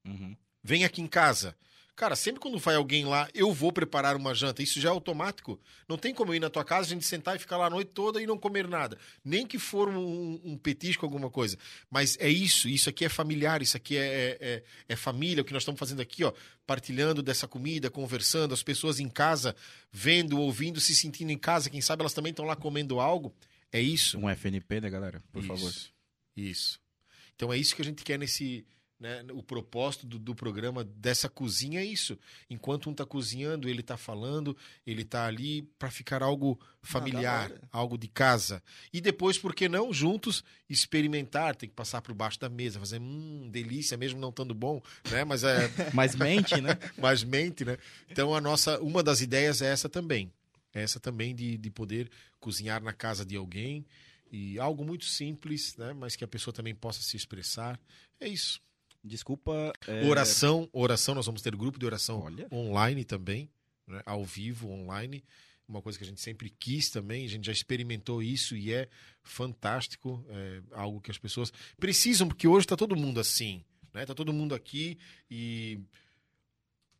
[0.04, 0.36] Uhum.
[0.62, 1.56] vem aqui em casa.
[1.94, 4.62] Cara, sempre quando vai alguém lá, eu vou preparar uma janta.
[4.62, 5.60] Isso já é automático.
[5.86, 7.70] Não tem como eu ir na tua casa, a gente sentar e ficar lá a
[7.70, 8.98] noite toda e não comer nada.
[9.22, 11.58] Nem que for um, um petisco, alguma coisa.
[11.90, 12.66] Mas é isso.
[12.66, 15.42] Isso aqui é familiar, isso aqui é, é, é família.
[15.42, 16.32] O que nós estamos fazendo aqui, ó,
[16.66, 19.54] partilhando dessa comida, conversando, as pessoas em casa,
[19.92, 21.68] vendo, ouvindo, se sentindo em casa.
[21.68, 23.34] Quem sabe elas também estão lá comendo algo.
[23.70, 24.18] É isso.
[24.18, 25.22] Um FNP, né, galera?
[25.30, 25.68] Por favor.
[25.68, 25.92] Isso.
[26.34, 26.80] Isso.
[27.36, 28.64] Então é isso que a gente quer nesse.
[29.02, 32.16] Né, o propósito do, do programa dessa cozinha é isso.
[32.48, 34.56] Enquanto um tá cozinhando, ele tá falando,
[34.86, 37.68] ele tá ali para ficar algo familiar, da hora.
[37.72, 38.62] algo de casa.
[38.92, 43.00] E depois, por que não, juntos, experimentar, tem que passar por baixo da mesa, fazer,
[43.00, 44.80] hum, delícia, mesmo não estando bom,
[45.10, 45.24] né?
[45.24, 46.78] Mas é Mas mente, né?
[46.96, 47.78] mais mente, né?
[48.08, 50.32] Então a nossa, uma das ideias é essa também.
[50.72, 52.08] Essa também de, de poder
[52.38, 53.84] cozinhar na casa de alguém
[54.30, 55.92] e algo muito simples, né?
[55.92, 57.80] Mas que a pessoa também possa se expressar.
[58.20, 58.62] É isso.
[59.04, 59.72] Desculpa.
[59.86, 62.46] é, Oração, oração, nós vamos ter grupo de oração Olha.
[62.52, 63.50] online também,
[63.86, 64.00] né?
[64.06, 65.24] ao vivo, online.
[65.66, 68.88] Uma coisa que a gente sempre quis também, a gente já experimentou isso e é
[69.22, 73.64] fantástico, é algo que as pessoas precisam, porque hoje está todo mundo assim,
[73.94, 74.04] né?
[74.04, 74.98] Tá todo mundo aqui
[75.30, 75.80] e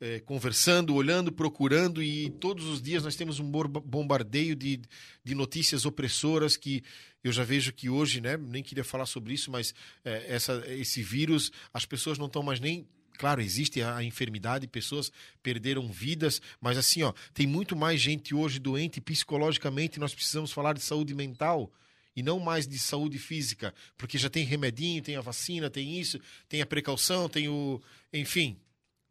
[0.03, 4.81] é, conversando, olhando, procurando e todos os dias nós temos um bombardeio de,
[5.23, 6.83] de notícias opressoras que
[7.23, 8.37] eu já vejo que hoje, né?
[8.37, 9.73] Nem queria falar sobre isso, mas
[10.05, 12.85] é, essa, esse vírus, as pessoas não estão mais nem.
[13.17, 18.35] Claro, existe a, a enfermidade, pessoas perderam vidas, mas assim, ó, tem muito mais gente
[18.35, 20.01] hoje doente psicologicamente.
[20.01, 21.73] Nós precisamos falar de saúde mental
[22.17, 26.19] e não mais de saúde física, porque já tem remedinho, tem a vacina, tem isso,
[26.49, 27.81] tem a precaução, tem o.
[28.13, 28.59] Enfim,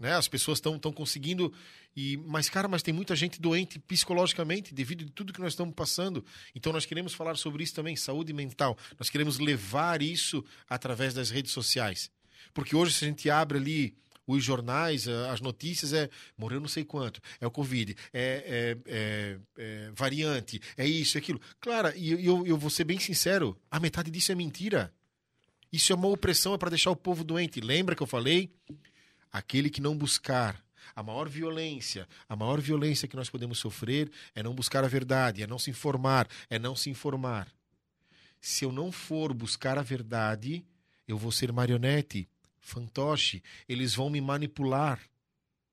[0.01, 0.15] né?
[0.15, 1.53] As pessoas estão conseguindo
[1.95, 5.75] e mas cara, mas tem muita gente doente psicologicamente devido de tudo que nós estamos
[5.75, 6.25] passando.
[6.55, 8.75] Então nós queremos falar sobre isso também, saúde mental.
[8.99, 12.09] Nós queremos levar isso através das redes sociais.
[12.53, 13.95] Porque hoje se a gente abre ali
[14.25, 18.91] os jornais, eh, as notícias é morreu não sei quanto, é o Covid, é, é-
[18.91, 21.39] é- é variante, é isso, é aquilo.
[21.59, 24.91] Claro, e eu, eu vou ser bem sincero, a metade disso é mentira.
[25.71, 27.61] Isso é uma opressão, é para deixar o povo doente.
[27.61, 28.51] Lembra que eu falei?
[29.31, 30.61] Aquele que não buscar
[30.95, 35.41] a maior violência, a maior violência que nós podemos sofrer é não buscar a verdade,
[35.41, 37.47] é não se informar, é não se informar.
[38.39, 40.65] Se eu não for buscar a verdade,
[41.07, 42.27] eu vou ser marionete,
[42.59, 44.99] fantoche, eles vão me manipular.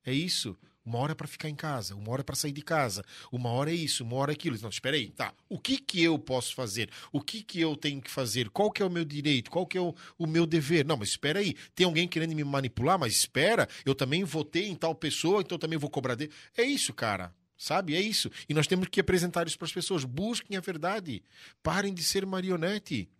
[0.04, 0.56] É isso.
[0.88, 3.50] Uma hora é para ficar em casa, uma hora é para sair de casa, uma
[3.50, 4.56] hora é isso, uma hora é aquilo.
[4.62, 5.34] Não, espera aí, tá.
[5.46, 6.88] O que que eu posso fazer?
[7.12, 8.48] O que que eu tenho que fazer?
[8.48, 9.50] Qual que é o meu direito?
[9.50, 10.86] Qual que é o, o meu dever?
[10.86, 11.54] Não, mas espera aí.
[11.74, 15.78] Tem alguém querendo me manipular, mas espera, eu também votei em tal pessoa, então também
[15.78, 16.32] vou cobrar dele.
[16.56, 17.34] É isso, cara.
[17.54, 17.94] Sabe?
[17.94, 18.30] É isso.
[18.48, 20.04] E nós temos que apresentar isso para as pessoas.
[20.04, 21.22] Busquem a verdade.
[21.62, 23.10] Parem de ser marionete.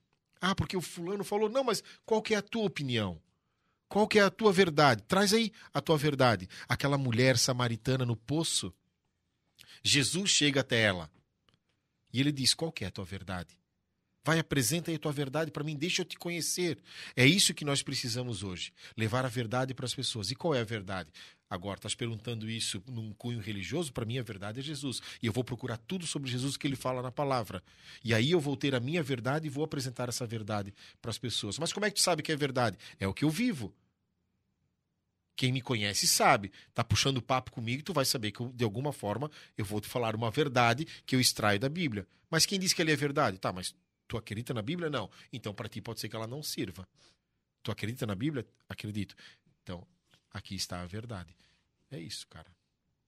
[0.40, 1.50] Ah, porque o fulano falou.
[1.50, 3.20] Não, mas qual que é a tua opinião?
[3.88, 5.02] Qual que é a tua verdade?
[5.04, 6.48] Traz aí a tua verdade.
[6.68, 8.72] Aquela mulher samaritana no poço,
[9.82, 11.10] Jesus chega até ela
[12.12, 13.58] e ele diz: Qual que é a tua verdade?
[14.24, 16.78] Vai, apresenta aí a tua verdade para mim, deixa eu te conhecer.
[17.16, 20.30] É isso que nós precisamos hoje, levar a verdade para as pessoas.
[20.30, 21.10] E qual é a verdade?
[21.50, 23.92] Agora, estás perguntando isso num cunho religioso?
[23.92, 25.00] Para mim, a verdade é Jesus.
[25.22, 27.62] E eu vou procurar tudo sobre Jesus que ele fala na palavra.
[28.04, 31.16] E aí eu vou ter a minha verdade e vou apresentar essa verdade para as
[31.16, 31.58] pessoas.
[31.58, 32.76] Mas como é que tu sabe que é verdade?
[33.00, 33.74] É o que eu vivo.
[35.34, 36.52] Quem me conhece sabe.
[36.74, 39.88] Tá puxando papo comigo, tu vai saber que eu, de alguma forma eu vou te
[39.88, 42.06] falar uma verdade que eu extraio da Bíblia.
[42.28, 43.38] Mas quem diz que ele é verdade?
[43.38, 43.74] Tá, mas
[44.06, 44.90] tu acredita na Bíblia?
[44.90, 45.08] Não.
[45.32, 46.86] Então para ti pode ser que ela não sirva.
[47.62, 48.46] Tu acredita na Bíblia?
[48.68, 49.14] Acredito.
[49.62, 49.86] Então,
[50.32, 51.36] aqui está a verdade.
[51.90, 52.50] É isso, cara.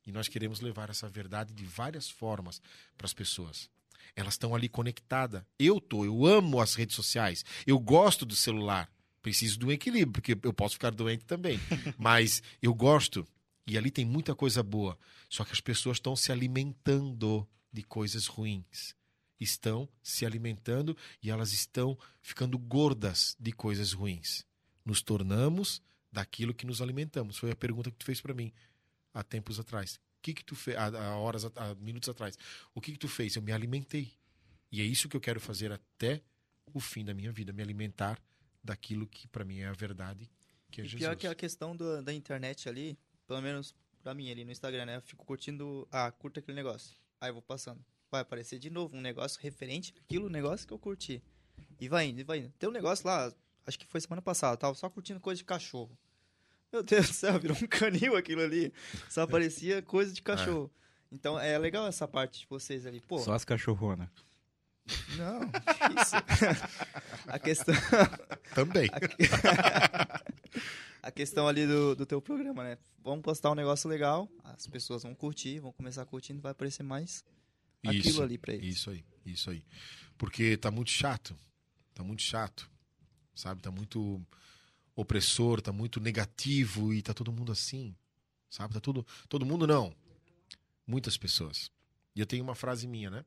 [0.07, 2.61] E nós queremos levar essa verdade de várias formas
[2.97, 3.71] para as pessoas.
[4.17, 5.43] Elas estão ali conectadas.
[5.59, 7.45] Eu tô, eu amo as redes sociais.
[7.67, 8.91] Eu gosto do celular.
[9.23, 11.61] Preciso de um equilíbrio, porque eu posso ficar doente também.
[11.99, 13.27] Mas eu gosto.
[13.67, 14.99] E ali tem muita coisa boa.
[15.29, 18.95] Só que as pessoas estão se alimentando de coisas ruins.
[19.39, 24.45] estão se alimentando e elas estão ficando gordas de coisas ruins.
[24.85, 25.81] Nos tornamos
[26.13, 27.37] daquilo que nos alimentamos.
[27.39, 28.53] Foi a pergunta que tu fez para mim
[29.15, 29.97] há tempos atrás.
[30.19, 32.37] O que que tu fez há, horas, há minutos atrás?
[32.75, 33.37] O que que tu fez?
[33.37, 34.13] Eu me alimentei.
[34.71, 36.23] E é isso que eu quero fazer até
[36.73, 38.21] o fim da minha vida, me alimentar
[38.63, 40.31] daquilo que para mim é a verdade,
[40.71, 41.01] que é E Jesus.
[41.01, 42.97] pior que a questão do- da internet ali,
[43.27, 44.97] pelo menos pra mim ali no Instagram, né?
[44.97, 46.95] Eu fico curtindo, ah, curta aquele negócio.
[47.21, 47.85] Aí eu vou passando.
[48.11, 51.23] Vai aparecer de novo um negócio referente àquilo negócio que eu curti.
[51.81, 52.51] E vai indo, e vai indo.
[52.59, 53.33] Tem um negócio lá,
[53.71, 55.97] acho que foi semana passada, eu tava só curtindo coisa de cachorro.
[56.73, 58.73] Meu Deus do céu, virou um canil aquilo ali.
[59.09, 60.71] Só aparecia coisa de cachorro.
[61.11, 63.01] Então é legal essa parte de vocês ali.
[63.01, 64.09] Pô, Só as cachorronas.
[65.17, 65.41] não,
[66.01, 66.17] isso.
[67.27, 67.75] a questão.
[68.55, 68.89] Também.
[71.03, 72.79] a questão ali do, do teu programa, né?
[73.03, 77.25] Vamos postar um negócio legal, as pessoas vão curtir, vão começar curtindo, vai aparecer mais
[77.85, 78.77] aquilo Isso, ali pra eles.
[78.77, 79.65] Isso aí, isso aí.
[80.19, 81.35] Porque tá muito chato.
[81.95, 82.71] Tá muito chato.
[83.35, 83.63] Sabe?
[83.63, 84.21] Tá muito
[84.95, 87.95] opressor, tá muito negativo e tá todo mundo assim.
[88.49, 88.75] Sabe?
[88.75, 89.95] Tá todo, todo mundo não.
[90.87, 91.71] Muitas pessoas.
[92.15, 93.25] E eu tenho uma frase minha, né?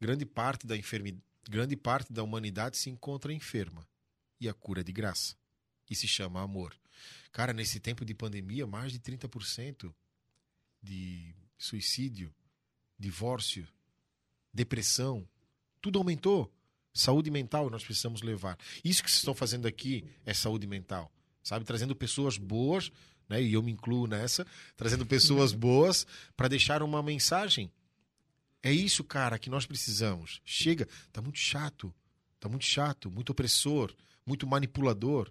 [0.00, 3.86] Grande parte da enfermidade, grande parte da humanidade se encontra enferma
[4.40, 5.36] e a cura é de graça.
[5.88, 6.74] E se chama amor.
[7.32, 9.92] Cara, nesse tempo de pandemia, mais de 30%
[10.82, 12.34] de suicídio,
[12.98, 13.66] divórcio,
[14.52, 15.28] depressão,
[15.80, 16.52] tudo aumentou.
[16.94, 18.56] Saúde mental nós precisamos levar.
[18.84, 21.10] Isso que vocês estão fazendo aqui é saúde mental,
[21.42, 21.64] sabe?
[21.64, 22.92] Trazendo pessoas boas,
[23.28, 23.42] né?
[23.42, 24.46] E eu me incluo nessa,
[24.76, 26.06] trazendo pessoas boas
[26.36, 27.68] para deixar uma mensagem.
[28.62, 30.40] É isso, cara, que nós precisamos.
[30.44, 31.92] Chega, tá muito chato,
[32.38, 33.92] tá muito chato, muito opressor,
[34.24, 35.30] muito manipulador.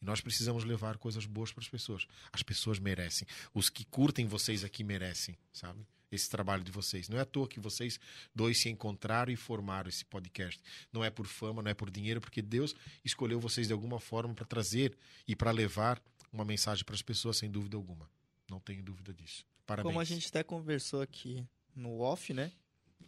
[0.00, 2.06] E nós precisamos levar coisas boas para as pessoas.
[2.32, 3.26] As pessoas merecem.
[3.52, 5.84] Os que curtem vocês aqui merecem, sabe?
[6.10, 7.08] Esse trabalho de vocês.
[7.08, 8.00] Não é à toa que vocês
[8.34, 10.60] dois se encontraram e formaram esse podcast.
[10.92, 12.74] Não é por fama, não é por dinheiro, porque Deus
[13.04, 14.96] escolheu vocês de alguma forma para trazer
[15.26, 18.10] e para levar uma mensagem para as pessoas, sem dúvida alguma.
[18.50, 19.46] Não tenho dúvida disso.
[19.64, 19.88] Parabéns.
[19.92, 21.46] Como a gente até conversou aqui
[21.76, 22.50] no off, né?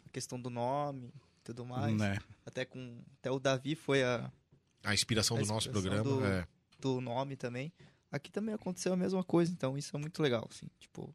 [0.06, 1.08] A questão do nome
[1.38, 1.96] e tudo mais.
[1.96, 2.18] Né?
[2.46, 4.30] Até com até o Davi foi a
[4.84, 6.46] A inspiração A do nosso inspiração programa do- é.
[6.78, 7.72] do nome também.
[8.12, 11.12] Aqui também aconteceu a mesma coisa, então isso é muito legal, assim, tipo,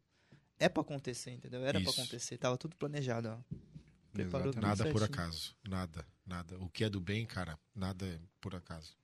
[0.60, 1.62] é pra acontecer, entendeu?
[1.66, 2.00] Era pra Isso.
[2.02, 3.56] acontecer, tava tudo planejado, ó.
[4.12, 5.56] Preparou tudo Nada por acaso.
[5.68, 6.58] Nada, nada.
[6.60, 8.96] O que é do bem, cara, nada é por acaso.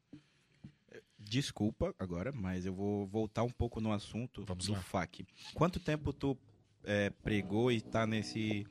[1.20, 4.82] Desculpa agora, mas eu vou voltar um pouco no assunto Vamos do lá.
[4.82, 5.26] FAC.
[5.54, 6.38] Quanto tempo tu
[6.84, 8.68] é, pregou e tá nesse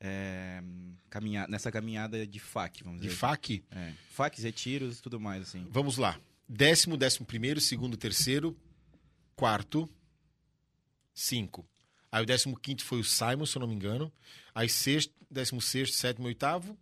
[0.00, 0.62] é,
[1.10, 3.18] caminha, nessa caminhada de FAC, vamos De dizer?
[3.18, 5.66] FAC, É, FACs, retiros e tudo mais, assim.
[5.70, 6.18] vamos lá.
[6.48, 8.56] Décimo, décimo primeiro, segundo, terceiro,
[9.36, 9.88] quarto,
[11.12, 11.66] cinco.
[12.14, 14.12] Aí o décimo quinto foi o Simon, se eu não me engano.
[14.54, 16.78] Aí sexto, décimo sexto, sétimo, oitavo,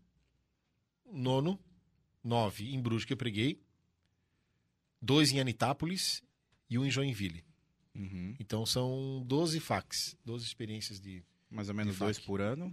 [1.10, 1.58] nono,
[2.22, 3.58] nove em Brusque eu preguei.
[5.00, 6.22] Dois em Anitápolis
[6.68, 7.42] e um em Joinville.
[7.94, 8.34] Uhum.
[8.38, 11.24] Então são 12 facs, 12 experiências de.
[11.50, 12.70] Mais ou menos dois por ano.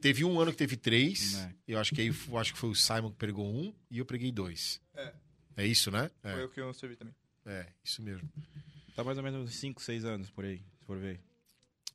[0.00, 1.34] Teve um ano que teve três.
[1.34, 1.54] Né.
[1.66, 4.06] Eu acho que aí eu acho que foi o Simon que pregou um e eu
[4.06, 4.80] preguei dois.
[4.94, 5.12] É.
[5.58, 6.10] É isso, né?
[6.22, 7.14] Foi É, o que eu servi também.
[7.44, 8.26] é isso mesmo.
[8.96, 11.20] Tá mais ou menos uns 5, 6 anos por aí, for ver.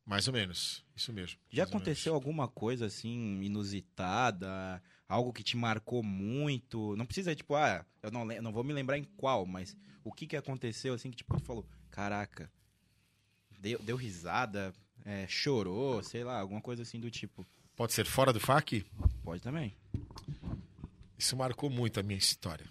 [0.06, 0.86] Mais ou menos.
[0.96, 1.40] Isso mesmo.
[1.50, 4.82] Já aconteceu alguma coisa assim, inusitada?
[5.10, 6.96] Algo que te marcou muito?
[6.96, 10.28] Não precisa, tipo, ah, eu não, não vou me lembrar em qual, mas o que
[10.28, 12.52] que aconteceu assim que tipo, tu falou, caraca,
[13.60, 17.46] deu, deu risada, é, chorou, sei lá, alguma coisa assim do tipo.
[17.76, 18.86] Pode ser fora do FAC?
[19.24, 19.76] Pode também.
[21.18, 22.66] Isso marcou muito a minha história.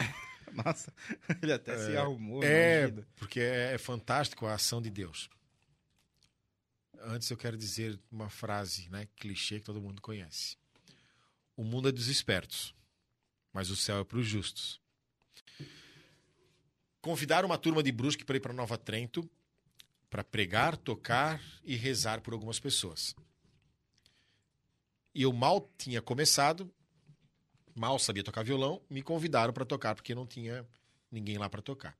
[0.64, 0.92] Nossa,
[1.40, 2.42] ele até se arrumou.
[2.42, 5.30] É, porque é, é fantástico a ação de Deus.
[7.02, 10.56] Antes eu quero dizer uma frase, né, clichê que todo mundo conhece.
[11.56, 12.74] O mundo é dos espertos,
[13.52, 14.80] mas o céu é para os justos.
[17.00, 19.28] Convidaram uma turma de Brusque para ir para Nova Trento
[20.10, 23.14] para pregar, tocar e rezar por algumas pessoas.
[25.14, 26.70] E eu mal tinha começado,
[27.74, 30.66] mal sabia tocar violão, me convidaram para tocar porque não tinha
[31.10, 31.96] ninguém lá para tocar.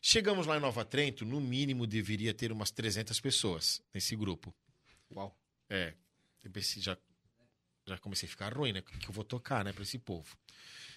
[0.00, 4.54] Chegamos lá em Nova Trento, no mínimo deveria ter umas 300 pessoas nesse grupo.
[5.10, 5.36] Uau.
[5.68, 5.94] É,
[6.78, 6.96] já,
[7.86, 8.80] já comecei a ficar ruim, né?
[8.80, 10.36] O que eu vou tocar, né, para esse povo?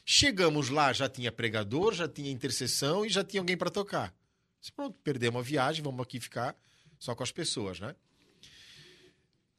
[0.06, 4.14] Chegamos lá, já tinha pregador, já tinha intercessão e já tinha alguém para tocar.
[4.60, 6.56] Disse, pronto, perdemos a viagem, vamos aqui ficar
[7.00, 7.96] só com as pessoas, né?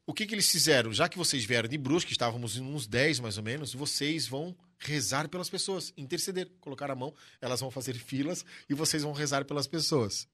[0.05, 0.91] O que, que eles fizeram?
[0.93, 4.55] Já que vocês vieram de Brusque, estávamos em uns 10 mais ou menos, vocês vão
[4.83, 9.45] rezar pelas pessoas, interceder, colocar a mão, elas vão fazer filas e vocês vão rezar
[9.45, 10.27] pelas pessoas.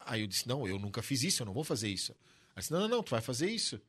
[0.00, 2.12] Aí eu disse: Não, eu nunca fiz isso, eu não vou fazer isso.
[2.54, 3.80] Aí disse: Não, não, não, tu vai fazer isso.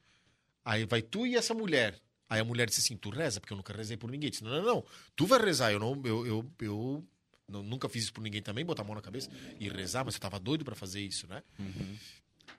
[0.65, 1.99] Aí vai tu e essa mulher.
[2.29, 4.27] Aí a mulher disse assim: Tu reza, porque eu nunca rezei por ninguém.
[4.27, 4.85] Eu disse: Não, não, não.
[5.15, 5.71] Tu vai rezar.
[5.71, 7.07] Eu, não, eu, eu, eu
[7.47, 9.29] não- nunca fiz isso por ninguém também, botar a mão na cabeça
[9.59, 11.43] e rezar, mas eu tava doido pra fazer isso, né?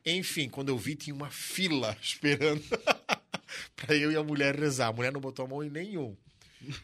[0.04, 2.62] Enfim, quando eu vi, tinha uma fila esperando
[3.76, 4.88] pra eu e a mulher rezar.
[4.88, 6.16] A mulher não botou a mão em nenhum.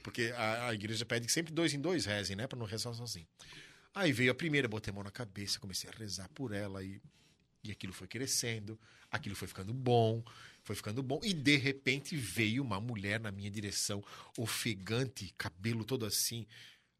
[0.03, 2.47] Porque a, a igreja pede que sempre dois em dois rezem, né?
[2.47, 3.27] Pra não rezar sozinho.
[3.95, 7.01] Aí veio a primeira, botei a mão na cabeça, comecei a rezar por ela e,
[7.65, 8.79] e aquilo foi crescendo,
[9.11, 10.23] aquilo foi ficando bom,
[10.63, 11.21] foi ficando bom.
[11.23, 14.05] E de repente veio uma mulher na minha direção,
[14.37, 16.47] ofegante, cabelo todo assim,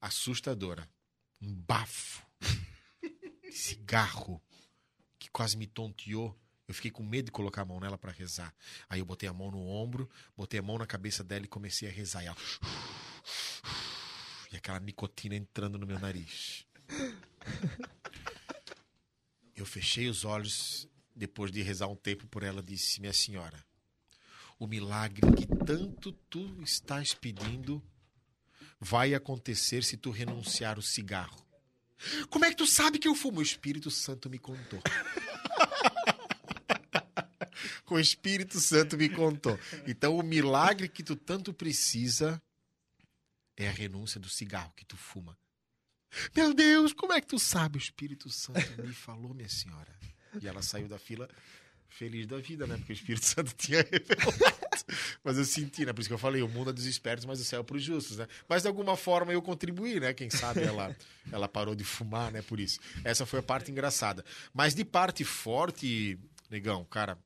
[0.01, 0.89] assustadora.
[1.41, 2.27] Um bafo
[3.53, 4.43] cigarro
[5.19, 6.37] que quase me tonteou.
[6.69, 8.55] Eu fiquei com medo de colocar a mão nela para rezar.
[8.91, 11.89] Aí eu botei a mão no ombro, botei a mão na cabeça dela e comecei
[11.89, 12.23] a rezar.
[12.23, 12.37] E, ela...
[14.53, 16.67] e aquela nicotina entrando no meu nariz.
[19.57, 20.87] Eu fechei os olhos
[21.17, 23.65] depois de rezar um tempo por ela, disse: Minha senhora,
[24.59, 27.83] o milagre que tanto tu estás pedindo
[28.79, 31.45] vai acontecer se tu renunciar o cigarro.
[32.29, 33.41] Como é que tu sabe que eu fumo?
[33.41, 34.81] O Espírito Santo me contou.
[37.95, 39.59] O Espírito Santo me contou.
[39.87, 42.41] Então, o milagre que tu tanto precisa
[43.57, 45.37] é a renúncia do cigarro que tu fuma.
[46.35, 47.77] Meu Deus, como é que tu sabe?
[47.77, 49.93] O Espírito Santo me falou, minha senhora.
[50.41, 51.29] E ela saiu da fila
[51.89, 52.77] feliz da vida, né?
[52.77, 54.59] Porque o Espírito Santo tinha revelado.
[55.25, 55.93] Mas eu senti, né?
[55.93, 57.77] Por isso que eu falei, o mundo é dos espertos, mas o céu é para
[57.77, 58.27] os justos, né?
[58.49, 60.15] Mas de alguma forma eu contribuí, né?
[60.15, 60.97] Quem sabe ela,
[61.31, 62.43] ela parou de fumar, né?
[62.43, 62.79] Por isso.
[63.05, 64.25] Essa foi a parte engraçada.
[64.53, 66.19] Mas de parte forte,
[66.51, 67.19] negão, cara,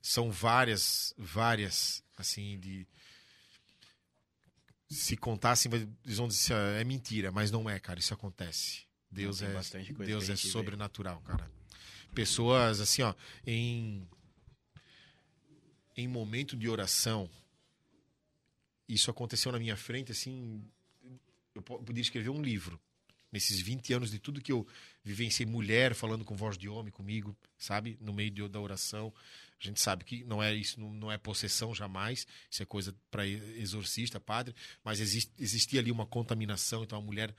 [0.00, 2.86] são várias, várias, assim, de.
[4.88, 5.70] Se contassem,
[6.04, 8.82] eles vão dizer, é mentira, mas não é, cara, isso acontece.
[9.10, 9.46] Deus é,
[10.06, 10.52] Deus é gente vê.
[10.52, 11.50] sobrenatural, cara.
[12.14, 13.14] Pessoas, assim, ó,
[13.46, 14.08] em
[15.96, 17.28] em momento de oração,
[18.86, 20.62] isso aconteceu na minha frente, assim,
[21.54, 22.78] eu po- podia escrever um livro.
[23.32, 24.66] Nesses 20 anos de tudo que eu
[25.02, 27.96] vivenciei, mulher falando com voz de homem comigo, sabe?
[28.00, 29.12] No meio de- da oração.
[29.60, 33.26] A gente sabe que não é isso, não, é possessão jamais, isso é coisa para
[33.26, 34.54] exorcista, padre,
[34.84, 37.34] mas existe, existia ali uma contaminação, então a mulher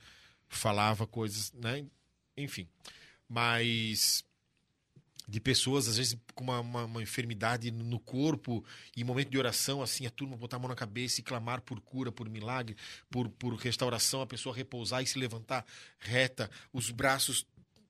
[0.48, 1.86] falava coisas, né?
[2.36, 2.68] Enfim.
[3.28, 4.24] Mas
[5.28, 8.64] de pessoas, às vezes, com uma, uma, uma enfermidade no corpo,
[8.96, 11.80] e momento de oração, assim, a turma botar a mão na cabeça e clamar por
[11.82, 12.74] cura, por milagre,
[13.10, 15.66] por, por restauração, a pessoa repousar e se levantar
[15.98, 17.46] reta, os braços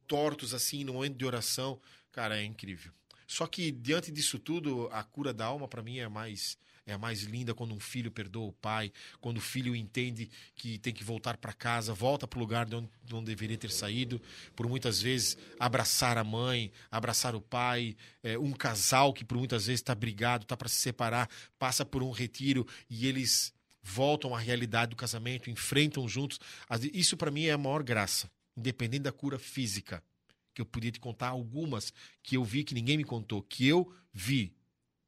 [0.08, 1.80] tortos, assim, no momento de oração.
[2.10, 2.92] Cara, é incrível.
[3.28, 6.56] Só que, diante disso tudo, a cura da alma, para mim, é mais.
[6.86, 8.90] É a mais linda quando um filho perdoa o pai,
[9.20, 12.76] quando o filho entende que tem que voltar para casa, volta para o lugar de
[12.76, 14.18] onde não deveria ter saído,
[14.56, 19.66] por muitas vezes abraçar a mãe, abraçar o pai, é, um casal que por muitas
[19.66, 21.28] vezes está brigado, está para se separar,
[21.58, 23.52] passa por um retiro e eles
[23.82, 26.40] voltam à realidade do casamento, enfrentam juntos.
[26.94, 30.02] Isso para mim é a maior graça, independente da cura física,
[30.58, 33.94] que eu podia te contar algumas que eu vi que ninguém me contou, que eu
[34.12, 34.52] vi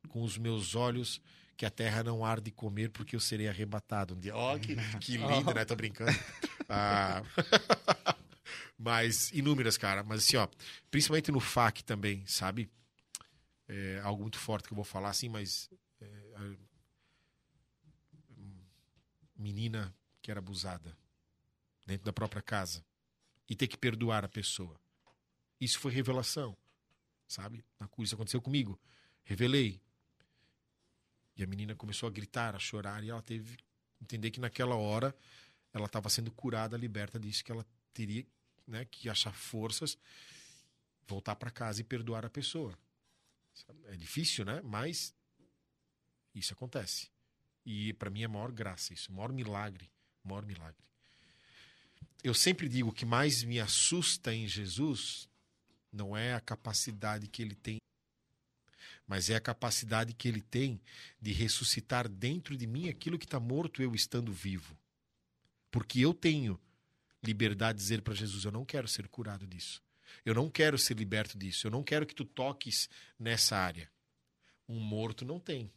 [0.09, 1.20] com os meus olhos
[1.56, 4.35] que a terra não arde de comer porque eu serei arrebatado um dia.
[4.36, 5.64] Ó, que, que lindo, né?
[5.64, 6.12] Tô brincando.
[6.72, 7.24] Ah,
[8.78, 10.05] mas inúmeras, cara.
[10.05, 10.47] Mas assim, ó,
[10.89, 12.70] principalmente no FAC também, sabe?
[13.66, 15.68] É algo muito forte que eu vou falar, assim, mas.
[16.01, 16.55] é,
[19.35, 20.97] menina que era abusada
[21.85, 22.85] dentro da própria casa
[23.48, 24.78] e ter que perdoar a pessoa.
[25.60, 26.56] Isso foi revelação,
[27.28, 27.64] sabe?
[27.98, 28.80] Isso aconteceu comigo.
[29.24, 29.80] Revelei.
[31.36, 33.64] E a menina começou a gritar, a chorar, e ela teve que
[34.02, 35.14] entender que naquela hora
[35.72, 38.26] ela estava sendo curada, liberta disso, que ela teria
[38.66, 39.96] né, que achar forças,
[41.06, 42.76] voltar para casa e perdoar a pessoa.
[43.86, 44.60] É difícil, né?
[44.62, 45.14] Mas
[46.34, 47.10] isso acontece.
[47.64, 49.90] E para mim é a maior graça isso, maior milagre,
[50.24, 50.84] maior milagre.
[52.22, 55.30] Eu sempre digo que mais me assusta em Jesus
[55.92, 57.78] não é a capacidade que ele tem,
[59.06, 60.80] mas é a capacidade que ele tem
[61.20, 64.76] de ressuscitar dentro de mim aquilo que está morto eu estando vivo.
[65.70, 66.60] Porque eu tenho
[67.22, 69.82] liberdade de dizer para Jesus: eu não quero ser curado disso.
[70.24, 71.66] Eu não quero ser liberto disso.
[71.66, 72.88] Eu não quero que tu toques
[73.18, 73.90] nessa área.
[74.68, 75.72] Um morto não tem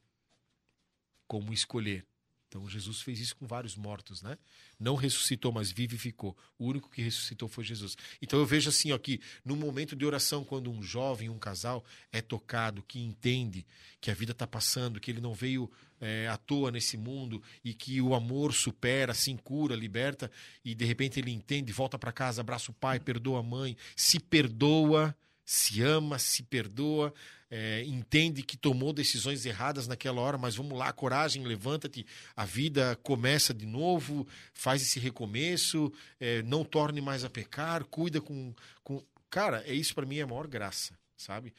[1.28, 2.06] como escolher.
[2.54, 4.38] Então Jesus fez isso com vários mortos, né?
[4.80, 6.38] Não ressuscitou, mas vivificou.
[6.60, 7.98] O único que ressuscitou foi Jesus.
[8.22, 11.84] Então eu vejo assim, ó, que no momento de oração, quando um jovem, um casal
[12.12, 13.66] é tocado, que entende
[14.00, 15.68] que a vida está passando, que ele não veio
[16.00, 20.30] é, à toa nesse mundo e que o amor supera, assim cura, liberta
[20.64, 24.20] e de repente ele entende, volta para casa, abraça o pai, perdoa a mãe, se
[24.20, 27.14] perdoa, se ama, se perdoa,
[27.50, 32.06] é, entende que tomou decisões erradas naquela hora, mas vamos lá, coragem, levanta-te,
[32.36, 38.20] a vida começa de novo, faz esse recomeço, é, não torne mais a pecar, cuida
[38.20, 38.54] com.
[38.84, 39.04] com...
[39.30, 41.54] Cara, é isso para mim é a maior graça, sabe?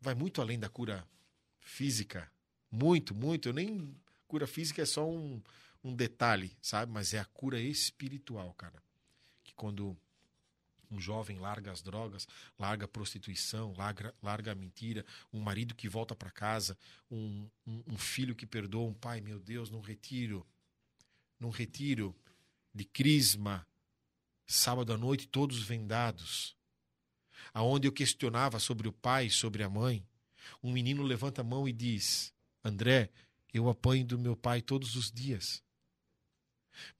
[0.00, 1.04] Vai muito além da cura
[1.60, 2.30] física.
[2.70, 3.48] Muito, muito.
[3.48, 3.94] Eu nem.
[4.26, 5.40] Cura física é só um,
[5.82, 6.92] um detalhe, sabe?
[6.92, 8.80] Mas é a cura espiritual, cara.
[9.42, 9.96] Que quando
[10.90, 12.26] um jovem larga as drogas,
[12.58, 16.76] larga a prostituição, larga, larga a mentira, um marido que volta para casa,
[17.10, 20.46] um, um, um, filho que perdoa um pai, meu Deus, num retiro,
[21.38, 22.14] num retiro
[22.74, 23.66] de crisma,
[24.46, 26.56] sábado à noite, todos vendados,
[27.52, 30.06] aonde eu questionava sobre o pai, sobre a mãe,
[30.62, 32.32] um menino levanta a mão e diz:
[32.64, 33.10] André,
[33.52, 35.62] eu apanho do meu pai todos os dias.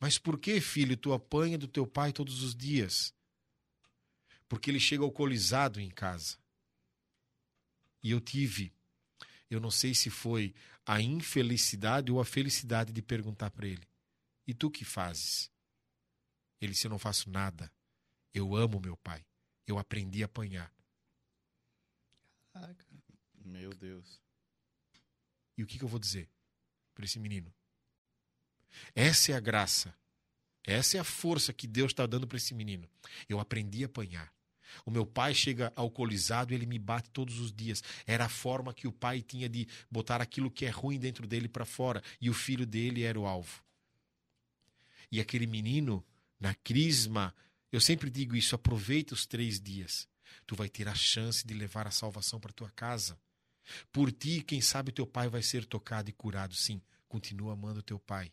[0.00, 3.14] Mas por que, filho, tu apanha do teu pai todos os dias?
[4.48, 6.38] Porque ele chega alcoolizado em casa.
[8.02, 8.72] E eu tive,
[9.50, 10.54] eu não sei se foi
[10.86, 13.86] a infelicidade ou a felicidade de perguntar para ele:
[14.46, 15.50] E tu que fazes?
[16.60, 17.72] Ele disse: Eu não faço nada.
[18.32, 19.24] Eu amo meu pai.
[19.66, 20.72] Eu aprendi a apanhar.
[23.44, 24.20] Meu Deus.
[25.56, 26.28] E o que, que eu vou dizer
[26.94, 27.52] para esse menino?
[28.94, 29.94] Essa é a graça.
[30.64, 32.88] Essa é a força que Deus está dando para esse menino.
[33.28, 34.32] Eu aprendi a apanhar.
[34.84, 37.82] O meu pai chega alcoolizado e ele me bate todos os dias.
[38.06, 41.48] Era a forma que o pai tinha de botar aquilo que é ruim dentro dele
[41.48, 42.02] para fora.
[42.20, 43.62] E o filho dele era o alvo.
[45.10, 46.04] E aquele menino,
[46.38, 47.34] na crisma,
[47.72, 50.08] eu sempre digo isso: aproveita os três dias.
[50.46, 53.18] Tu vai ter a chance de levar a salvação para tua casa.
[53.92, 56.54] Por ti, quem sabe teu pai vai ser tocado e curado.
[56.54, 58.32] Sim, continua amando teu pai.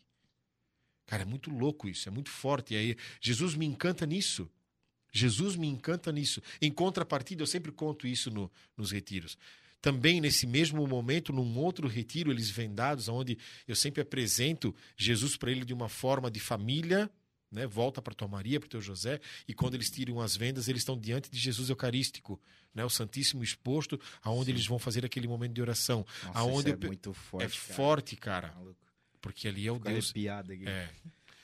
[1.06, 2.74] Cara, é muito louco isso, é muito forte.
[2.74, 4.50] E aí, Jesus me encanta nisso.
[5.16, 6.42] Jesus me encanta nisso.
[6.60, 9.38] Em contrapartida, eu sempre conto isso no, nos retiros.
[9.80, 15.50] Também nesse mesmo momento, num outro retiro, eles vendados, onde eu sempre apresento Jesus para
[15.50, 17.10] ele de uma forma de família,
[17.50, 17.66] né?
[17.66, 20.98] volta para tua Maria, para teu José, e quando eles tiram as vendas, eles estão
[20.98, 22.40] diante de Jesus Eucarístico,
[22.74, 22.84] né?
[22.84, 24.52] o Santíssimo exposto, aonde Sim.
[24.52, 26.04] eles vão fazer aquele momento de oração.
[26.24, 27.44] Nossa, aonde é muito forte.
[27.44, 27.74] É cara.
[27.74, 28.54] forte, cara.
[29.20, 30.10] Porque ali é o Deus.
[30.10, 30.28] Aqui.
[30.66, 30.90] É.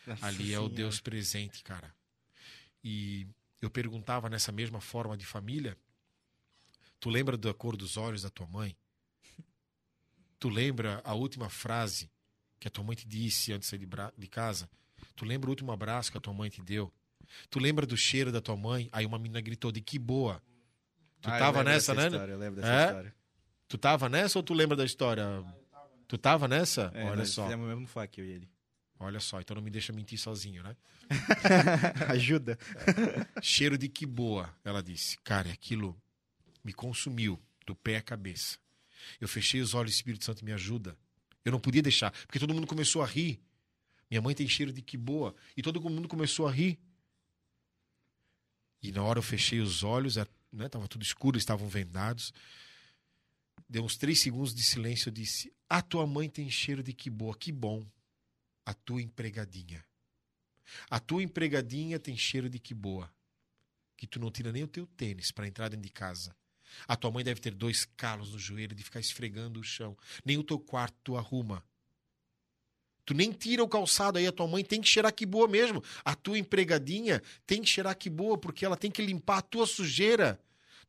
[0.21, 1.95] ali é o Deus presente, cara.
[2.83, 3.27] E
[3.63, 5.79] eu perguntava nessa mesma forma de família:
[6.99, 8.77] Tu lembra da cor dos olhos da tua mãe?
[10.39, 12.11] Tu lembra a última frase
[12.59, 14.69] que a tua mãe te disse antes de sair de, casa?
[15.15, 16.93] Tu lembra o último abraço que a tua mãe te deu?
[17.49, 18.89] Tu lembra do cheiro da tua mãe?
[18.93, 20.43] Aí uma menina gritou de que boa.
[21.21, 22.07] Tu ah, tava nessa, né?
[22.07, 22.87] História, eu lembro dessa é?
[22.87, 23.15] história.
[23.69, 25.45] Tu tava nessa ou tu lembra da história?
[26.09, 26.91] Tu tava nessa?
[26.93, 27.45] É, Olha só.
[27.45, 28.51] Fizemos o mesmo fac, eu e ele.
[29.05, 30.77] Olha só, então não me deixa mentir sozinho, né?
[32.09, 32.57] Ajuda.
[33.37, 33.41] É.
[33.43, 35.19] Cheiro de que boa, ela disse.
[35.19, 36.01] Cara, aquilo
[36.63, 38.59] me consumiu do pé à cabeça.
[39.21, 40.97] Eu fechei os olhos, Espírito Santo me ajuda.
[41.45, 43.41] Eu não podia deixar, porque todo mundo começou a rir.
[44.09, 45.35] Minha mãe tem cheiro de que boa.
[45.57, 46.79] E todo mundo começou a rir.
[48.81, 50.17] E na hora eu fechei os olhos,
[50.53, 52.33] né, tava tudo escuro, estavam vendados.
[53.69, 57.11] Deu uns três segundos de silêncio, eu disse: A tua mãe tem cheiro de que
[57.11, 57.85] boa, que bom
[58.65, 59.85] a tua empregadinha.
[60.91, 63.13] A tua empregadinha tem cheiro de que boa.
[63.97, 66.35] Que tu não tira nem o teu tênis para entrar dentro de casa.
[66.87, 69.97] A tua mãe deve ter dois calos no joelho de ficar esfregando o chão.
[70.25, 71.63] Nem o teu quarto tu arruma.
[73.05, 75.83] Tu nem tira o calçado aí, a tua mãe tem que cheirar que boa mesmo.
[76.05, 79.67] A tua empregadinha tem que cheirar que boa, porque ela tem que limpar a tua
[79.67, 80.41] sujeira.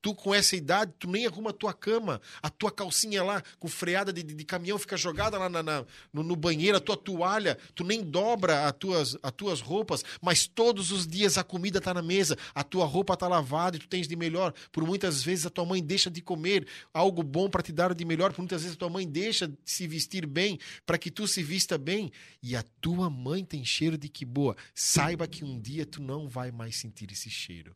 [0.03, 3.69] Tu, com essa idade, tu nem arruma a tua cama, a tua calcinha lá, com
[3.69, 6.97] freada de, de, de caminhão, fica jogada lá na, na no, no, banheiro, a tua
[6.97, 11.79] toalha, tu nem dobra as tuas, as tuas roupas, mas todos os dias a comida
[11.79, 14.53] tá na mesa, a tua roupa tá lavada e tu tens de melhor.
[14.73, 18.03] Por muitas vezes a tua mãe deixa de comer algo bom para te dar de
[18.03, 21.25] melhor, por muitas vezes a tua mãe deixa de se vestir bem para que tu
[21.29, 22.11] se vista bem.
[22.41, 24.53] E a tua mãe tem cheiro de que boa.
[24.75, 27.73] Saiba que um dia tu não vai mais sentir esse cheiro.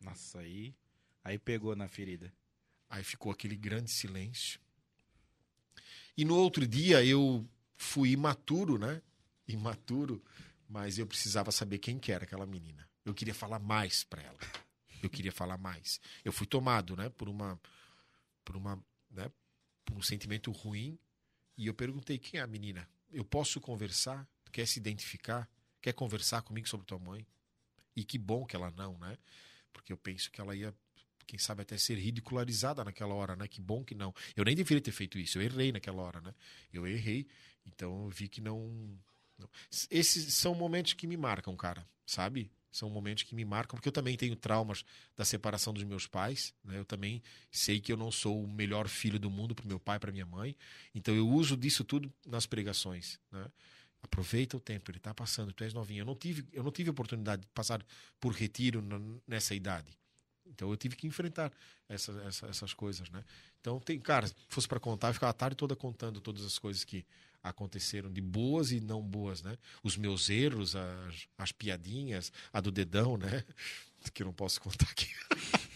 [0.00, 0.74] Nossa, aí
[1.24, 2.32] Aí pegou na ferida.
[2.88, 4.60] Aí ficou aquele grande silêncio.
[6.16, 9.02] E no outro dia eu fui imaturo, né?
[9.48, 10.22] Imaturo,
[10.68, 12.88] mas eu precisava saber quem que era aquela menina.
[13.04, 14.38] Eu queria falar mais para ela.
[15.02, 16.00] Eu queria falar mais.
[16.24, 17.60] Eu fui tomado, né, por uma
[18.44, 19.30] por uma, né,
[19.84, 20.98] por um sentimento ruim,
[21.56, 22.88] e eu perguntei quem é a menina.
[23.10, 24.28] Eu posso conversar?
[24.52, 25.48] Quer se identificar?
[25.80, 27.26] Quer conversar comigo sobre tua mãe?
[27.96, 29.16] E que bom que ela não, né?
[29.72, 30.74] Porque eu penso que ela ia
[31.24, 33.48] quem sabe até ser ridicularizada naquela hora, né?
[33.48, 34.14] Que bom que não.
[34.36, 36.34] Eu nem deveria ter feito isso, eu errei naquela hora, né?
[36.72, 37.26] Eu errei,
[37.66, 38.98] então eu vi que não,
[39.38, 39.48] não.
[39.90, 42.50] Esses são momentos que me marcam, cara, sabe?
[42.74, 44.84] São momentos que me marcam, porque eu também tenho traumas
[45.16, 46.52] da separação dos meus pais.
[46.64, 46.76] Né?
[46.76, 50.00] Eu também sei que eu não sou o melhor filho do mundo para meu pai,
[50.00, 50.56] para minha mãe.
[50.92, 53.20] Então eu uso disso tudo nas pregações.
[53.30, 53.46] Né?
[54.02, 56.02] Aproveita o tempo, ele está passando, tu és novinho.
[56.02, 57.80] Eu não tive, eu não tive oportunidade de passar
[58.18, 58.82] por retiro
[59.24, 59.96] nessa idade.
[60.54, 61.52] Então eu tive que enfrentar
[61.88, 63.22] essa, essa- essas coisas, né?
[63.60, 66.58] Então tem, cara, se fosse para contar, eu ficava a tarde toda contando todas as
[66.58, 67.04] coisas que
[67.42, 69.56] aconteceram de boas e não boas, né?
[69.82, 73.44] Os meus erros, as, as piadinhas, a do dedão, né?
[74.12, 75.08] Que eu não posso contar aqui.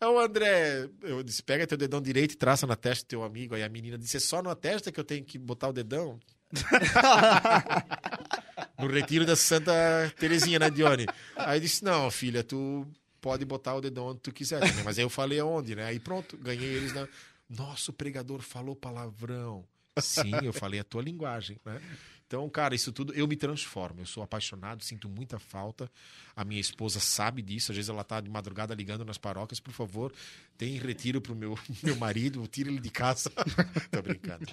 [0.00, 3.22] É o André, eu disse, pega teu dedão direito e traça na testa do teu
[3.22, 3.54] amigo.
[3.54, 6.18] Aí a menina disse, é só na testa que eu tenho que botar o dedão?
[8.78, 9.72] no retiro da Santa
[10.18, 11.06] Terezinha, né, Dione?
[11.36, 12.86] Aí disse, não, filha, tu
[13.20, 14.84] pode botar o dedão onde tu quiser também.
[14.84, 15.84] Mas aí eu falei aonde, né?
[15.84, 17.08] Aí pronto, ganhei eles na...
[17.48, 19.64] Nossa, o pregador falou palavrão.
[20.00, 21.80] Sim, eu falei a tua linguagem, né?
[22.26, 24.02] Então, cara, isso tudo eu me transformo.
[24.02, 25.90] Eu sou apaixonado, sinto muita falta.
[26.36, 27.72] A minha esposa sabe disso.
[27.72, 30.12] Às vezes ela tá de madrugada ligando nas paróquias, por favor,
[30.58, 33.30] tem retiro pro meu, meu marido, tira ele de casa.
[33.90, 34.44] Tô brincando.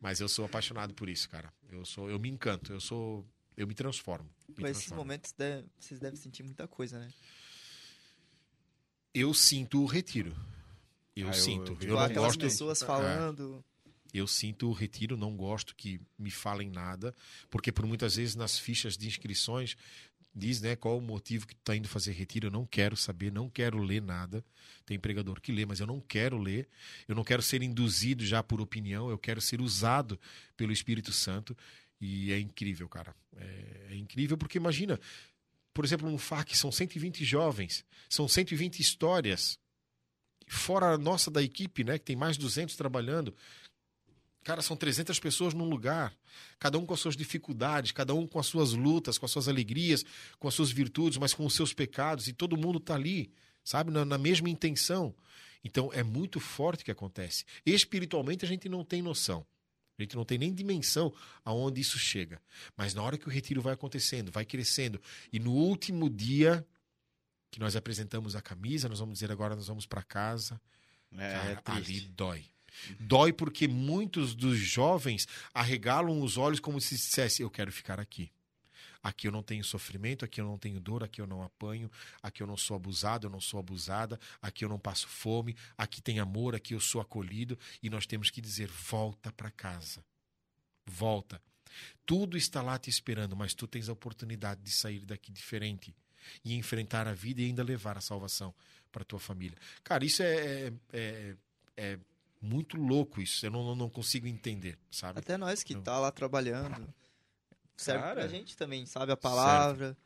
[0.00, 1.52] Mas eu sou apaixonado por isso, cara.
[1.72, 3.26] Eu sou, eu me encanto, eu sou,
[3.56, 4.30] eu me transformo.
[4.48, 5.02] Me Mas esses transformo.
[5.02, 7.08] momentos deve- vocês devem sentir muita coisa, né?
[9.14, 10.34] Eu sinto o retiro.
[11.16, 11.68] Eu Ah, eu- sinto.
[11.68, 12.40] eu Eu, vi não Aquelas gosto.
[12.40, 13.64] pessoas falando.
[14.12, 17.14] Eu sinto o retiro, não gosto que me falem nada,
[17.50, 19.76] porque por muitas vezes nas fichas de inscrições
[20.36, 23.30] diz, né, qual o motivo que tu tá indo fazer retiro, eu não quero saber,
[23.32, 24.44] não quero ler nada.
[24.84, 26.68] Tem pregador que lê, mas eu não quero ler.
[27.08, 30.18] Eu não quero ser induzido já por opinião, eu quero ser usado
[30.56, 31.56] pelo Espírito Santo.
[32.00, 33.14] E é incrível, cara.
[33.36, 34.98] É, é incrível porque imagina,
[35.74, 39.58] por exemplo, um FAC são 120 jovens, são 120 histórias.
[40.46, 43.34] Fora a nossa da equipe, né, que tem mais de 200 trabalhando.
[44.44, 46.14] Cara, são 300 pessoas num lugar,
[46.58, 49.48] cada um com as suas dificuldades, cada um com as suas lutas, com as suas
[49.48, 50.04] alegrias,
[50.38, 53.32] com as suas virtudes, mas com os seus pecados, e todo mundo tá ali,
[53.64, 55.14] sabe, na, na mesma intenção.
[55.64, 57.44] Então é muito forte o que acontece.
[57.64, 59.46] Espiritualmente a gente não tem noção.
[59.98, 61.12] A gente não tem nem dimensão
[61.44, 62.40] aonde isso chega.
[62.76, 65.00] Mas na hora que o retiro vai acontecendo, vai crescendo,
[65.32, 66.66] e no último dia
[67.50, 70.60] que nós apresentamos a camisa, nós vamos dizer agora nós vamos para casa,
[71.16, 72.44] É, Cara, é ali dói.
[72.98, 78.32] Dói porque muitos dos jovens arregalam os olhos como se dissesse: Eu quero ficar aqui.
[79.04, 81.90] Aqui eu não tenho sofrimento, aqui eu não tenho dor, aqui eu não apanho,
[82.22, 86.00] aqui eu não sou abusado, eu não sou abusada, aqui eu não passo fome, aqui
[86.00, 87.58] tem amor, aqui eu sou acolhido.
[87.82, 90.02] E nós temos que dizer: volta para casa.
[90.86, 91.38] Volta.
[92.06, 95.94] Tudo está lá te esperando, mas tu tens a oportunidade de sair daqui diferente
[96.42, 98.54] e enfrentar a vida e ainda levar a salvação
[98.90, 99.58] para tua família.
[99.82, 101.36] Cara, isso é, é,
[101.76, 101.98] é
[102.40, 103.44] muito louco isso.
[103.44, 105.18] Eu não, não consigo entender, sabe?
[105.18, 106.88] Até nós que tá lá trabalhando.
[107.76, 108.14] Serve Cara.
[108.14, 109.12] pra gente também, sabe?
[109.12, 109.96] A palavra.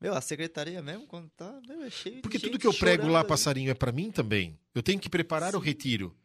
[0.00, 1.60] Meu, a secretaria mesmo, quando tá.
[1.66, 4.10] Meu, é cheio de Porque tudo gente que eu prego lá, passarinho, é para mim
[4.10, 4.58] também.
[4.74, 6.16] Eu tenho que preparar o retiro.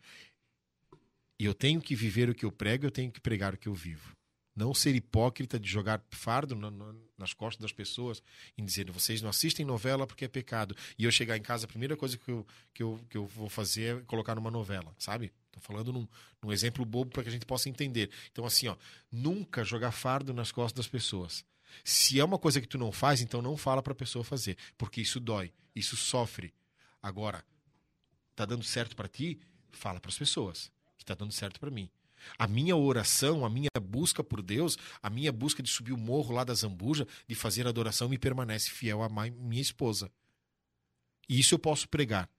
[1.40, 3.68] E eu tenho que viver o que eu prego, eu tenho que pregar o que
[3.68, 4.16] eu vivo.
[4.56, 8.22] Não ser hipócrita de jogar fardo na- na- nas costas das pessoas
[8.58, 10.76] em dizer vocês não assistem novela porque é pecado.
[10.98, 13.50] E eu chegar em casa, a primeira coisa que eu, que eu, que eu vou
[13.50, 15.34] fazer é colocar numa novela, sabe?
[15.52, 16.08] Tô falando num,
[16.42, 18.10] num exemplo bobo para que a gente possa entender.
[18.32, 18.76] Então, assim, ó,
[19.12, 21.44] nunca jogar fardo nas costas das pessoas.
[21.84, 24.56] Se é uma coisa que tu não faz, então não fala para a pessoa fazer,
[24.78, 26.54] porque isso dói, isso sofre.
[27.02, 27.44] Agora,
[28.36, 29.40] tá dando certo para ti?
[29.72, 31.90] Fala para as pessoas que tá dando certo para mim.
[32.38, 36.34] A minha oração, a minha busca por Deus, a minha busca de subir o morro
[36.34, 40.12] lá da Zambuja, de fazer adoração, me permanece fiel à minha esposa.
[41.28, 42.30] E isso eu posso pregar.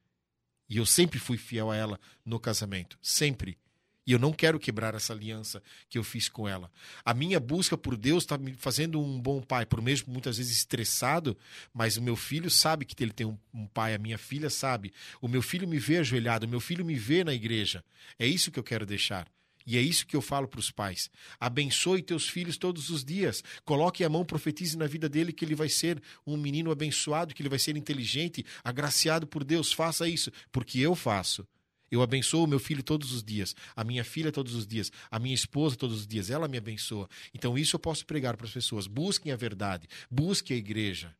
[0.68, 2.98] E eu sempre fui fiel a ela no casamento.
[3.02, 3.58] Sempre.
[4.06, 6.70] E eu não quero quebrar essa aliança que eu fiz com ela.
[7.04, 10.56] A minha busca por Deus está me fazendo um bom pai, por mesmo muitas vezes
[10.58, 11.36] estressado,
[11.72, 14.92] mas o meu filho sabe que ele tem um, um pai, a minha filha sabe.
[15.22, 17.82] O meu filho me vê ajoelhado, o meu filho me vê na igreja.
[18.18, 19.26] É isso que eu quero deixar.
[19.66, 21.10] E é isso que eu falo para os pais.
[21.40, 23.42] Abençoe teus filhos todos os dias.
[23.64, 27.40] Coloque a mão, profetize na vida dele que ele vai ser um menino abençoado, que
[27.40, 29.72] ele vai ser inteligente, agraciado por Deus.
[29.72, 31.46] Faça isso, porque eu faço.
[31.90, 35.34] Eu abençoo meu filho todos os dias, a minha filha todos os dias, a minha
[35.34, 36.28] esposa todos os dias.
[36.28, 37.08] Ela me abençoa.
[37.32, 38.86] Então isso eu posso pregar para as pessoas.
[38.86, 41.16] Busquem a verdade, busquem a igreja.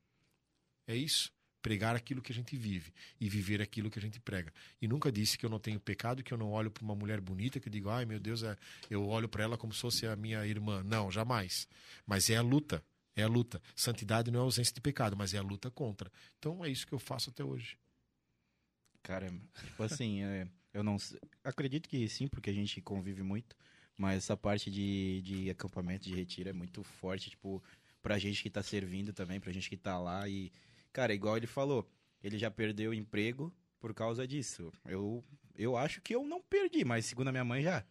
[0.87, 1.33] É isso.
[1.65, 4.53] Pregar aquilo que a gente vive e viver aquilo que a gente prega.
[4.83, 7.23] E nunca disse que eu não tenho pecado, que eu não olho para uma mulher
[7.23, 8.55] bonita, que digo, ai meu Deus, é...
[8.91, 10.83] eu olho para ela como se fosse a minha irmã.
[10.85, 11.67] Não, jamais.
[12.07, 12.85] Mas é a luta.
[13.17, 13.63] É a luta.
[13.75, 16.13] Santidade não é ausência de pecado, mas é a luta contra.
[16.39, 17.79] Então é isso que eu faço até hoje.
[19.03, 19.33] Cara,
[19.65, 20.99] tipo assim, é, eu não
[21.43, 23.57] acredito que sim, porque a gente convive muito,
[23.97, 27.65] mas essa parte de, de acampamento, de retiro é muito forte, tipo,
[28.03, 30.53] pra gente que tá servindo também, pra gente que tá lá e,
[30.95, 31.87] cara, igual ele falou,
[32.23, 34.73] ele já perdeu o emprego por causa disso.
[34.87, 35.23] Eu,
[35.55, 37.85] eu acho que eu não perdi, mas segundo a minha mãe já.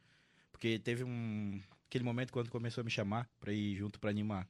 [0.52, 1.62] Porque teve um.
[1.86, 4.50] Aquele momento quando começou a me chamar pra ir junto pra animar.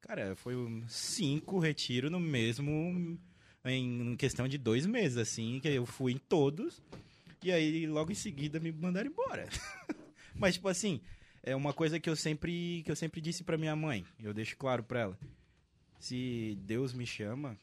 [0.00, 3.16] Cara, foi um cinco retiros no mesmo.
[3.64, 6.82] Em questão de dois meses, assim, que eu fui em todos.
[7.42, 9.48] E aí, logo em seguida, me mandaram embora.
[10.34, 11.00] Mas, tipo assim,
[11.42, 14.04] é uma coisa que eu sempre, que eu sempre disse pra minha mãe.
[14.20, 15.18] Eu deixo claro pra ela.
[15.98, 17.58] Se Deus me chama,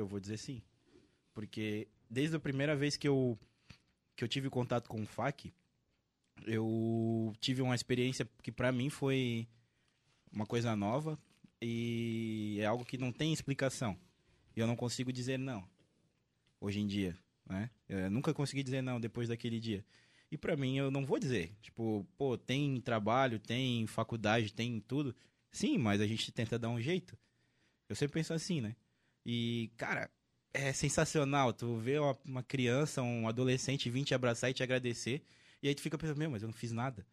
[0.00, 0.62] eu vou dizer sim.
[1.32, 3.38] Porque desde a primeira vez que eu,
[4.16, 5.52] que eu tive contato com o FAC,
[6.46, 9.46] eu tive uma experiência que pra mim foi
[10.32, 11.18] uma coisa nova
[11.60, 13.96] e é algo que não tem explicação.
[14.56, 15.66] E eu não consigo dizer não,
[16.60, 17.16] hoje em dia,
[17.46, 17.70] né?
[17.88, 19.84] Eu nunca consegui dizer não depois daquele dia.
[20.30, 25.14] E pra mim eu não vou dizer, tipo, pô, tem trabalho, tem faculdade, tem tudo.
[25.50, 27.18] Sim, mas a gente tenta dar um jeito.
[27.88, 28.76] Eu sempre penso assim, né?
[29.24, 30.10] E, cara,
[30.52, 31.52] é sensacional.
[31.52, 35.22] Tu vê uma, uma criança, um adolescente vir te abraçar e te agradecer.
[35.62, 37.06] E aí tu fica pensando, meu, mas eu não fiz nada.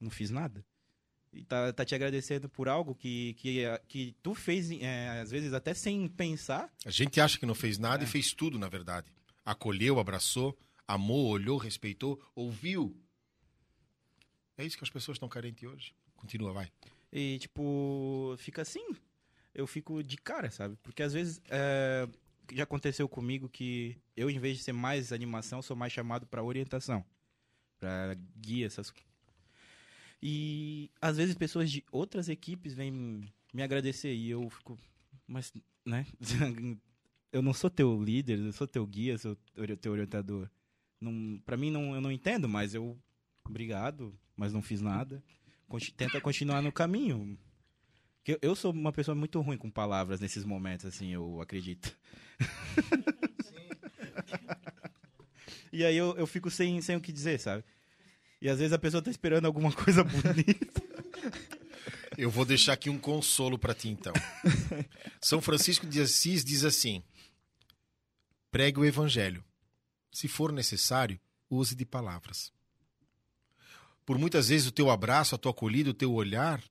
[0.00, 0.64] Não fiz nada.
[1.32, 5.52] E tá, tá te agradecendo por algo que, que, que tu fez, é, às vezes,
[5.54, 6.70] até sem pensar.
[6.84, 9.10] A gente acha que não fez nada e fez tudo, na verdade.
[9.44, 12.94] Acolheu, abraçou, amou, olhou, respeitou, ouviu.
[14.58, 15.94] É isso que as pessoas estão carentes hoje.
[16.14, 16.70] Continua, vai.
[17.10, 18.94] E, tipo, fica assim.
[19.54, 20.76] Eu fico de cara, sabe?
[20.82, 22.08] Porque às vezes é,
[22.52, 26.42] já aconteceu comigo que eu, em vez de ser mais animação, sou mais chamado pra
[26.42, 27.04] orientação.
[27.78, 28.92] Pra guia, essas.
[30.22, 34.78] E às vezes pessoas de outras equipes vêm me agradecer e eu fico,
[35.26, 35.52] mas,
[35.84, 36.06] né?
[37.32, 39.36] eu não sou teu líder, eu sou teu guia, sou
[39.80, 40.48] teu orientador.
[41.00, 42.96] Não, pra mim, não, eu não entendo, mas eu,
[43.44, 45.22] obrigado, mas não fiz nada.
[45.96, 47.36] Tenta continuar no caminho.
[48.24, 51.96] Que eu, sou uma pessoa muito ruim com palavras nesses momentos, assim, eu acredito.
[55.72, 57.64] e aí eu, eu fico sem, sem o que dizer, sabe?
[58.40, 60.82] E às vezes a pessoa tá esperando alguma coisa bonita.
[62.16, 64.12] Eu vou deixar aqui um consolo para ti, então.
[65.20, 67.02] São Francisco de Assis diz assim:
[68.50, 69.44] pregue o evangelho.
[70.12, 71.18] Se for necessário,
[71.48, 72.52] use de palavras.
[74.04, 76.62] Por muitas vezes o teu abraço, a tua acolhida, o teu olhar,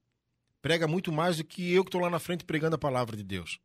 [0.61, 3.23] prega muito mais do que eu que estou lá na frente pregando a palavra de
[3.23, 3.59] Deus.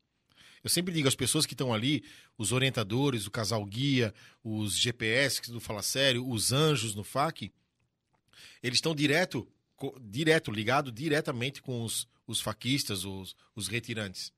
[0.64, 2.02] Eu sempre digo às pessoas que estão ali,
[2.36, 4.12] os orientadores, o casal guia,
[4.42, 7.52] os GPS do Fala Sério, os anjos no FAC,
[8.62, 9.46] eles estão direto,
[10.00, 14.32] direto, ligado diretamente com os, os faquistas, os, os retirantes.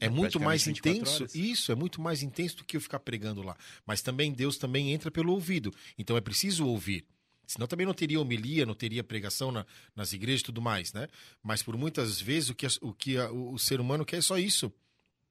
[0.00, 1.38] É, É muito mais praticamente 24 intenso.
[1.38, 3.56] Isso, é muito mais intenso do que eu ficar pregando lá.
[3.86, 5.74] Mas também Deus também entra pelo ouvido.
[5.98, 7.04] Então é preciso ouvir.
[7.52, 11.06] Senão também não teria homilia, não teria pregação na- nas igrejas e tudo mais, né?
[11.42, 14.22] Mas por muitas vezes o que, o, que a- o, o ser humano quer é
[14.22, 14.72] só isso.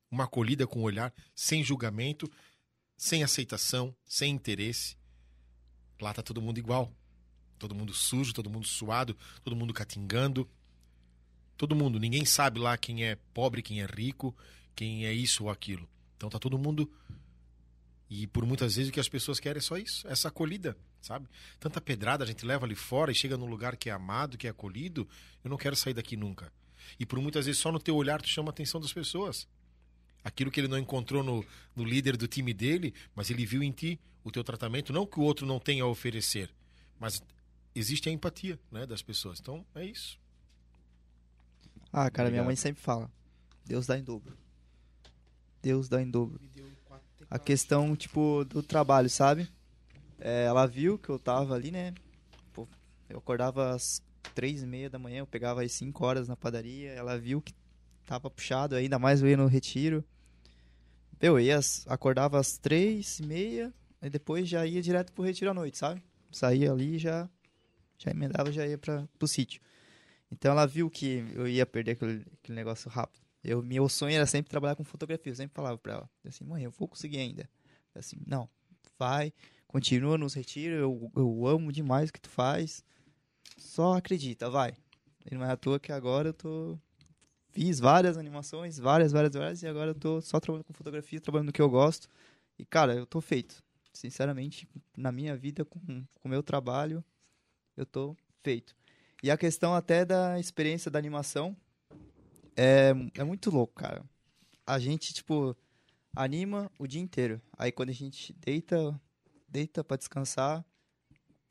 [0.09, 2.29] Uma acolhida com olhar, sem julgamento,
[2.95, 4.95] sem aceitação, sem interesse.
[5.99, 6.93] Lá tá todo mundo igual.
[7.57, 10.47] Todo mundo sujo, todo mundo suado, todo mundo catingando.
[11.57, 14.35] Todo mundo, ninguém sabe lá quem é pobre, quem é rico,
[14.75, 15.89] quem é isso ou aquilo.
[16.17, 16.91] Então tá todo mundo.
[18.13, 21.29] E por muitas vezes o que as pessoas querem é só isso, essa acolhida, sabe?
[21.57, 24.47] Tanta pedrada a gente leva ali fora e chega num lugar que é amado, que
[24.47, 25.07] é acolhido.
[25.41, 26.51] Eu não quero sair daqui nunca.
[26.99, 29.47] E por muitas vezes só no teu olhar tu chama a atenção das pessoas.
[30.25, 33.71] Aquilo que ele não encontrou no, no líder do time dele, mas ele viu em
[33.71, 34.91] ti o teu tratamento.
[34.91, 36.49] Não que o outro não tenha a oferecer,
[36.99, 37.23] mas
[37.73, 39.39] existe a empatia né, das pessoas.
[39.39, 40.19] Então é isso.
[41.93, 42.45] Ah, cara, minha Obrigado.
[42.45, 43.09] mãe sempre fala:
[43.65, 44.37] Deus dá em dobro.
[45.61, 46.41] Deus dá em dobro.
[47.31, 49.49] A questão, tipo, do trabalho, sabe?
[50.19, 51.93] É, ela viu que eu tava ali, né?
[52.51, 52.67] Pô,
[53.09, 54.03] eu acordava às
[54.35, 56.91] três e meia da manhã, eu pegava às cinco horas na padaria.
[56.91, 57.53] Ela viu que
[58.05, 60.03] tava puxado, ainda mais eu ia no retiro.
[61.21, 65.53] Eu ia, acordava às três e meia, e depois já ia direto pro retiro à
[65.53, 66.03] noite, sabe?
[66.29, 67.29] Saía ali já,
[67.97, 69.61] já emendava, já ia pra, pro sítio.
[70.29, 73.23] Então ela viu que eu ia perder aquele, aquele negócio rápido.
[73.43, 75.31] Eu, meu sonho era sempre trabalhar com fotografia.
[75.31, 77.49] Eu sempre falava pra ela, assim, mãe, eu vou conseguir ainda.
[77.95, 78.47] Assim, não,
[78.97, 79.33] vai,
[79.67, 82.83] continua nos retiros, eu, eu amo demais o que tu faz.
[83.57, 84.75] Só acredita, vai.
[85.29, 86.77] E não é à toa que agora eu tô.
[87.49, 91.47] Fiz várias animações, várias, várias, várias, e agora eu tô só trabalhando com fotografia, trabalhando
[91.47, 92.07] no que eu gosto.
[92.57, 93.61] E, cara, eu tô feito.
[93.91, 95.79] Sinceramente, na minha vida, com
[96.23, 97.03] o meu trabalho,
[97.75, 98.73] eu tô feito.
[99.21, 101.55] E a questão até da experiência da animação
[102.55, 104.03] é, é muito louco, cara.
[104.65, 105.55] A gente, tipo,
[106.15, 107.41] anima o dia inteiro.
[107.57, 108.99] Aí quando a gente deita,
[109.47, 110.63] deita pra descansar,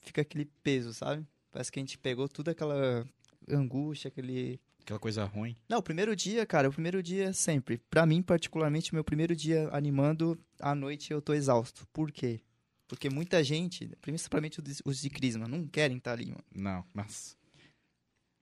[0.00, 1.26] fica aquele peso, sabe?
[1.50, 3.04] Parece que a gente pegou toda aquela
[3.48, 5.56] angústia, aquele, Aquela coisa ruim.
[5.68, 7.78] Não, o primeiro dia, cara, o primeiro dia sempre.
[7.90, 11.86] Pra mim, particularmente, meu primeiro dia animando, à noite eu tô exausto.
[11.92, 12.40] Por quê?
[12.88, 16.42] Porque muita gente, principalmente os- os de Crisma, não querem estar ali, mano.
[16.54, 17.36] Não, mas.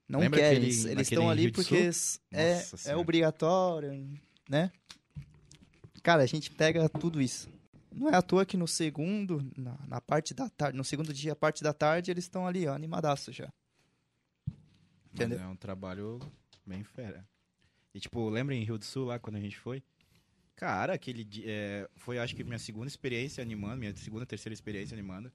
[0.08, 0.58] Não Lembra querem.
[0.58, 1.90] aquele- eles estão ali porque
[2.32, 4.08] é, é obrigatório,
[4.48, 4.72] né?
[6.02, 7.48] Cara, a gente pega tudo isso.
[7.92, 11.32] Não é à toa que no segundo, na, na parte da tarde, no segundo dia,
[11.32, 13.52] a parte da tarde, eles estão ali, ó, animadaço já.
[14.46, 14.56] Mas
[15.12, 15.40] Entendeu?
[15.40, 16.18] é um trabalho
[16.64, 17.26] bem fera.
[17.94, 19.82] E, tipo, lembra em Rio do Sul, lá, quando a gente foi?
[20.54, 21.44] Cara, aquele dia...
[21.46, 25.32] é, foi, acho que, minha segunda experiência animando, minha segunda, terceira experiência animando.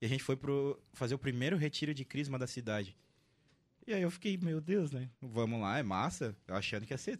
[0.00, 2.96] E a gente foi pro, fazer o primeiro retiro de crisma da cidade.
[3.88, 5.08] E aí eu fiquei, meu Deus, né?
[5.18, 6.36] Vamos lá, é massa.
[6.46, 7.18] Eu achando que ia ser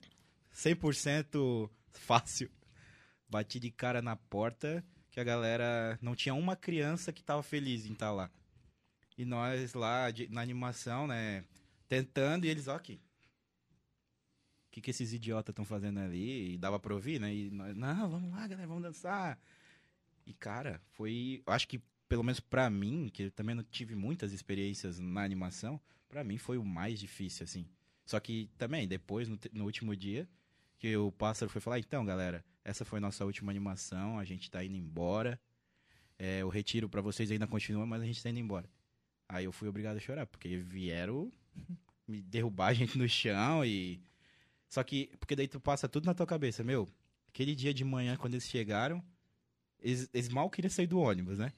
[0.55, 2.51] 100% fácil.
[3.27, 5.99] Bati de cara na porta que a galera...
[6.03, 8.31] Não tinha uma criança que tava feliz em estar lá.
[9.17, 11.43] E nós lá de- na animação, né?
[11.89, 13.01] Tentando e eles, ó aqui.
[14.67, 16.53] O que, que esses idiotas estão fazendo ali?
[16.53, 17.35] E dava pra ouvir, né?
[17.35, 19.41] E nós, não, vamos lá, galera, vamos dançar.
[20.27, 21.43] E, cara, foi.
[21.47, 25.23] Eu acho que, pelo menos pra mim, que eu também não tive muitas experiências na
[25.25, 27.67] animação, pra mim foi o mais difícil, assim.
[28.05, 30.29] Só que também, depois, no, no último dia,
[30.79, 34.65] que o pássaro foi falar: então, galera, essa foi nossa última animação, a gente tá
[34.65, 35.41] indo embora.
[36.19, 38.69] É, o retiro pra vocês ainda continua, mas a gente tá indo embora.
[39.29, 41.31] Aí eu fui obrigado a chorar, porque vieram
[42.07, 44.01] me derrubar a gente no chão e.
[44.69, 46.89] Só que, porque daí tu passa tudo na tua cabeça, meu.
[47.29, 49.03] Aquele dia de manhã, quando eles chegaram,
[49.81, 51.53] eles, eles mal queriam sair do ônibus, né?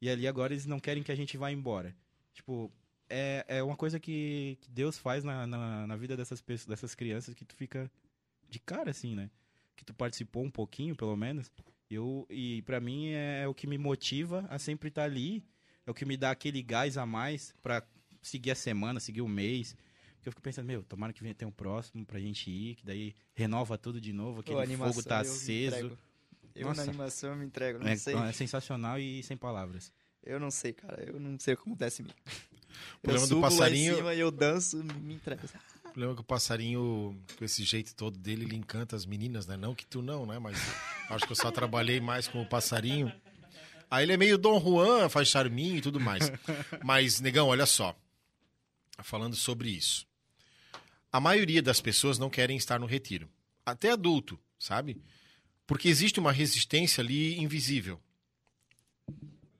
[0.00, 1.94] E ali agora eles não querem que a gente vá embora.
[2.32, 2.72] Tipo,
[3.08, 6.94] é, é uma coisa que, que Deus faz na, na, na vida dessas pessoas, dessas
[6.94, 7.90] crianças que tu fica
[8.48, 9.30] de cara, assim, né?
[9.76, 11.50] Que tu participou um pouquinho, pelo menos.
[11.90, 15.42] Eu, e para mim é o que me motiva a sempre estar ali.
[15.86, 17.82] É o que me dá aquele gás a mais pra
[18.20, 19.74] seguir a semana, seguir o mês.
[20.16, 22.84] Porque eu fico pensando, meu, tomara que venha ter um próximo pra gente ir, que
[22.84, 25.96] daí renova tudo de novo, aquele Pô, animação, fogo tá aceso.
[26.54, 26.84] Eu Nossa.
[26.84, 28.14] na animação eu me entrego, não É, sei.
[28.16, 29.92] é sensacional e sem palavras.
[30.24, 31.02] Eu não sei, cara.
[31.04, 32.12] Eu não sei o que acontece em mim.
[32.98, 35.46] O problema eu do passarinho- lá em cima e eu danço, me me entrego.
[35.46, 39.46] O problema é que o passarinho, com esse jeito todo dele, ele encanta as meninas,
[39.46, 39.56] né?
[39.56, 40.38] Não que tu não, né?
[40.38, 40.58] Mas
[41.10, 43.12] acho que eu só trabalhei mais com o passarinho.
[43.90, 46.30] Aí ele é meio Dom Juan, faz charminho e tudo mais.
[46.84, 47.96] Mas, negão, olha só.
[49.02, 50.06] Falando sobre isso.
[51.10, 53.28] A maioria das pessoas não querem estar no retiro.
[53.64, 55.00] Até adulto, sabe?
[55.66, 57.98] Porque existe uma resistência ali invisível.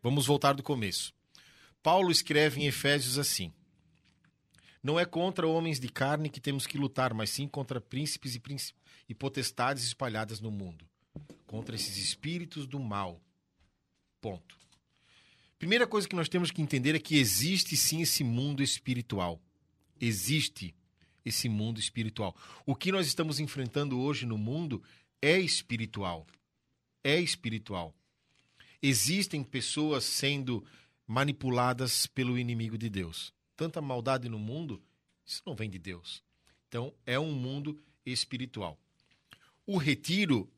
[0.02, 1.12] Vamos voltar do começo.
[1.82, 3.52] Paulo escreve em Efésios assim:
[4.82, 8.42] Não é contra homens de carne que temos que lutar, mas sim contra príncipes e,
[9.08, 10.88] e potestades espalhadas no mundo.
[11.46, 13.20] Contra esses espíritos do mal.
[14.20, 14.58] Ponto.
[15.58, 19.40] Primeira coisa que nós temos que entender é que existe sim esse mundo espiritual.
[20.00, 20.74] Existe
[21.24, 22.36] esse mundo espiritual.
[22.64, 24.82] O que nós estamos enfrentando hoje no mundo
[25.20, 26.26] é espiritual.
[27.02, 27.94] É espiritual.
[28.80, 30.64] Existem pessoas sendo
[31.08, 33.32] manipuladas pelo inimigo de Deus.
[33.56, 34.80] Tanta maldade no mundo,
[35.26, 36.22] isso não vem de Deus.
[36.68, 38.78] Então, é um mundo espiritual.
[39.66, 40.48] O retiro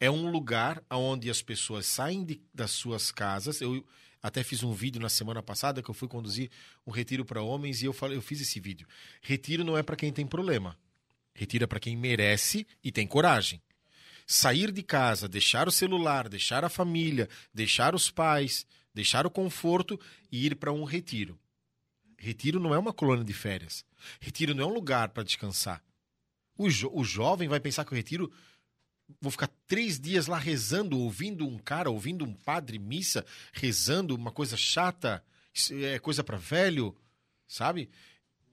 [0.00, 3.60] é um lugar onde as pessoas saem de- das suas casas.
[3.60, 3.86] Eu
[4.20, 6.50] até fiz um vídeo na semana passada que eu fui conduzir
[6.84, 8.86] um retiro para homens e eu falei, eu fiz esse vídeo.
[9.22, 10.76] Retiro não é para quem tem problema.
[11.32, 13.62] Retiro é para quem merece e tem coragem.
[14.26, 18.66] Sair de casa, deixar o celular, deixar a família, deixar os pais,
[18.96, 20.00] deixar o conforto
[20.32, 21.38] e ir para um retiro.
[22.18, 23.84] Retiro não é uma colônia de férias.
[24.18, 25.84] Retiro não é um lugar para descansar.
[26.56, 28.32] O, jo- o jovem vai pensar que o retiro.
[29.20, 34.32] Vou ficar três dias lá rezando, ouvindo um cara, ouvindo um padre missa, rezando uma
[34.32, 35.22] coisa chata,
[35.70, 36.96] é coisa para velho,
[37.46, 37.88] sabe?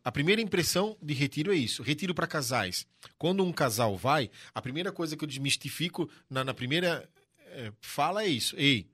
[0.03, 1.81] A primeira impressão de retiro é isso.
[1.81, 2.85] Retiro para casais.
[3.17, 7.09] Quando um casal vai, a primeira coisa que eu desmistifico na, na primeira
[7.47, 8.55] eh, fala é isso.
[8.57, 8.85] Ei,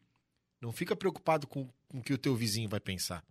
[0.61, 3.23] não fica preocupado com, com o que o teu vizinho vai pensar.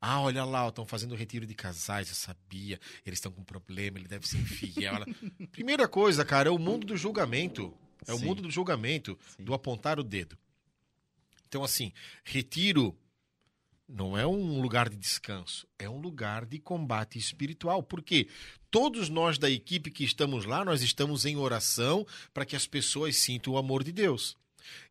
[0.00, 2.80] Ah, olha lá, estão fazendo retiro de casais, eu sabia.
[3.06, 5.04] Eles estão com problema, ele deve ser infiel.
[5.52, 7.72] Primeira coisa, cara, é o mundo do julgamento.
[8.06, 8.24] É o Sim.
[8.24, 9.44] mundo do julgamento, Sim.
[9.44, 10.36] do apontar o dedo.
[11.46, 11.92] Então, assim,
[12.24, 12.96] retiro
[13.88, 17.82] não é um lugar de descanso, é um lugar de combate espiritual.
[17.82, 18.28] Por quê?
[18.70, 23.16] Todos nós da equipe que estamos lá, nós estamos em oração para que as pessoas
[23.16, 24.36] sintam o amor de Deus.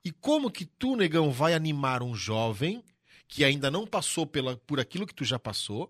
[0.04, 2.84] E como que tu, negão, vai animar um jovem
[3.28, 5.90] que ainda não passou pela, por aquilo que tu já passou,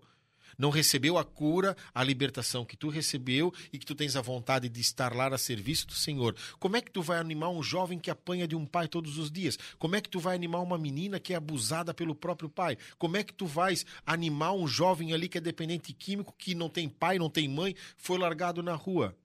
[0.58, 4.68] não recebeu a cura, a libertação que tu recebeu e que tu tens a vontade
[4.68, 6.34] de estar lá a serviço do Senhor.
[6.58, 9.30] Como é que tu vai animar um jovem que apanha de um pai todos os
[9.30, 9.56] dias?
[9.78, 12.76] Como é que tu vai animar uma menina que é abusada pelo próprio pai?
[12.98, 16.68] Como é que tu vais animar um jovem ali que é dependente químico, que não
[16.68, 19.16] tem pai, não tem mãe, foi largado na rua?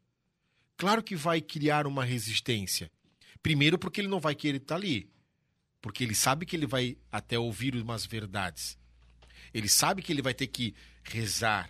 [0.77, 2.91] Claro que vai criar uma resistência.
[3.43, 5.09] Primeiro, porque ele não vai querer estar ali.
[5.81, 8.77] Porque ele sabe que ele vai até ouvir umas verdades.
[9.53, 11.69] Ele sabe que ele vai ter que rezar.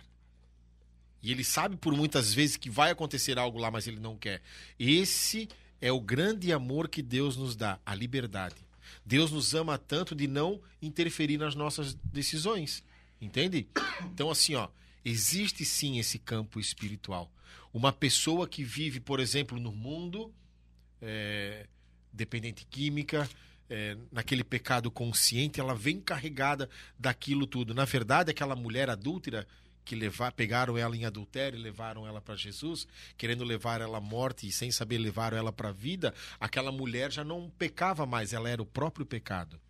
[1.20, 4.40] E ele sabe por muitas vezes que vai acontecer algo lá, mas ele não quer.
[4.78, 5.48] Esse
[5.80, 8.56] é o grande amor que Deus nos dá, a liberdade.
[9.04, 12.84] Deus nos ama tanto de não interferir nas nossas decisões.
[13.20, 13.66] Entende?
[14.12, 14.68] Então, assim, ó,
[15.04, 17.32] existe sim esse campo espiritual.
[17.72, 20.32] Uma pessoa que vive, por exemplo, no mundo,
[21.04, 21.66] é,
[22.12, 23.28] dependente química,
[23.68, 26.68] é, naquele pecado consciente, ela vem carregada
[26.98, 27.74] daquilo tudo.
[27.74, 29.46] Na verdade, aquela mulher adúltera
[29.84, 32.86] que levar, pegaram ela em adultério e levaram ela para Jesus,
[33.16, 37.12] querendo levar ela à morte e sem saber levar ela para a vida, aquela mulher
[37.12, 39.60] já não pecava mais, ela era o próprio pecado.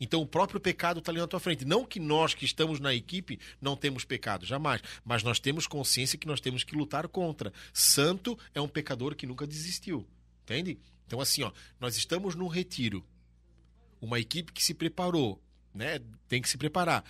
[0.00, 1.64] Então o próprio pecado está ali na tua frente.
[1.64, 4.80] Não que nós que estamos na equipe não temos pecado, jamais.
[5.04, 7.52] Mas nós temos consciência que nós temos que lutar contra.
[7.72, 10.06] Santo é um pecador que nunca desistiu.
[10.52, 10.78] Entende?
[11.06, 13.06] Então, assim, ó, nós estamos num retiro
[14.00, 15.42] uma equipe que se preparou,
[15.74, 15.98] né?
[16.28, 17.04] Tem que se preparar,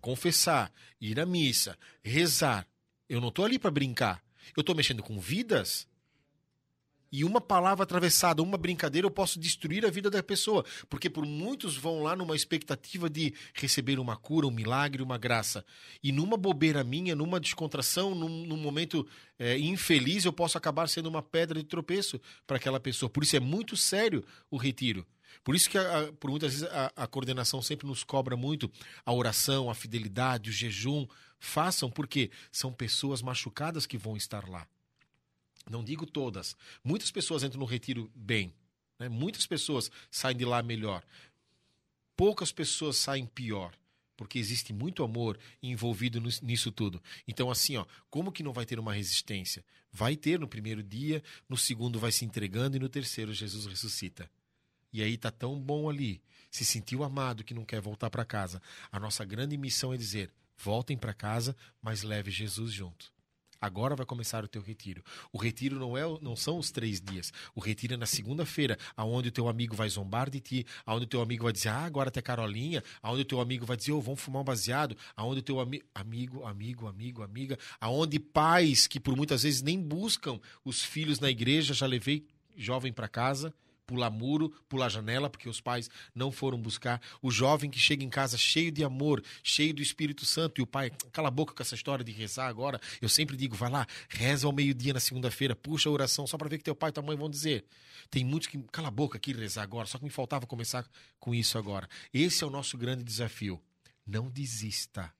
[0.00, 2.66] confessar, ir à missa, rezar.
[3.08, 4.24] Eu não estou ali para brincar.
[4.56, 5.86] Eu estou mexendo com vidas.
[7.12, 10.64] E uma palavra atravessada, uma brincadeira, eu posso destruir a vida da pessoa.
[10.88, 15.64] Porque por muitos vão lá numa expectativa de receber uma cura, um milagre, uma graça.
[16.02, 19.06] E numa bobeira minha, numa descontração, num, num momento
[19.38, 23.10] é, infeliz, eu posso acabar sendo uma pedra de tropeço para aquela pessoa.
[23.10, 25.04] Por isso é muito sério o retiro.
[25.42, 28.70] Por isso que, a, por muitas vezes, a, a, coordenação sempre nos cobra muito
[29.04, 31.06] a oração, a fidelidade, o jejum.
[31.38, 34.66] Façam, porque são pessoas machucadas que vão estar lá.
[35.68, 36.56] Não digo todas.
[36.82, 38.54] Muitas pessoas entram no retiro bem.
[38.98, 39.08] Né?
[39.08, 41.02] Muitas pessoas saem de lá melhor.
[42.16, 43.74] Poucas pessoas saem pior
[44.20, 47.02] porque existe muito amor envolvido nisso tudo.
[47.26, 49.64] Então, assim, ó, como que não vai ter uma resistência?
[49.90, 54.30] Vai ter no primeiro dia, no segundo vai se entregando e no terceiro Jesus ressuscita.
[54.92, 56.20] E aí tá tão bom ali,
[56.50, 58.60] se sentiu amado que não quer voltar para casa.
[58.92, 63.10] A nossa grande missão é dizer: voltem para casa, mas leve Jesus junto.
[63.60, 65.02] Agora vai começar o teu retiro.
[65.32, 67.32] O retiro não é, não são os três dias.
[67.54, 71.08] O retiro é na segunda-feira, aonde o teu amigo vai zombar de ti, aonde o
[71.08, 74.00] teu amigo vai dizer, ah, agora tem Carolinha, aonde o teu amigo vai dizer, oh,
[74.00, 78.98] vamos fumar um baseado, aonde o teu ami amigo, amigo, amigo, amiga, aonde pais que
[78.98, 82.26] por muitas vezes nem buscam os filhos na igreja, já levei
[82.56, 83.52] jovem para casa,
[83.90, 87.02] pular muro, pular janela, porque os pais não foram buscar.
[87.20, 90.66] O jovem que chega em casa cheio de amor, cheio do Espírito Santo, e o
[90.66, 92.80] pai, cala a boca com essa história de rezar agora.
[93.02, 96.48] Eu sempre digo, vai lá, reza ao meio-dia na segunda-feira, puxa a oração, só para
[96.48, 97.64] ver o que teu pai e tua mãe vão dizer.
[98.08, 100.88] Tem muitos que, cala a boca aqui rezar agora, só que me faltava começar
[101.18, 101.88] com isso agora.
[102.14, 103.60] Esse é o nosso grande desafio.
[104.06, 105.12] Não desista.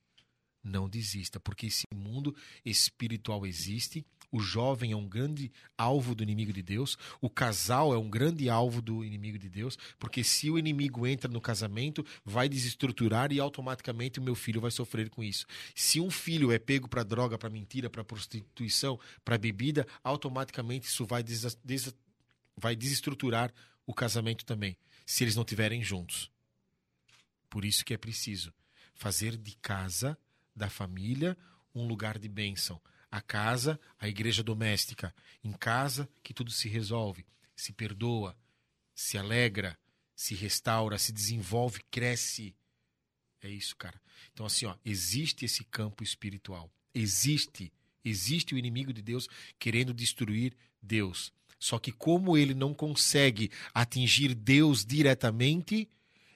[0.63, 6.53] Não desista, porque esse mundo espiritual existe o jovem é um grande alvo do inimigo
[6.53, 10.59] de Deus, o casal é um grande alvo do inimigo de Deus, porque se o
[10.59, 15.47] inimigo entra no casamento, vai desestruturar e automaticamente o meu filho vai sofrer com isso.
[15.75, 21.05] Se um filho é pego para droga, para mentira, para prostituição, para bebida, automaticamente isso
[21.05, 21.95] vai, des des
[22.57, 23.53] vai desestruturar
[23.87, 26.31] o casamento também, se eles não estiverem juntos.
[27.49, 28.53] Por isso que é preciso
[28.95, 30.17] fazer de casa,
[30.55, 31.37] da família,
[31.75, 32.81] um lugar de bênção
[33.11, 35.15] a casa, a igreja doméstica.
[35.43, 37.27] Em casa que tudo se resolve,
[37.57, 38.37] se perdoa,
[38.95, 39.79] se alegra,
[40.15, 42.55] se restaura, se desenvolve, cresce.
[43.43, 44.01] É isso, cara.
[44.33, 46.71] Então, assim, ó, existe esse campo espiritual.
[46.95, 47.73] Existe.
[48.05, 49.29] Existe o inimigo de Deus
[49.59, 51.33] querendo destruir Deus.
[51.59, 55.89] Só que, como ele não consegue atingir Deus diretamente,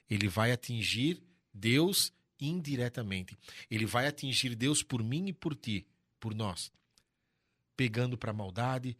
[0.09, 1.21] ele vai atingir
[1.53, 3.35] Deus indiretamente.
[3.69, 5.87] Ele vai atingir Deus por mim e por ti
[6.25, 6.71] por nós,
[7.77, 8.97] pegando para a maldade,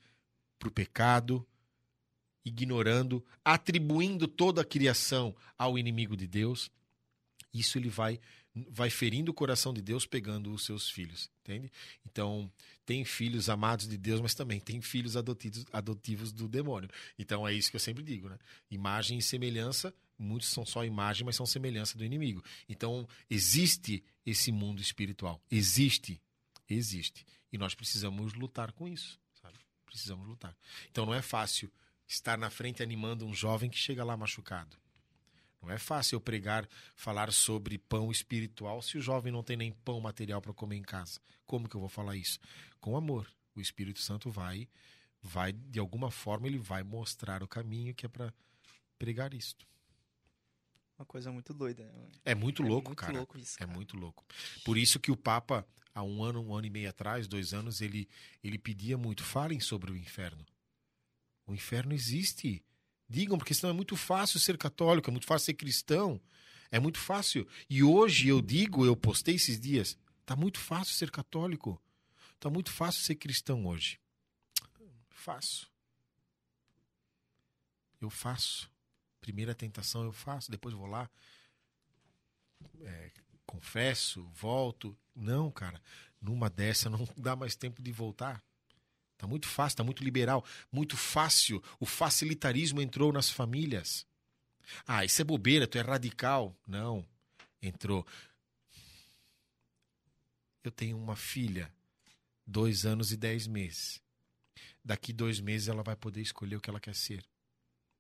[0.60, 1.44] para o pecado,
[2.46, 6.70] ignorando, atribuindo toda a criação ao inimigo de Deus.
[7.52, 8.20] Isso ele vai
[8.70, 11.70] vai ferindo o coração de Deus pegando os seus filhos, entende?
[12.06, 12.50] Então,
[12.86, 16.90] tem filhos amados de Deus, mas também tem filhos adotivos, adotivos do demônio.
[17.20, 18.38] Então, é isso que eu sempre digo, né?
[18.72, 22.42] Imagem e semelhança, muitos são só imagem, mas são semelhança do inimigo.
[22.70, 26.22] Então, existe esse mundo espiritual, existe
[26.74, 27.26] existe.
[27.52, 29.58] E nós precisamos lutar com isso, sabe?
[29.86, 30.56] Precisamos lutar.
[30.90, 31.72] Então não é fácil
[32.08, 34.78] estar na frente animando um jovem que chega lá machucado.
[35.62, 39.72] Não é fácil eu pregar, falar sobre pão espiritual se o jovem não tem nem
[39.72, 41.20] pão material para comer em casa.
[41.46, 42.40] Como que eu vou falar isso?
[42.80, 43.28] Com amor.
[43.56, 44.68] O Espírito Santo vai,
[45.22, 48.34] vai de alguma forma ele vai mostrar o caminho que é para
[49.00, 49.66] pregar isto.
[50.98, 51.84] Uma coisa muito doida.
[51.84, 52.08] né?
[52.24, 53.14] É muito É louco, muito cara.
[53.14, 53.72] louco isso, É cara.
[53.72, 54.26] muito louco.
[54.64, 57.82] Por isso que o Papa, há um ano, um ano e meio atrás, dois anos,
[57.82, 58.08] ele,
[58.44, 60.46] ele pedia muito: falem sobre o inferno.
[61.46, 62.64] O inferno existe.
[63.08, 66.20] Digam, porque senão é muito fácil ser católico, é muito fácil ser cristão.
[66.72, 67.48] É muito fácil.
[67.70, 71.80] E hoje eu digo, eu postei esses dias, tá muito fácil ser católico.
[72.40, 74.00] Tá muito fácil ser cristão hoje.
[75.10, 75.70] Faço.
[78.02, 78.70] Eu faço.
[79.26, 81.10] Primeira tentação eu faço, depois vou lá,
[82.82, 83.12] é,
[83.44, 84.96] confesso, volto.
[85.16, 85.82] Não, cara,
[86.22, 88.44] numa dessa não dá mais tempo de voltar.
[89.18, 91.60] Tá muito fácil, tá muito liberal, muito fácil.
[91.80, 94.06] O facilitarismo entrou nas famílias.
[94.86, 96.56] Ah, isso é bobeira, tu é radical.
[96.68, 97.04] Não,
[97.60, 98.06] entrou.
[100.64, 101.74] Eu tenho uma filha,
[102.46, 104.00] dois anos e dez meses.
[104.84, 107.26] Daqui dois meses ela vai poder escolher o que ela quer ser,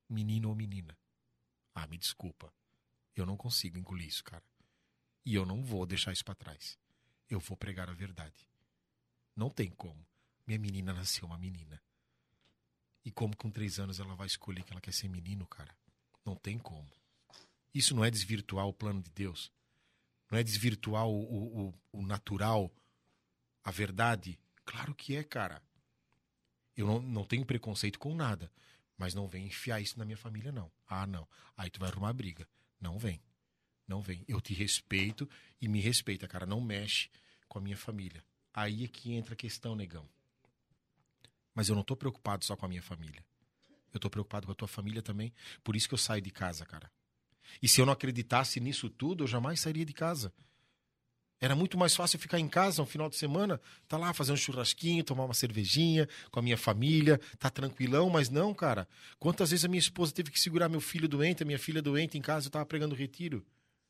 [0.08, 0.96] menino ou menina.
[1.76, 2.52] Ah, me desculpa,
[3.16, 4.44] eu não consigo engolir isso, cara.
[5.26, 6.80] E eu não vou deixar isso para trás.
[7.30, 8.48] Eu vou pregar a verdade.
[9.36, 10.06] Não tem como.
[10.48, 11.82] Minha menina nasceu uma menina.
[13.04, 15.76] E como com três anos ela vai escolher que ela quer ser menino, cara?
[16.24, 16.90] Não tem como.
[17.74, 19.52] Isso não é desvirtuar o plano de Deus.
[20.32, 22.72] Não é desvirtuar o, o, o, o natural,
[23.64, 24.40] a verdade.
[24.64, 25.62] Claro que é, cara.
[26.76, 28.52] Eu não, não tenho preconceito com nada.
[28.98, 30.72] Mas não vem enfiar isso na minha família, não.
[30.88, 31.28] Ah, não.
[31.58, 32.48] Aí tu vai arrumar briga.
[32.80, 33.22] Não vem.
[33.88, 34.24] Não vem.
[34.28, 35.30] Eu te respeito
[35.62, 36.46] e me respeita, cara.
[36.46, 37.10] Não mexe
[37.48, 38.24] com a minha família.
[38.54, 40.08] Aí é que entra a questão, negão.
[41.54, 43.24] Mas eu não tô preocupado só com a minha família.
[43.94, 45.34] Eu tô preocupado com a tua família também.
[45.64, 46.92] Por isso que eu saio de casa, cara.
[47.62, 50.34] E se eu não acreditasse nisso tudo, eu jamais sairia de casa.
[51.40, 54.38] Era muito mais fácil ficar em casa no final de semana, tá lá fazendo um
[54.38, 58.88] churrasquinho, tomar uma cervejinha com a minha família, tá tranquilão, mas não, cara.
[59.20, 62.18] Quantas vezes a minha esposa teve que segurar meu filho doente, a minha filha doente
[62.18, 63.46] em casa, eu tava pregando retiro.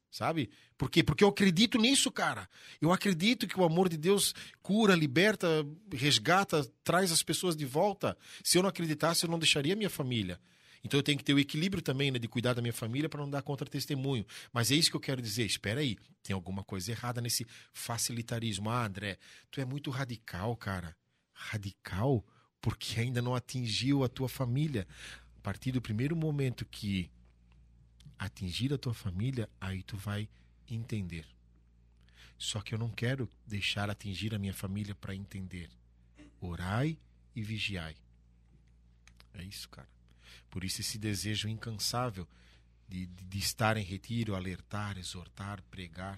[0.09, 0.49] Sabe?
[0.77, 1.03] Por quê?
[1.03, 2.49] Porque eu acredito nisso, cara.
[2.81, 5.47] Eu acredito que o amor de Deus cura, liberta,
[5.91, 8.17] resgata, traz as pessoas de volta.
[8.41, 10.39] Se eu não acreditasse, eu não deixaria minha família.
[10.86, 13.20] Então eu tenho que ter o equilíbrio também, né, de cuidar da minha família para
[13.20, 14.24] não dar contra-testemunho.
[14.53, 15.44] Mas é isso que eu quero dizer.
[15.44, 17.44] Espera aí, tem alguma coisa errada nesse
[17.74, 18.70] facilitarismo.
[18.70, 19.18] Ah, André,
[19.49, 20.95] tu é muito radical, cara.
[21.34, 22.24] Radical?
[22.62, 24.88] Porque ainda não atingiu a tua família.
[25.36, 27.10] A partir do primeiro momento que
[28.20, 30.30] atingir a tua família, aí tu vai
[30.70, 31.26] entender.
[32.38, 35.68] Só que eu não quero deixar atingir a minha família para entender.
[36.40, 36.95] Orai
[37.36, 37.95] e vigiai.
[39.34, 39.94] É isso, cara.
[40.56, 42.26] Por isso esse desejo incansável
[42.88, 46.18] de, de, de estar em retiro, alertar, exortar, pregar,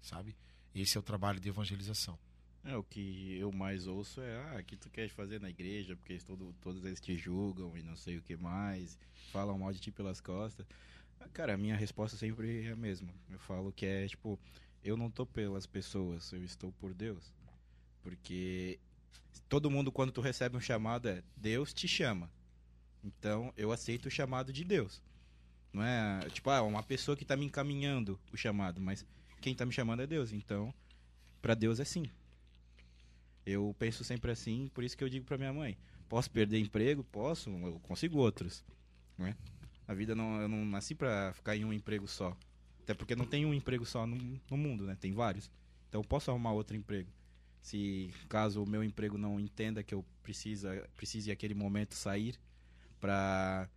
[0.00, 0.36] sabe?
[0.72, 2.16] Esse é o trabalho de evangelização.
[2.62, 5.96] É, o que eu mais ouço é, ah, o que tu queres fazer na igreja,
[5.96, 8.96] porque todo, todos eles te julgam e não sei o que mais,
[9.32, 10.64] falam mal de ti pelas costas.
[11.18, 13.12] Ah, Cara, a minha resposta sempre é a mesma.
[13.28, 14.38] Eu falo que é, tipo,
[14.84, 17.34] eu não tô pelas pessoas, eu estou por Deus.
[18.00, 18.78] Porque
[19.48, 22.30] todo mundo, quando tu recebe um chamado, é Deus te chama.
[23.02, 25.02] Então, eu aceito o chamado de Deus.
[25.72, 29.04] Não é, tipo, ah, uma pessoa que tá me encaminhando o chamado, mas
[29.40, 30.32] quem tá me chamando é Deus.
[30.32, 30.72] Então,
[31.40, 32.04] para Deus é sim.
[33.44, 35.76] Eu penso sempre assim, por isso que eu digo para minha mãe:
[36.08, 37.02] posso perder emprego?
[37.04, 38.64] Posso, eu consigo outros.
[39.18, 39.34] Né?
[39.88, 42.36] A vida não, eu não nasci para ficar em um emprego só.
[42.80, 44.16] Até porque não tem um emprego só no,
[44.50, 44.96] no mundo, né?
[45.00, 45.50] Tem vários.
[45.88, 47.10] Então eu posso arrumar outro emprego.
[47.60, 52.38] Se caso o meu emprego não entenda que eu precisa, precise aquele momento sair
[53.02, 53.68] para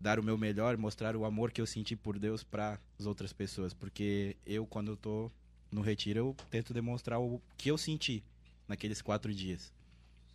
[0.00, 3.32] dar o meu melhor, mostrar o amor que eu senti por Deus para as outras
[3.32, 5.30] pessoas, porque eu quando eu tô
[5.70, 8.24] no retiro eu tento demonstrar o que eu senti
[8.66, 9.72] naqueles quatro dias.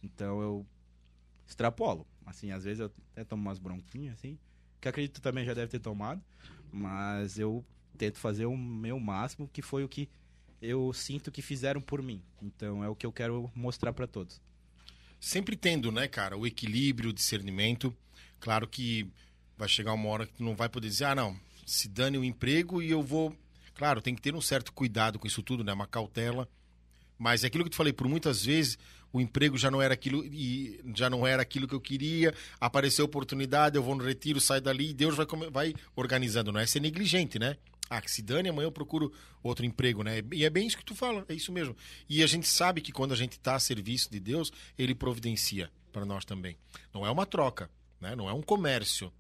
[0.01, 0.65] Então eu
[1.45, 2.07] extrapolo.
[2.25, 4.39] Assim, às vezes eu até tomo umas bronquinhas, assim,
[4.79, 6.23] que acredito também já deve ter tomado,
[6.71, 7.63] mas eu
[7.97, 10.09] tento fazer o meu máximo, que foi o que
[10.61, 12.21] eu sinto que fizeram por mim.
[12.41, 14.41] Então é o que eu quero mostrar para todos.
[15.19, 17.95] Sempre tendo, né, cara, o equilíbrio, o discernimento.
[18.43, 19.07] Claro que
[19.57, 22.25] vai chegar uma hora que tu não vai poder dizer, ah, não, se dane o
[22.25, 23.33] emprego e eu vou.
[23.73, 25.71] Claro, tem que ter um certo cuidado com isso tudo, né?
[25.71, 26.45] Uma cautela.
[27.17, 28.77] Mas é aquilo que tu falei, por muitas vezes
[29.13, 33.05] o emprego já não era aquilo e já não era aquilo que eu queria, apareceu
[33.05, 36.81] oportunidade, eu vou no retiro, saio dali e Deus vai, vai organizando, não é ser
[36.81, 37.55] negligente, né?
[37.89, 40.21] Ah, que se dane, amanhã eu procuro outro emprego, né?
[40.33, 41.77] E é bem isso que tu fala, é isso mesmo.
[42.09, 45.71] E a gente sabe que quando a gente está a serviço de Deus, ele providencia
[45.93, 46.57] para nós também.
[46.93, 47.69] Não é uma troca,
[48.03, 48.15] né?
[48.15, 49.11] Não é um comércio.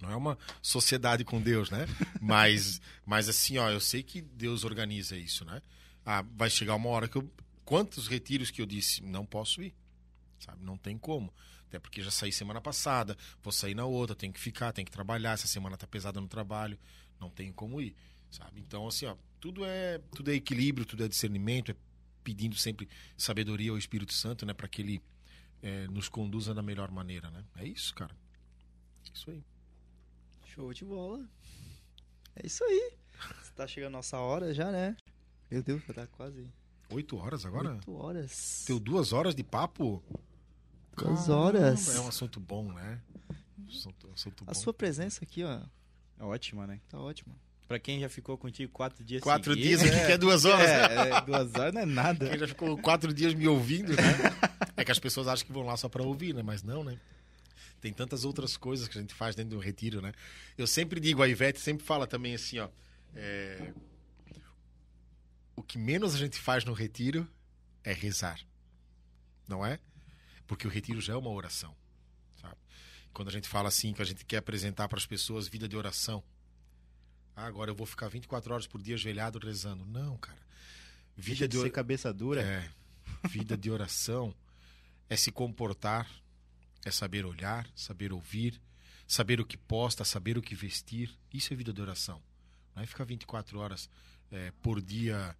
[0.00, 1.86] Não é uma sociedade com Deus, né?
[2.20, 5.60] Mas, mas assim, ó, eu sei que Deus organiza isso, né?
[6.04, 7.30] Ah, vai chegar uma hora que eu.
[7.64, 9.74] Quantos retiros que eu disse, não posso ir?
[10.38, 10.64] Sabe?
[10.64, 11.32] Não tem como.
[11.66, 14.92] Até porque já saí semana passada, vou sair na outra, tenho que ficar, tenho que
[14.92, 16.78] trabalhar, essa semana tá pesada no trabalho,
[17.20, 17.94] não tenho como ir,
[18.30, 18.58] sabe?
[18.60, 21.76] Então, assim, ó, tudo é, tudo é equilíbrio, tudo é discernimento, é
[22.24, 25.02] pedindo sempre sabedoria ao Espírito Santo, né, para que ele
[25.62, 27.44] é, nos conduza da melhor maneira, né?
[27.56, 28.14] É isso, cara.
[29.06, 29.42] É isso aí.
[30.44, 31.28] Show de bola.
[32.36, 32.92] É isso aí.
[33.56, 34.96] Tá chegando a nossa hora já, né?
[35.50, 36.46] Meu Deus, já tá quase
[36.90, 37.74] Oito horas agora?
[37.74, 38.64] oito horas.
[38.66, 40.02] Deu duas horas de papo?
[40.96, 41.94] Duas horas.
[41.94, 43.02] É um assunto bom, né?
[43.68, 44.54] Assunto, assunto A bom.
[44.54, 45.60] sua presença aqui, ó,
[46.18, 46.80] É ótima, né?
[46.88, 47.34] tá ótima.
[47.68, 50.66] Pra quem já ficou contigo quatro dias Quatro seguidos, dias aqui que é duas horas.
[50.66, 52.30] É, é, duas horas não é nada.
[52.30, 54.02] Quem já ficou quatro dias me ouvindo, né?
[54.74, 56.40] É que as pessoas acham que vão lá só pra ouvir, né?
[56.40, 56.98] Mas não, né?
[57.80, 60.12] Tem tantas outras coisas que a gente faz dentro do retiro, né?
[60.56, 62.68] Eu sempre digo, a Ivete sempre fala também assim, ó.
[63.14, 63.72] é,
[65.56, 67.28] O que menos a gente faz no retiro
[67.82, 68.40] é rezar.
[69.48, 69.80] Não é?
[70.46, 71.74] Porque o retiro já é uma oração,
[72.40, 72.56] sabe?
[73.12, 75.76] Quando a gente fala assim, que a gente quer apresentar para as pessoas vida de
[75.76, 76.22] oração.
[77.40, 79.84] Ah, agora eu vou ficar 24 horas por dia ajoelhado rezando.
[79.86, 80.38] Não, cara.
[81.16, 82.42] Vida Vida de or- ser cabeça dura.
[82.42, 82.68] é.
[83.28, 84.34] Vida de oração
[85.08, 86.10] é se comportar,
[86.84, 88.60] é saber olhar, saber ouvir,
[89.06, 91.16] saber o que posta, saber o que vestir.
[91.32, 92.20] Isso é vida de oração.
[92.74, 93.88] Não é ficar 24 horas
[94.32, 95.36] é, por dia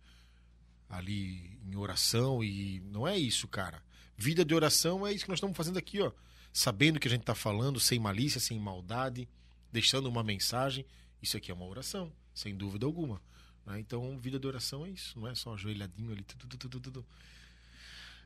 [0.88, 3.82] ali em oração e não é isso, cara.
[4.16, 6.10] Vida de oração é isso que nós estamos fazendo aqui, ó.
[6.52, 9.28] Sabendo o que a gente está falando, sem malícia, sem maldade,
[9.72, 10.84] deixando uma mensagem.
[11.22, 13.20] Isso aqui é uma oração, sem dúvida alguma.
[13.66, 13.78] né?
[13.80, 17.06] Então, vida de oração é isso, não é só ajoelhadinho ali, tudo, tudo, tudo, tudo.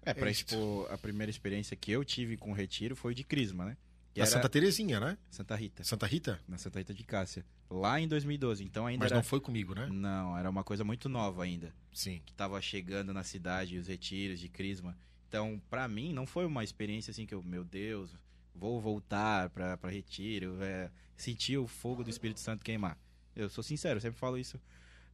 [0.04, 0.44] É, pra É isso.
[0.44, 3.76] expor, a primeira experiência que eu tive com o retiro foi de Crisma, né?
[4.14, 5.16] Que Santa Terezinha, né?
[5.30, 5.82] Santa Rita.
[5.84, 6.40] Santa Rita?
[6.46, 7.46] Na Santa Rita de Cássia.
[7.70, 8.62] Lá em 2012.
[8.62, 9.18] Então ainda Mas era...
[9.18, 9.88] não foi comigo, né?
[9.90, 11.74] Não, era uma coisa muito nova ainda.
[11.94, 12.20] Sim.
[12.26, 14.94] Que tava chegando na cidade, os retiros de Crisma.
[15.28, 18.14] Então, pra mim, não foi uma experiência assim que eu, meu Deus,
[18.54, 22.98] vou voltar pra, pra retiro, é, sentir o fogo do Espírito Santo queimar.
[23.34, 24.60] Eu sou sincero, eu sempre falo isso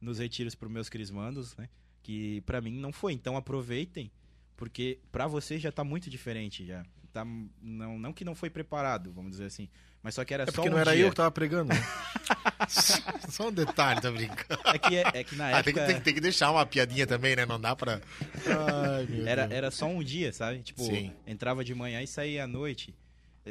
[0.01, 1.69] nos retiros pros meus crismandos, né?
[2.03, 3.13] Que pra mim não foi.
[3.13, 4.11] Então aproveitem,
[4.57, 6.83] porque pra você já tá muito diferente já.
[7.11, 7.25] Tá,
[7.61, 9.67] não, não que não foi preparado, vamos dizer assim.
[10.03, 11.05] Mas só que era É só porque um não era dia.
[11.05, 11.73] eu que tava pregando.
[11.73, 11.75] né?
[13.29, 14.61] Só um detalhe, tá brincando.
[14.65, 15.85] É que, é, é que na Ah, tem, época...
[15.87, 17.45] que, tem, tem que deixar uma piadinha também, né?
[17.45, 17.99] Não dá pra.
[18.45, 19.57] Ai, Era, Deus.
[19.57, 20.61] era só um dia, sabe?
[20.61, 21.11] Tipo, Sim.
[21.25, 22.93] entrava de manhã e saía à noite.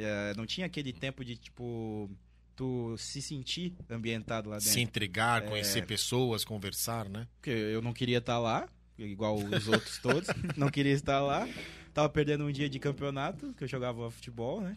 [0.03, 2.09] É, não tinha aquele tempo de, tipo,
[2.55, 4.71] tu se sentir ambientado lá dentro.
[4.71, 5.47] Se entregar, É.
[5.47, 7.27] conhecer pessoas, conversar, né?
[7.35, 8.67] Porque eu não queria estar lá,
[8.97, 10.27] igual os outros todos.
[10.57, 11.47] não queria estar lá.
[11.93, 14.73] Tava perdendo um dia de campeonato, que eu jogava futebol, né?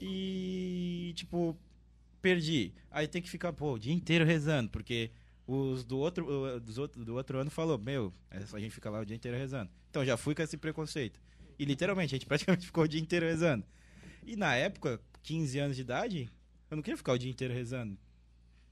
[0.00, 1.56] E, tipo,
[2.22, 2.72] perdi.
[2.90, 5.10] Aí tem que ficar, pô, o dia inteiro rezando, porque
[5.46, 8.90] os do outro, dos outro, do outro ano falou, meu, é só a gente fica
[8.90, 9.70] lá o dia inteiro rezando.
[9.90, 11.20] Então já fui com esse preconceito.
[11.58, 13.64] E literalmente, a gente praticamente ficou o dia inteiro rezando.
[14.26, 16.28] E na época, 15 anos de idade,
[16.68, 17.96] eu não queria ficar o dia inteiro rezando.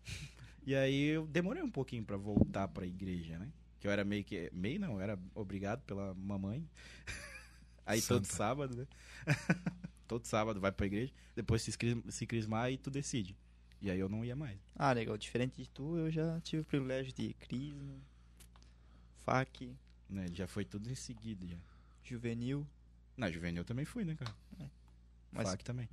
[0.67, 3.53] E aí eu demorei um pouquinho pra voltar pra igreja, né?
[3.79, 4.49] Que eu era meio que.
[4.51, 6.67] Meio não, eu era obrigado pela mamãe.
[7.85, 8.35] Aí todo Santa.
[8.35, 8.87] sábado, né?
[10.09, 11.71] todo sábado vai pra igreja, depois se,
[12.09, 13.37] se crismar e tu decide.
[13.83, 14.59] E aí eu não ia mais.
[14.75, 15.19] Ah, legal.
[15.19, 18.01] Diferente de tu, eu já tive o privilégio de Crisma,
[19.19, 19.77] FAC,
[20.09, 20.29] Né?
[20.33, 21.59] Já foi tudo em seguida já.
[22.03, 22.67] Juvenil.
[23.19, 24.35] Na juvenil eu também fui, né, cara?
[25.35, 25.89] Mas FAC também.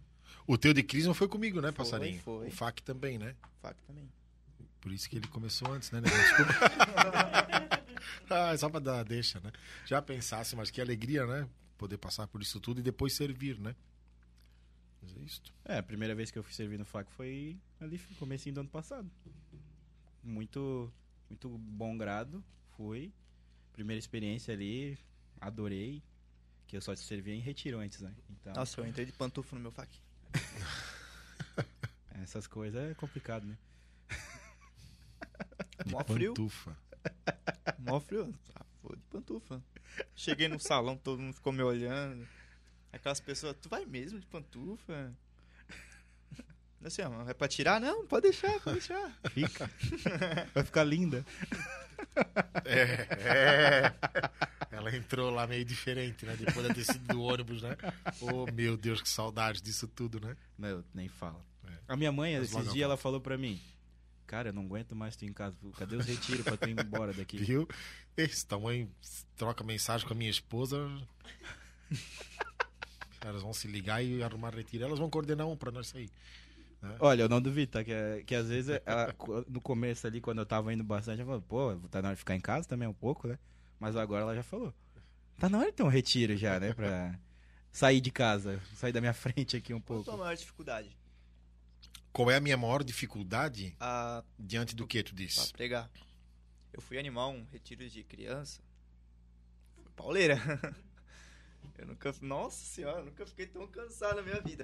[0.47, 2.19] O teu de Crisma foi comigo, né, Foi, passarinho?
[2.21, 2.47] foi.
[2.47, 3.35] O FAC também, né?
[3.61, 4.09] FAC também.
[4.79, 6.01] Por isso que ele começou antes, né?
[6.01, 6.09] né?
[6.09, 6.53] Desculpa.
[8.29, 9.51] ah, só pra dar deixa, né?
[9.85, 11.47] Já pensasse, mas que alegria, né?
[11.77, 13.75] Poder passar por isso tudo e depois servir, né?
[15.01, 15.41] Mas é isso.
[15.65, 18.61] É, a primeira vez que eu fui servir no FAC foi ali no comecinho do
[18.61, 19.09] ano passado.
[20.23, 20.91] Muito,
[21.29, 22.43] muito bom grado,
[22.75, 23.11] fui.
[23.73, 24.97] Primeira experiência ali,
[25.39, 26.03] adorei.
[26.71, 28.15] Que eu só servia em retiro antes, né?
[28.29, 29.89] Então, Nossa, eu entrei de pantufa no meu FAC.
[32.23, 33.57] essas coisas é complicado, né?
[35.85, 36.33] De Mó frio.
[36.33, 36.77] pantufa.
[37.77, 38.33] Mó frio.
[38.55, 39.61] Ah, vou de pantufa.
[40.15, 42.25] Cheguei no salão, todo mundo ficou me olhando.
[42.93, 45.13] Aquelas pessoas, tu vai mesmo de pantufa?
[46.85, 47.81] Assim, ó, é pra tirar?
[47.81, 49.11] Não, pode deixar, pode deixar.
[49.31, 49.69] Fica.
[50.53, 51.25] Vai ficar linda.
[52.63, 52.83] É,
[53.27, 53.93] é.
[54.81, 56.35] Ela entrou lá meio diferente, né?
[56.35, 57.77] Depois da sido do ônibus, né?
[58.21, 60.35] Oh, meu Deus, que saudade disso tudo, né?
[60.57, 61.39] Não, nem fala.
[61.67, 61.73] É.
[61.87, 63.61] A minha mãe, Mas esses eu dias, ela falou pra mim:
[64.25, 65.55] Cara, eu não aguento mais tu em casa.
[65.77, 67.37] Cadê os retiros pra tu ir embora daqui?
[67.37, 67.67] Viu?
[68.17, 68.89] Esse tamanho
[69.35, 70.89] troca mensagem com a minha esposa.
[73.21, 74.83] Elas vão se ligar e arrumar retiro.
[74.83, 76.09] Elas vão coordenar um pra nós sair.
[76.99, 77.83] Olha, eu não duvido, tá?
[77.83, 79.13] Que, que às vezes, ela,
[79.47, 82.19] no começo ali, quando eu tava indo bastante, ela falou, pô, tá na hora de
[82.19, 83.37] ficar em casa também um pouco, né?
[83.81, 84.71] Mas agora ela já falou.
[85.39, 86.71] Tá na hora de ter um retiro já, né?
[86.71, 87.19] Pra
[87.71, 90.23] sair de casa, sair da minha frente aqui um Qual a tua pouco.
[90.23, 90.95] maior dificuldade?
[92.13, 95.51] Qual é a minha maior dificuldade A diante do que tu pra disse?
[95.51, 95.89] pregar.
[96.71, 98.61] Eu fui animar um retiro de criança.
[99.75, 100.37] Foi pauleira.
[101.77, 102.13] Eu nunca.
[102.21, 104.63] Nossa senhora, eu nunca fiquei tão cansado na minha vida.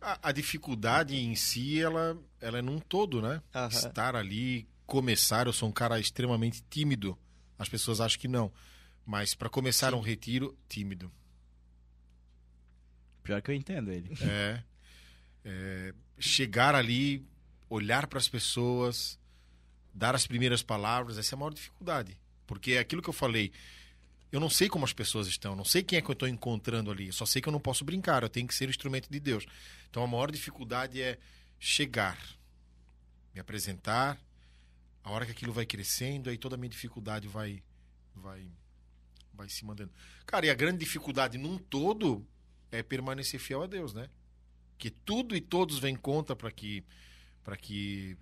[0.00, 3.42] A, a dificuldade em si, ela, ela é num todo, né?
[3.70, 5.46] Estar ali, começar.
[5.46, 7.18] Eu sou um cara extremamente tímido.
[7.58, 8.52] As pessoas acham que não.
[9.04, 11.10] Mas para começar um retiro, tímido.
[13.22, 14.10] Pior que eu entendo ele.
[14.20, 14.62] É,
[15.44, 17.24] é, chegar ali,
[17.68, 19.18] olhar para as pessoas,
[19.94, 22.18] dar as primeiras palavras, essa é a maior dificuldade.
[22.46, 23.52] Porque é aquilo que eu falei,
[24.30, 26.90] eu não sei como as pessoas estão, não sei quem é que eu estou encontrando
[26.90, 29.18] ali, eu só sei que eu não posso brincar, eu tenho que ser instrumento de
[29.18, 29.46] Deus.
[29.88, 31.18] Então a maior dificuldade é
[31.58, 32.18] chegar,
[33.34, 34.18] me apresentar,
[35.06, 37.62] a hora que aquilo vai crescendo, aí toda a minha dificuldade vai,
[38.12, 38.50] vai,
[39.32, 39.92] vai se mandando.
[40.26, 42.26] Cara, e a grande dificuldade num todo
[42.72, 44.10] é permanecer fiel a Deus, né?
[44.76, 46.84] Que tudo e todos vêm conta para que
[47.44, 48.18] para que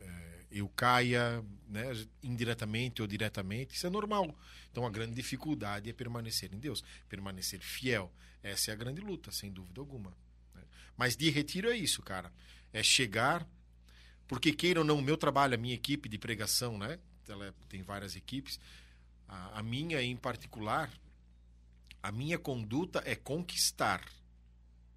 [0.00, 1.92] é, eu caia, né,
[2.22, 3.74] indiretamente ou diretamente.
[3.74, 4.34] Isso é normal.
[4.72, 8.10] Então a grande dificuldade é permanecer em Deus, permanecer fiel.
[8.42, 10.16] Essa é a grande luta, sem dúvida alguma.
[10.54, 10.62] né?
[10.96, 12.32] Mas de retiro é isso, cara.
[12.72, 13.46] É chegar,
[14.26, 16.98] porque queira ou não, o meu trabalho, a minha equipe de pregação, né?
[17.28, 18.58] Ela é- tem várias equipes.
[19.28, 20.90] A, a minha em particular,
[22.02, 24.04] a minha conduta é conquistar.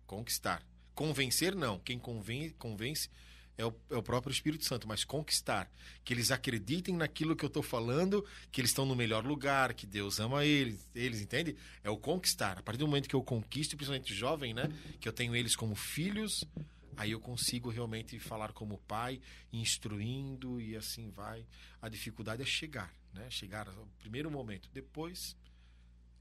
[0.05, 0.63] Conquistar.
[0.93, 1.79] Convencer, não.
[1.79, 3.09] Quem convence, convence
[3.57, 5.71] é, o, é o próprio Espírito Santo, mas conquistar.
[6.03, 9.85] Que eles acreditem naquilo que eu estou falando, que eles estão no melhor lugar, que
[9.87, 11.55] Deus ama eles, eles, entende?
[11.83, 12.59] É o conquistar.
[12.59, 14.69] A partir do momento que eu conquisto, principalmente jovem, né?
[14.99, 16.43] Que eu tenho eles como filhos,
[16.97, 19.21] aí eu consigo realmente falar como pai,
[19.53, 21.45] instruindo e assim vai.
[21.81, 23.29] A dificuldade é chegar, né?
[23.29, 24.69] Chegar ao primeiro momento.
[24.73, 25.37] Depois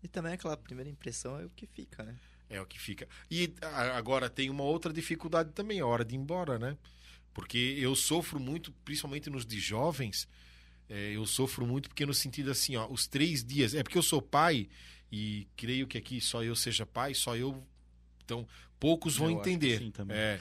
[0.03, 2.17] E também aquela primeira impressão é o que fica, né?
[2.49, 3.09] é o que fica.
[3.31, 3.53] E
[3.95, 6.77] agora tem uma outra dificuldade também, a hora de ir embora, né?
[7.35, 10.29] Porque eu sofro muito, principalmente nos de jovens,
[10.89, 13.75] é, eu sofro muito porque no sentido assim, ó, os três dias.
[13.75, 14.69] É porque eu sou pai
[15.11, 17.67] e creio que aqui só eu seja pai, só eu.
[18.27, 18.47] Então,
[18.81, 19.79] poucos vão Eu entender.
[19.79, 20.17] sim também.
[20.17, 20.41] É,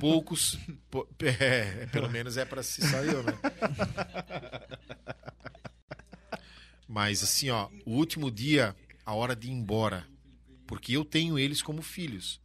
[0.00, 0.58] poucos.
[0.90, 3.32] po- é, pelo menos é para só eu, né?
[6.88, 8.74] Mas assim, ó, o último dia,
[9.04, 10.06] a hora de ir embora.
[10.66, 12.40] Porque eu tenho eles como filhos.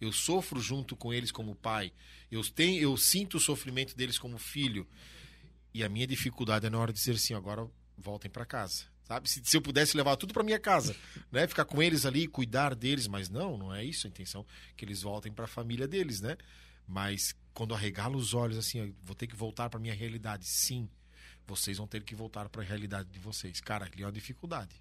[0.00, 1.92] Eu sofro junto com eles como pai.
[2.30, 4.86] Eu, tenho, eu sinto o sofrimento deles como filho.
[5.72, 8.84] E a minha dificuldade é na hora de dizer assim, agora voltem para casa.
[9.06, 9.30] Sabe?
[9.30, 10.96] Se, se eu pudesse levar tudo para minha casa,
[11.30, 11.46] né?
[11.46, 14.44] Ficar com eles ali, cuidar deles, mas não, não é isso a intenção
[14.76, 16.36] que eles voltem para a família deles, né?
[16.88, 20.44] Mas quando arregalo os olhos assim, vou ter que voltar para minha realidade.
[20.44, 20.88] Sim,
[21.46, 23.60] vocês vão ter que voltar para a realidade de vocês.
[23.60, 24.74] Cara, ali é uma dificuldade.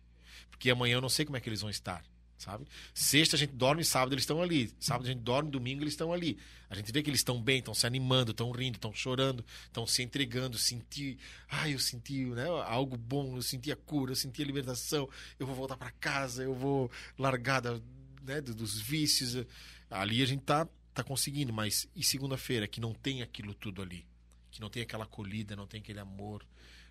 [0.49, 2.03] Porque amanhã eu não sei como é que eles vão estar,
[2.37, 2.65] sabe?
[2.93, 4.73] Sexta a gente dorme, sábado eles estão ali.
[4.79, 6.37] Sábado a gente dorme, domingo eles estão ali.
[6.69, 9.85] A gente vê que eles estão bem, estão se animando, estão rindo, estão chorando, estão
[9.85, 10.57] se entregando.
[10.57, 11.17] Senti,
[11.49, 15.07] ai, eu senti né, algo bom, eu senti a cura, eu senti a libertação.
[15.39, 17.79] Eu vou voltar para casa, eu vou largar da,
[18.23, 19.45] né, do- dos vícios.
[19.89, 24.05] Ali a gente tá, tá conseguindo, mas e segunda-feira que não tem aquilo tudo ali?
[24.51, 26.43] Que não tem aquela acolhida, não tem aquele amor,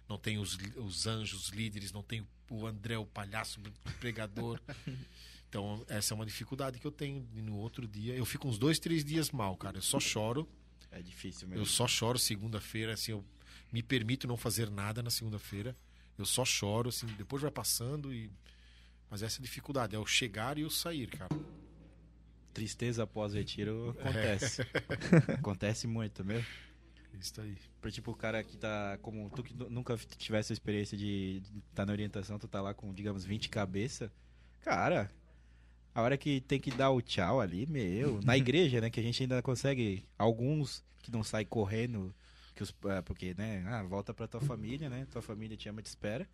[0.09, 4.61] não tem os, os anjos, os líderes, não tem o André, o palhaço, o pregador.
[5.55, 7.25] Então, essa é uma dificuldade que eu tenho.
[7.33, 9.79] E no outro dia, eu fico uns dois, três dias mal, cara.
[9.79, 10.49] Eu só choro.
[10.91, 11.63] É difícil mesmo.
[11.63, 13.25] Eu só choro segunda-feira, assim, eu
[13.73, 15.77] me permito não fazer nada na segunda-feira.
[16.19, 18.33] Eu só choro, assim, depois vai passando e.
[19.09, 21.31] Mas essa é a dificuldade, é o chegar e o sair, cara.
[22.53, 24.63] Tristeza após retiro acontece.
[25.39, 26.47] acontece muito mesmo.
[27.13, 27.57] Isso aí.
[27.81, 28.99] Pra, tipo, o cara que tá.
[29.01, 32.61] Como tu que nu- nunca tivesse a experiência de estar tá na orientação, tu tá
[32.61, 34.11] lá com, digamos, 20 cabeça.
[34.61, 35.09] Cara,
[35.95, 38.21] a hora que tem que dar o tchau ali, meu.
[38.23, 38.91] Na igreja, né?
[38.91, 40.05] Que a gente ainda consegue.
[40.19, 42.15] Alguns que não saem correndo.
[42.55, 43.65] Que os, é, porque, né?
[43.67, 45.07] Ah, volta pra tua família, né?
[45.11, 46.29] Tua família te ama, te espera.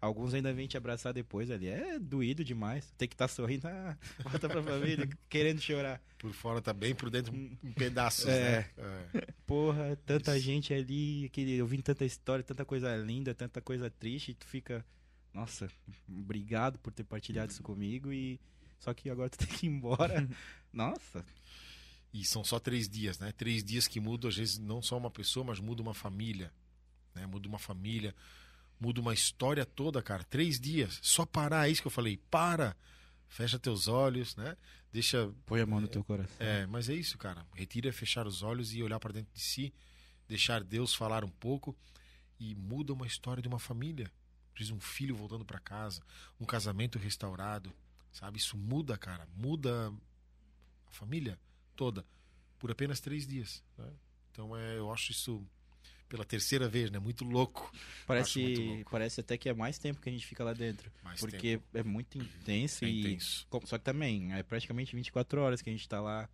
[0.00, 1.66] Alguns ainda vêm te abraçar depois ali.
[1.66, 2.92] É doído demais.
[2.98, 3.66] Tem que estar sorrindo.
[3.66, 6.00] Ah, volta pra família, querendo chorar.
[6.18, 8.58] Por fora tá bem, por dentro em pedaços, É.
[8.60, 8.70] né?
[9.14, 9.26] É.
[9.46, 14.34] Porra, tanta gente ali, aquele, ouvindo tanta história, tanta coisa linda, tanta coisa triste, e
[14.34, 14.84] tu fica,
[15.32, 15.68] nossa,
[16.08, 18.38] obrigado por ter partilhado isso comigo e
[18.84, 20.28] só que agora tu tem que ir embora.
[20.72, 21.24] Nossa,
[22.12, 23.32] E são só três dias, né?
[23.32, 26.52] Três dias que mudam, às vezes, não só uma pessoa, mas muda uma família.
[27.14, 27.26] Né?
[27.26, 28.14] Muda uma família,
[28.78, 30.22] muda uma história toda, cara.
[30.24, 30.98] Três dias.
[31.02, 32.18] Só parar, é isso que eu falei.
[32.30, 32.76] Para.
[33.28, 34.56] fecha teus olhos, né?
[34.92, 36.36] Deixa Põe a mão no teu coração.
[36.38, 37.44] é, mas é isso, cara.
[37.54, 39.72] Retiro é fechar os olhos e olhar para dentro de si,
[40.28, 41.76] deixar Deus falar um pouco
[42.38, 44.08] e muda uma história de uma família.
[44.54, 46.00] Diz um filho voltando para casa,
[46.38, 47.72] um casamento restaurado,
[48.14, 48.38] sabe?
[48.38, 49.28] Isso muda, cara.
[49.36, 49.92] Muda
[50.86, 51.38] a família
[51.76, 52.06] toda
[52.58, 53.62] por apenas três dias.
[53.76, 53.90] né?
[54.32, 55.46] Então é, eu acho isso
[56.08, 56.98] pela terceira vez, né?
[56.98, 57.62] Muito louco.
[57.64, 58.90] Acho muito Parece, louco.
[58.90, 60.90] parece até que é mais tempo que a gente fica lá dentro.
[61.02, 63.00] Mais porque é muito intenso É e.
[63.00, 63.46] intenso.
[63.64, 66.28] Só que também, é praticamente 24 horas que a gente tá lá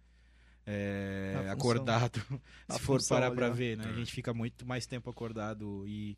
[0.67, 1.53] é, função.
[1.53, 2.21] acordado.
[2.71, 3.53] Se for função parar pra ó.
[3.53, 3.85] ver, né?
[3.87, 3.89] É.
[3.89, 6.17] A gente fica muito mais tempo acordado e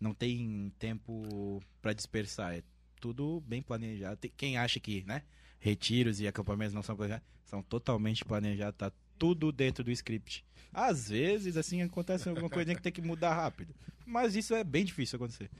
[0.00, 2.54] não tem tempo pra dispersar.
[2.54, 2.62] É
[3.00, 4.16] tudo bem planejado.
[4.16, 5.22] Tem- Quem acha que, né?
[5.60, 10.44] Retiros e acampamentos não são planejados, são totalmente planejados, tá tudo dentro do script.
[10.72, 13.74] Às vezes, assim, acontece alguma coisinha que tem que mudar rápido.
[14.06, 15.50] Mas isso é bem difícil acontecer.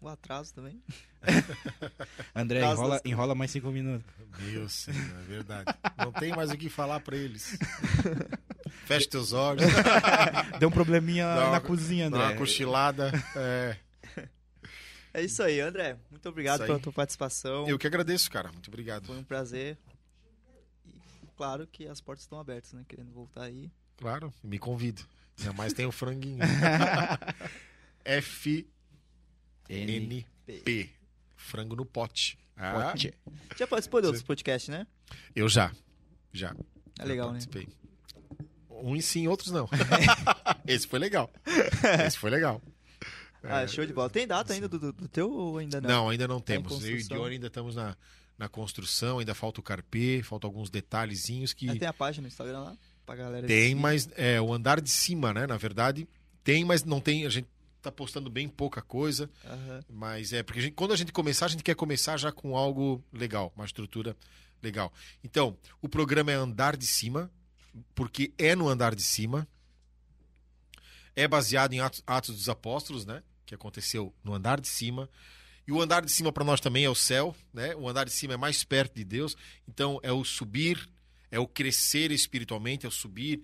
[0.00, 0.80] O atraso também.
[2.34, 4.06] André, Caso enrola, das- enrola mais cinco minutos.
[4.40, 5.74] Meu senhor, é verdade.
[5.98, 7.58] Não tem mais o que falar para eles.
[8.84, 9.64] Feche teus olhos,
[10.58, 12.28] Deu um probleminha Dá uma- na cozinha, dá André.
[12.32, 13.12] uma cochilada.
[13.36, 13.76] É,
[15.14, 15.96] É isso aí, André.
[16.10, 17.68] Muito obrigado pela tua participação.
[17.68, 18.50] eu que agradeço, cara.
[18.50, 19.06] Muito obrigado.
[19.06, 19.78] Foi um prazer.
[20.84, 22.84] E claro que as portas estão abertas, né?
[22.88, 23.70] Querendo voltar aí.
[23.96, 25.06] Claro, me convido.
[25.38, 26.40] Ainda mais tem o franguinho.
[28.04, 28.68] F
[29.68, 30.26] N.
[30.46, 30.90] P.
[31.36, 32.36] Frango no pote.
[32.56, 33.14] Ah, Pote.
[33.56, 34.86] Já participou de outros podcasts, né?
[35.34, 35.72] eu já.
[36.32, 36.54] Já.
[36.98, 37.66] É legal, já né?
[38.68, 39.68] Uns sim, outros não.
[40.66, 41.30] Esse foi legal.
[42.06, 42.60] Esse foi legal.
[43.48, 44.08] Ah, show de bola.
[44.10, 45.88] Tem data ainda do, do- teu ou ainda não?
[45.88, 46.84] Não, ainda não Tá em temos.
[46.84, 47.08] Eu e o.
[47.08, 47.96] Dione ainda estamos na,
[48.38, 51.66] na construção, ainda falta o carpê, falta alguns detalhezinhos que.
[51.66, 52.76] Mas tem a página no Instagram lá?
[53.04, 55.46] Pra galera Tem, mas é o andar de cima, né?
[55.46, 56.08] Na verdade,
[56.42, 57.26] tem, mas não tem.
[57.26, 57.46] A gente
[57.82, 59.28] tá postando bem pouca coisa.
[59.44, 59.84] Aham.
[59.90, 62.56] Mas é porque a gente- quando a gente começar, a gente quer começar já com
[62.56, 64.16] algo legal, uma estrutura
[64.62, 64.90] legal.
[65.22, 67.30] Então, o programa é Andar de Cima,
[67.94, 69.46] porque é no andar de cima.
[71.16, 73.22] É baseado em Atos, Atos dos Apóstolos, né?
[73.54, 75.08] Que aconteceu no andar de cima.
[75.66, 77.74] E o andar de cima para nós também é o céu, né?
[77.76, 79.36] O andar de cima é mais perto de Deus.
[79.66, 80.88] Então, é o subir,
[81.30, 83.42] é o crescer espiritualmente, é o subir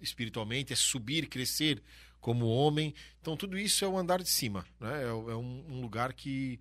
[0.00, 1.82] espiritualmente, é subir, crescer
[2.20, 2.94] como homem.
[3.20, 4.66] Então, tudo isso é o andar de cima.
[4.78, 5.04] Né?
[5.04, 6.60] É, é um lugar que,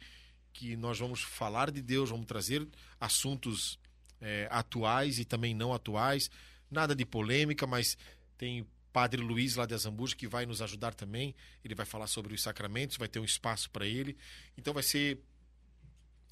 [0.53, 2.65] que nós vamos falar de Deus, vamos trazer
[2.99, 3.77] assuntos
[4.21, 6.29] é, atuais e também não atuais.
[6.71, 7.97] Nada de polêmica, mas
[8.37, 11.35] tem Padre Luiz lá de Azambuja que vai nos ajudar também.
[11.63, 14.17] Ele vai falar sobre os sacramentos, vai ter um espaço para ele.
[14.57, 15.19] Então, vai ser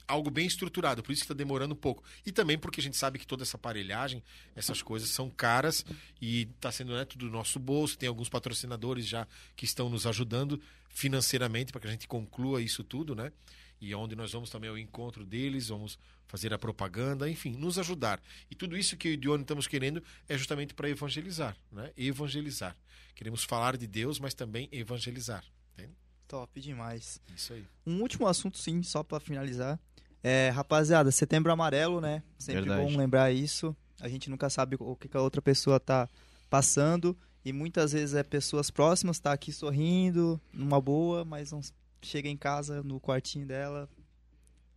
[0.08, 2.04] algo bem estruturado, por isso que está demorando um pouco.
[2.26, 4.24] E também porque a gente sabe que toda essa aparelhagem,
[4.56, 5.86] essas coisas são caras
[6.22, 7.98] e está sendo né, tudo do nosso bolso.
[7.98, 12.84] Tem alguns patrocinadores já que estão nos ajudando financeiramente para que a gente conclua isso
[12.84, 13.32] tudo, né?
[13.80, 18.22] E onde nós vamos também ao encontro deles, vamos fazer a propaganda, enfim, nos ajudar.
[18.50, 21.92] E tudo isso que eu e o Dione estamos querendo é justamente para evangelizar, né?
[21.96, 22.76] Evangelizar.
[23.16, 25.44] Queremos falar de Deus, mas também evangelizar.
[25.74, 25.94] Entende?
[26.28, 27.22] Top demais.
[27.36, 27.66] Isso aí.
[27.86, 29.80] Um último assunto, sim, só pra finalizar.
[30.24, 32.22] É, rapaziada, setembro amarelo, né?
[32.38, 32.82] Sempre Verdade.
[32.82, 33.76] bom lembrar isso.
[34.00, 36.10] A gente nunca sabe o que, que a outra pessoa tá
[36.50, 37.18] passando.
[37.46, 41.62] E muitas vezes é pessoas próximas, tá aqui sorrindo, numa boa, mas não
[42.02, 43.90] chega em casa, no quartinho dela,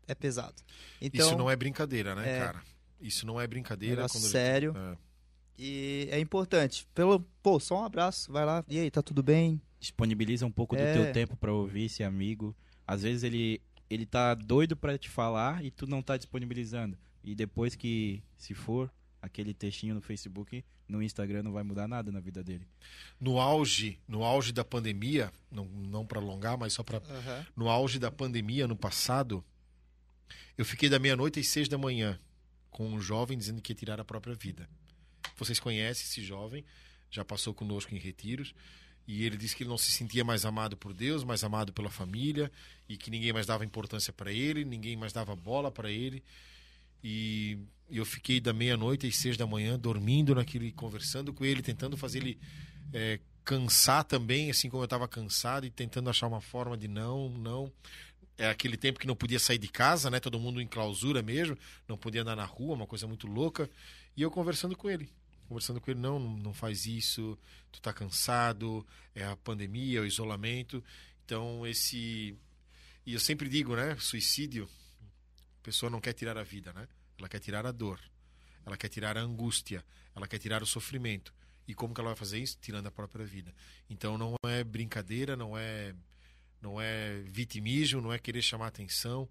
[0.07, 0.57] é pesado.
[1.01, 2.63] Então, isso não é brincadeira, né, é- cara?
[3.01, 4.03] Isso não é brincadeira.
[4.09, 4.75] Gente- sério.
[4.77, 4.97] É.
[5.63, 6.87] e é importante.
[6.95, 8.65] Pelo, pô, só um abraço, vai lá.
[8.69, 9.61] E aí, tá tudo bem?
[9.79, 10.93] Disponibiliza um pouco É.
[10.95, 12.57] do teu tempo pra ouvir esse amigo.
[12.87, 13.61] Às vezes ele,
[13.91, 16.97] ele tá doido pra te falar e tu não tá disponibilizando.
[17.23, 18.91] E depois que, se for,
[19.21, 22.67] aquele textinho no Facebook, no Instagram não vai mudar nada na vida dele.
[23.21, 27.01] No auge, no auge da pandemia, não, não para alongar, mas só para
[27.57, 29.45] no auge da pandemia no passado,
[30.59, 32.19] eu fiquei da meia-noite às seis da manhã
[32.71, 34.69] com um jovem dizendo que ia tirar a própria vida.
[35.37, 36.65] Vocês conhecem esse jovem,
[37.11, 38.55] já passou conosco em retiros,
[39.07, 41.91] e ele disse que ele não se sentia mais amado por Deus, mais amado pela
[41.91, 42.51] família,
[42.89, 46.23] e que ninguém mais dava importância para ele, ninguém mais dava bola para ele.
[47.03, 47.59] E
[47.91, 52.19] eu fiquei da meia-noite às seis da manhã dormindo naquele, conversando com ele, tentando fazer
[52.19, 52.39] ele
[52.93, 57.29] é, cansar também, assim como eu estava cansado e tentando achar uma forma de não,
[57.31, 57.73] não.
[58.39, 60.19] É aquele tempo que não podia sair de casa, né?
[60.21, 63.69] Todo mundo em clausura mesmo, não podia andar na rua, uma coisa muito louca.
[64.17, 65.11] E eu conversando com ele,
[65.49, 67.39] conversando com ele, não, não faz isso,
[67.71, 70.83] tu tá cansado, é a pandemia, o isolamento.
[71.25, 72.37] Então esse
[73.05, 74.69] e eu sempre digo, né, suicídio,
[75.61, 76.89] a pessoa não quer tirar a vida, né?
[77.19, 78.01] Ela quer tirar a dor.
[78.65, 79.85] Ela quer tirar a angústia,
[80.15, 81.35] ela quer tirar o sofrimento.
[81.69, 82.59] E como que ela vai fazer isso?
[82.61, 83.55] Tirando a própria vida.
[83.89, 85.95] Então não é brincadeira, não é
[86.61, 89.27] não é vitimismo, não é querer chamar atenção,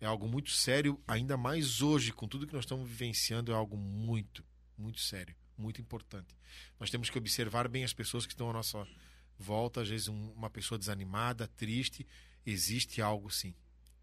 [0.00, 3.76] é algo muito sério, ainda mais hoje, com tudo que nós estamos vivenciando, é algo
[3.76, 4.44] muito,
[4.76, 6.36] muito sério, muito importante.
[6.80, 8.84] Nós temos que observar bem as pessoas que estão à nossa
[9.38, 12.04] volta, às vezes um- uma pessoa desanimada, triste,
[12.44, 13.54] existe algo sim.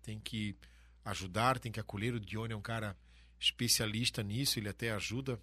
[0.01, 0.55] Tem que
[1.03, 2.13] ajudar, tem que acolher.
[2.13, 2.95] O Dione é um cara
[3.39, 5.39] especialista nisso, ele até ajuda.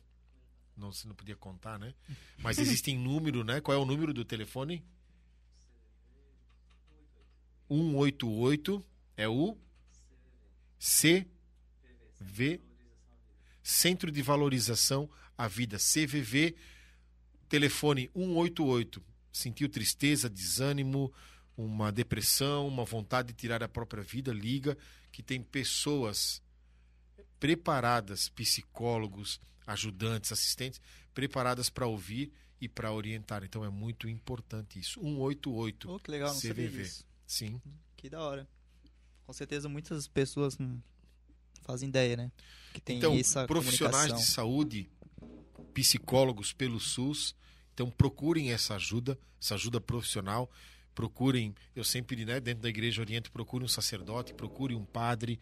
[0.76, 1.94] Não, você não podia contar, né?
[2.38, 3.60] Mas existe em número, né?
[3.60, 4.84] Qual é o número do telefone?
[7.68, 8.84] 188
[9.16, 9.56] é o
[10.78, 12.60] CV
[13.62, 16.56] Centro de Valorização à Vida, CVV,
[17.48, 19.02] telefone 188.
[19.30, 21.12] Sentiu tristeza, desânimo,
[21.56, 24.78] uma depressão, uma vontade de tirar a própria vida, liga
[25.18, 26.40] que tem pessoas
[27.40, 30.80] preparadas, psicólogos, ajudantes, assistentes,
[31.12, 33.42] preparadas para ouvir e para orientar.
[33.42, 35.00] Então é muito importante isso.
[35.00, 35.90] 188.
[35.90, 36.84] Oh, que legal, não CVV.
[36.84, 37.04] disso.
[37.26, 37.60] Sim.
[37.96, 38.48] Que da hora.
[39.26, 40.80] Com certeza muitas pessoas não
[41.62, 42.30] fazem ideia, né?
[42.72, 44.88] Que tem então, essa profissionais de saúde,
[45.74, 47.34] psicólogos pelo SUS,
[47.74, 50.48] então procurem essa ajuda, essa ajuda profissional.
[50.98, 55.38] Procurem, eu sempre, né, dentro da igreja oriento, procure um sacerdote, procure um padre,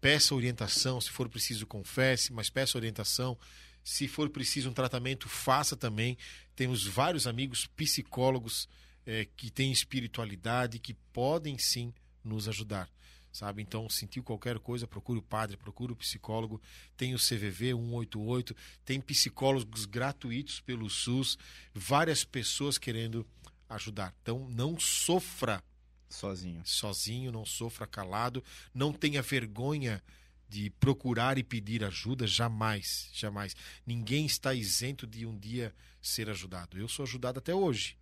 [0.00, 3.36] peça orientação, se for preciso confesse, mas peça orientação.
[3.82, 6.16] Se for preciso um tratamento, faça também.
[6.54, 8.68] Temos vários amigos psicólogos
[9.04, 11.92] eh, que têm espiritualidade, que podem sim
[12.22, 12.88] nos ajudar.
[13.32, 13.62] Sabe?
[13.62, 16.62] Então, sentiu qualquer coisa, procure o padre, procure o psicólogo.
[16.96, 18.54] Tem o CVV 188,
[18.84, 21.36] tem psicólogos gratuitos pelo SUS,
[21.74, 23.26] várias pessoas querendo
[23.68, 24.14] ajudar.
[24.22, 25.62] Então, não sofra
[26.08, 26.62] Sozinho.
[26.64, 30.02] sozinho, não sofra calado, não tenha vergonha
[30.48, 33.56] de procurar e pedir ajuda, jamais, jamais.
[33.84, 36.78] Ninguém está isento de um dia ser ajudado.
[36.78, 37.98] Eu sou ajudado até hoje.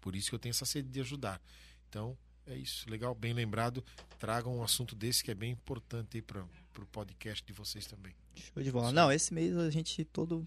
[0.00, 1.40] Por isso que eu tenho essa sede de ajudar.
[1.88, 2.90] Então, é isso.
[2.90, 3.84] Legal, bem lembrado.
[4.18, 8.12] Tragam um assunto desse que é bem importante aí para o podcast de vocês também.
[8.34, 8.90] Show de bola.
[8.90, 10.46] Não, esse mês a gente todo,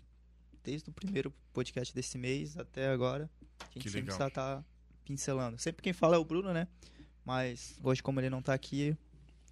[0.62, 3.30] desde o primeiro podcast desse mês até agora,
[3.60, 4.28] a gente Que sempre legal.
[4.28, 4.64] está tá
[5.04, 5.58] pincelando.
[5.58, 6.68] Sempre quem fala é o Bruno, né?
[7.24, 8.96] Mas hoje, como ele não tá aqui,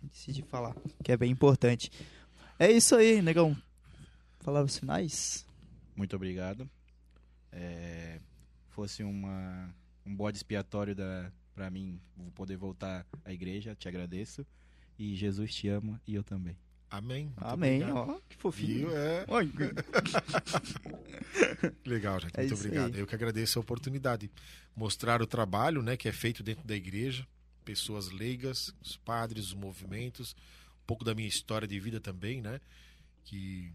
[0.03, 1.91] decidi falar, que é bem importante.
[2.59, 3.55] É isso aí, negão.
[4.43, 5.45] Palavras finais?
[5.95, 6.69] Muito obrigado.
[7.51, 8.19] É,
[8.69, 9.73] fosse uma,
[10.05, 14.45] um bode expiatório da, pra mim vou poder voltar à igreja, te agradeço.
[14.97, 16.55] E Jesus te ama e eu também.
[16.95, 17.25] Amém.
[17.25, 17.83] Muito Amém.
[17.91, 18.89] Ó, que fofinho.
[18.89, 18.95] Viu?
[18.97, 19.25] É.
[19.29, 19.51] Oi.
[21.85, 22.33] Legal, gente.
[22.35, 22.93] É Muito isso obrigado.
[22.93, 22.99] aí.
[22.99, 24.29] Eu que agradeço a oportunidade.
[24.75, 27.27] Mostrar o trabalho né, que é feito dentro da igreja,
[27.65, 30.35] pessoas leigas, os padres, os movimentos,
[30.83, 32.59] um pouco da minha história de vida também, né?
[33.25, 33.71] Que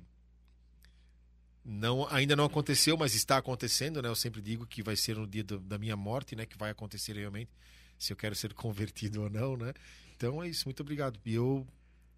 [1.65, 4.09] não, ainda não aconteceu, mas está acontecendo, né?
[4.09, 6.47] Eu sempre digo que vai ser no dia do- da minha morte, né?
[6.47, 7.51] Que vai acontecer realmente,
[7.99, 9.73] se eu quero ser convertido ou não, né?
[10.17, 11.19] Então é isso, muito obrigado.
[11.25, 11.67] E eu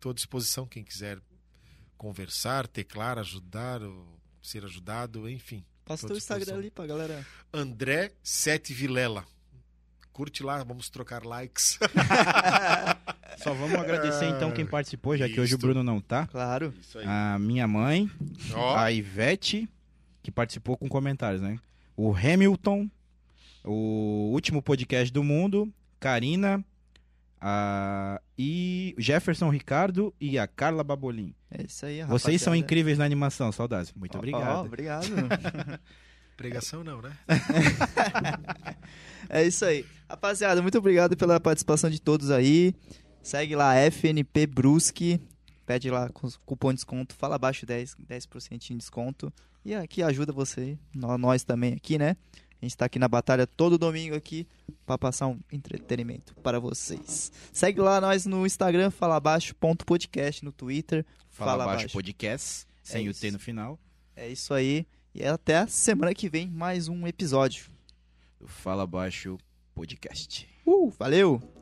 [0.00, 1.18] estou à disposição, quem quiser
[1.98, 5.62] conversar, teclar, ajudar, ou ser ajudado, enfim.
[5.84, 7.26] Passa teu à Instagram ali pra galera.
[7.52, 9.26] André Sete Vilela.
[10.10, 11.78] Curte lá, vamos trocar likes.
[13.42, 15.58] Só vamos agradecer então quem participou, já que hoje o.
[15.58, 16.26] Bruno não tá.
[16.26, 16.74] Claro.
[16.80, 17.04] Isso aí.
[17.06, 18.10] A minha mãe,
[18.54, 19.68] Ó, a Ivete,
[20.22, 21.58] que participou com comentários, né?
[21.96, 22.90] O Hamilton,
[23.64, 26.64] o último podcast do mundo, Karina,
[27.40, 28.20] a...
[28.38, 31.34] e Jefferson Ricardo e a Carla Babolim.
[31.50, 32.56] É isso aí, Vocês são rapaziada.
[32.58, 33.92] incríveis na animação, saudades.
[33.94, 34.66] Muito Ó, obrigado.
[34.66, 35.06] obrigado.
[36.36, 37.12] pregação não, né?
[39.28, 39.84] É isso aí.
[40.08, 42.74] Rapaziada, muito obrigado pela participação de todos aí.
[43.22, 45.20] Segue lá, FNP Brusque.
[45.66, 46.10] Pede lá
[46.44, 47.14] cupom de desconto.
[47.14, 49.32] Fala abaixo 10%, 10% de desconto.
[49.64, 52.16] E aqui ajuda você, nó- nós também aqui, né?
[52.60, 54.46] A gente tá aqui na batalha todo domingo aqui
[54.84, 57.32] para passar um entretenimento para vocês.
[57.52, 61.04] Segue lá nós no Instagram, falabaixo.podcast, no Twitter.
[61.30, 63.20] Fala, Fala abaixo podcast, sem o isso.
[63.20, 63.78] T no final.
[64.14, 64.86] É isso aí.
[65.14, 67.70] E até a semana que vem, mais um episódio.
[68.44, 69.38] Fala abaixo
[69.74, 70.46] podcast.
[70.66, 71.59] Uh, valeu!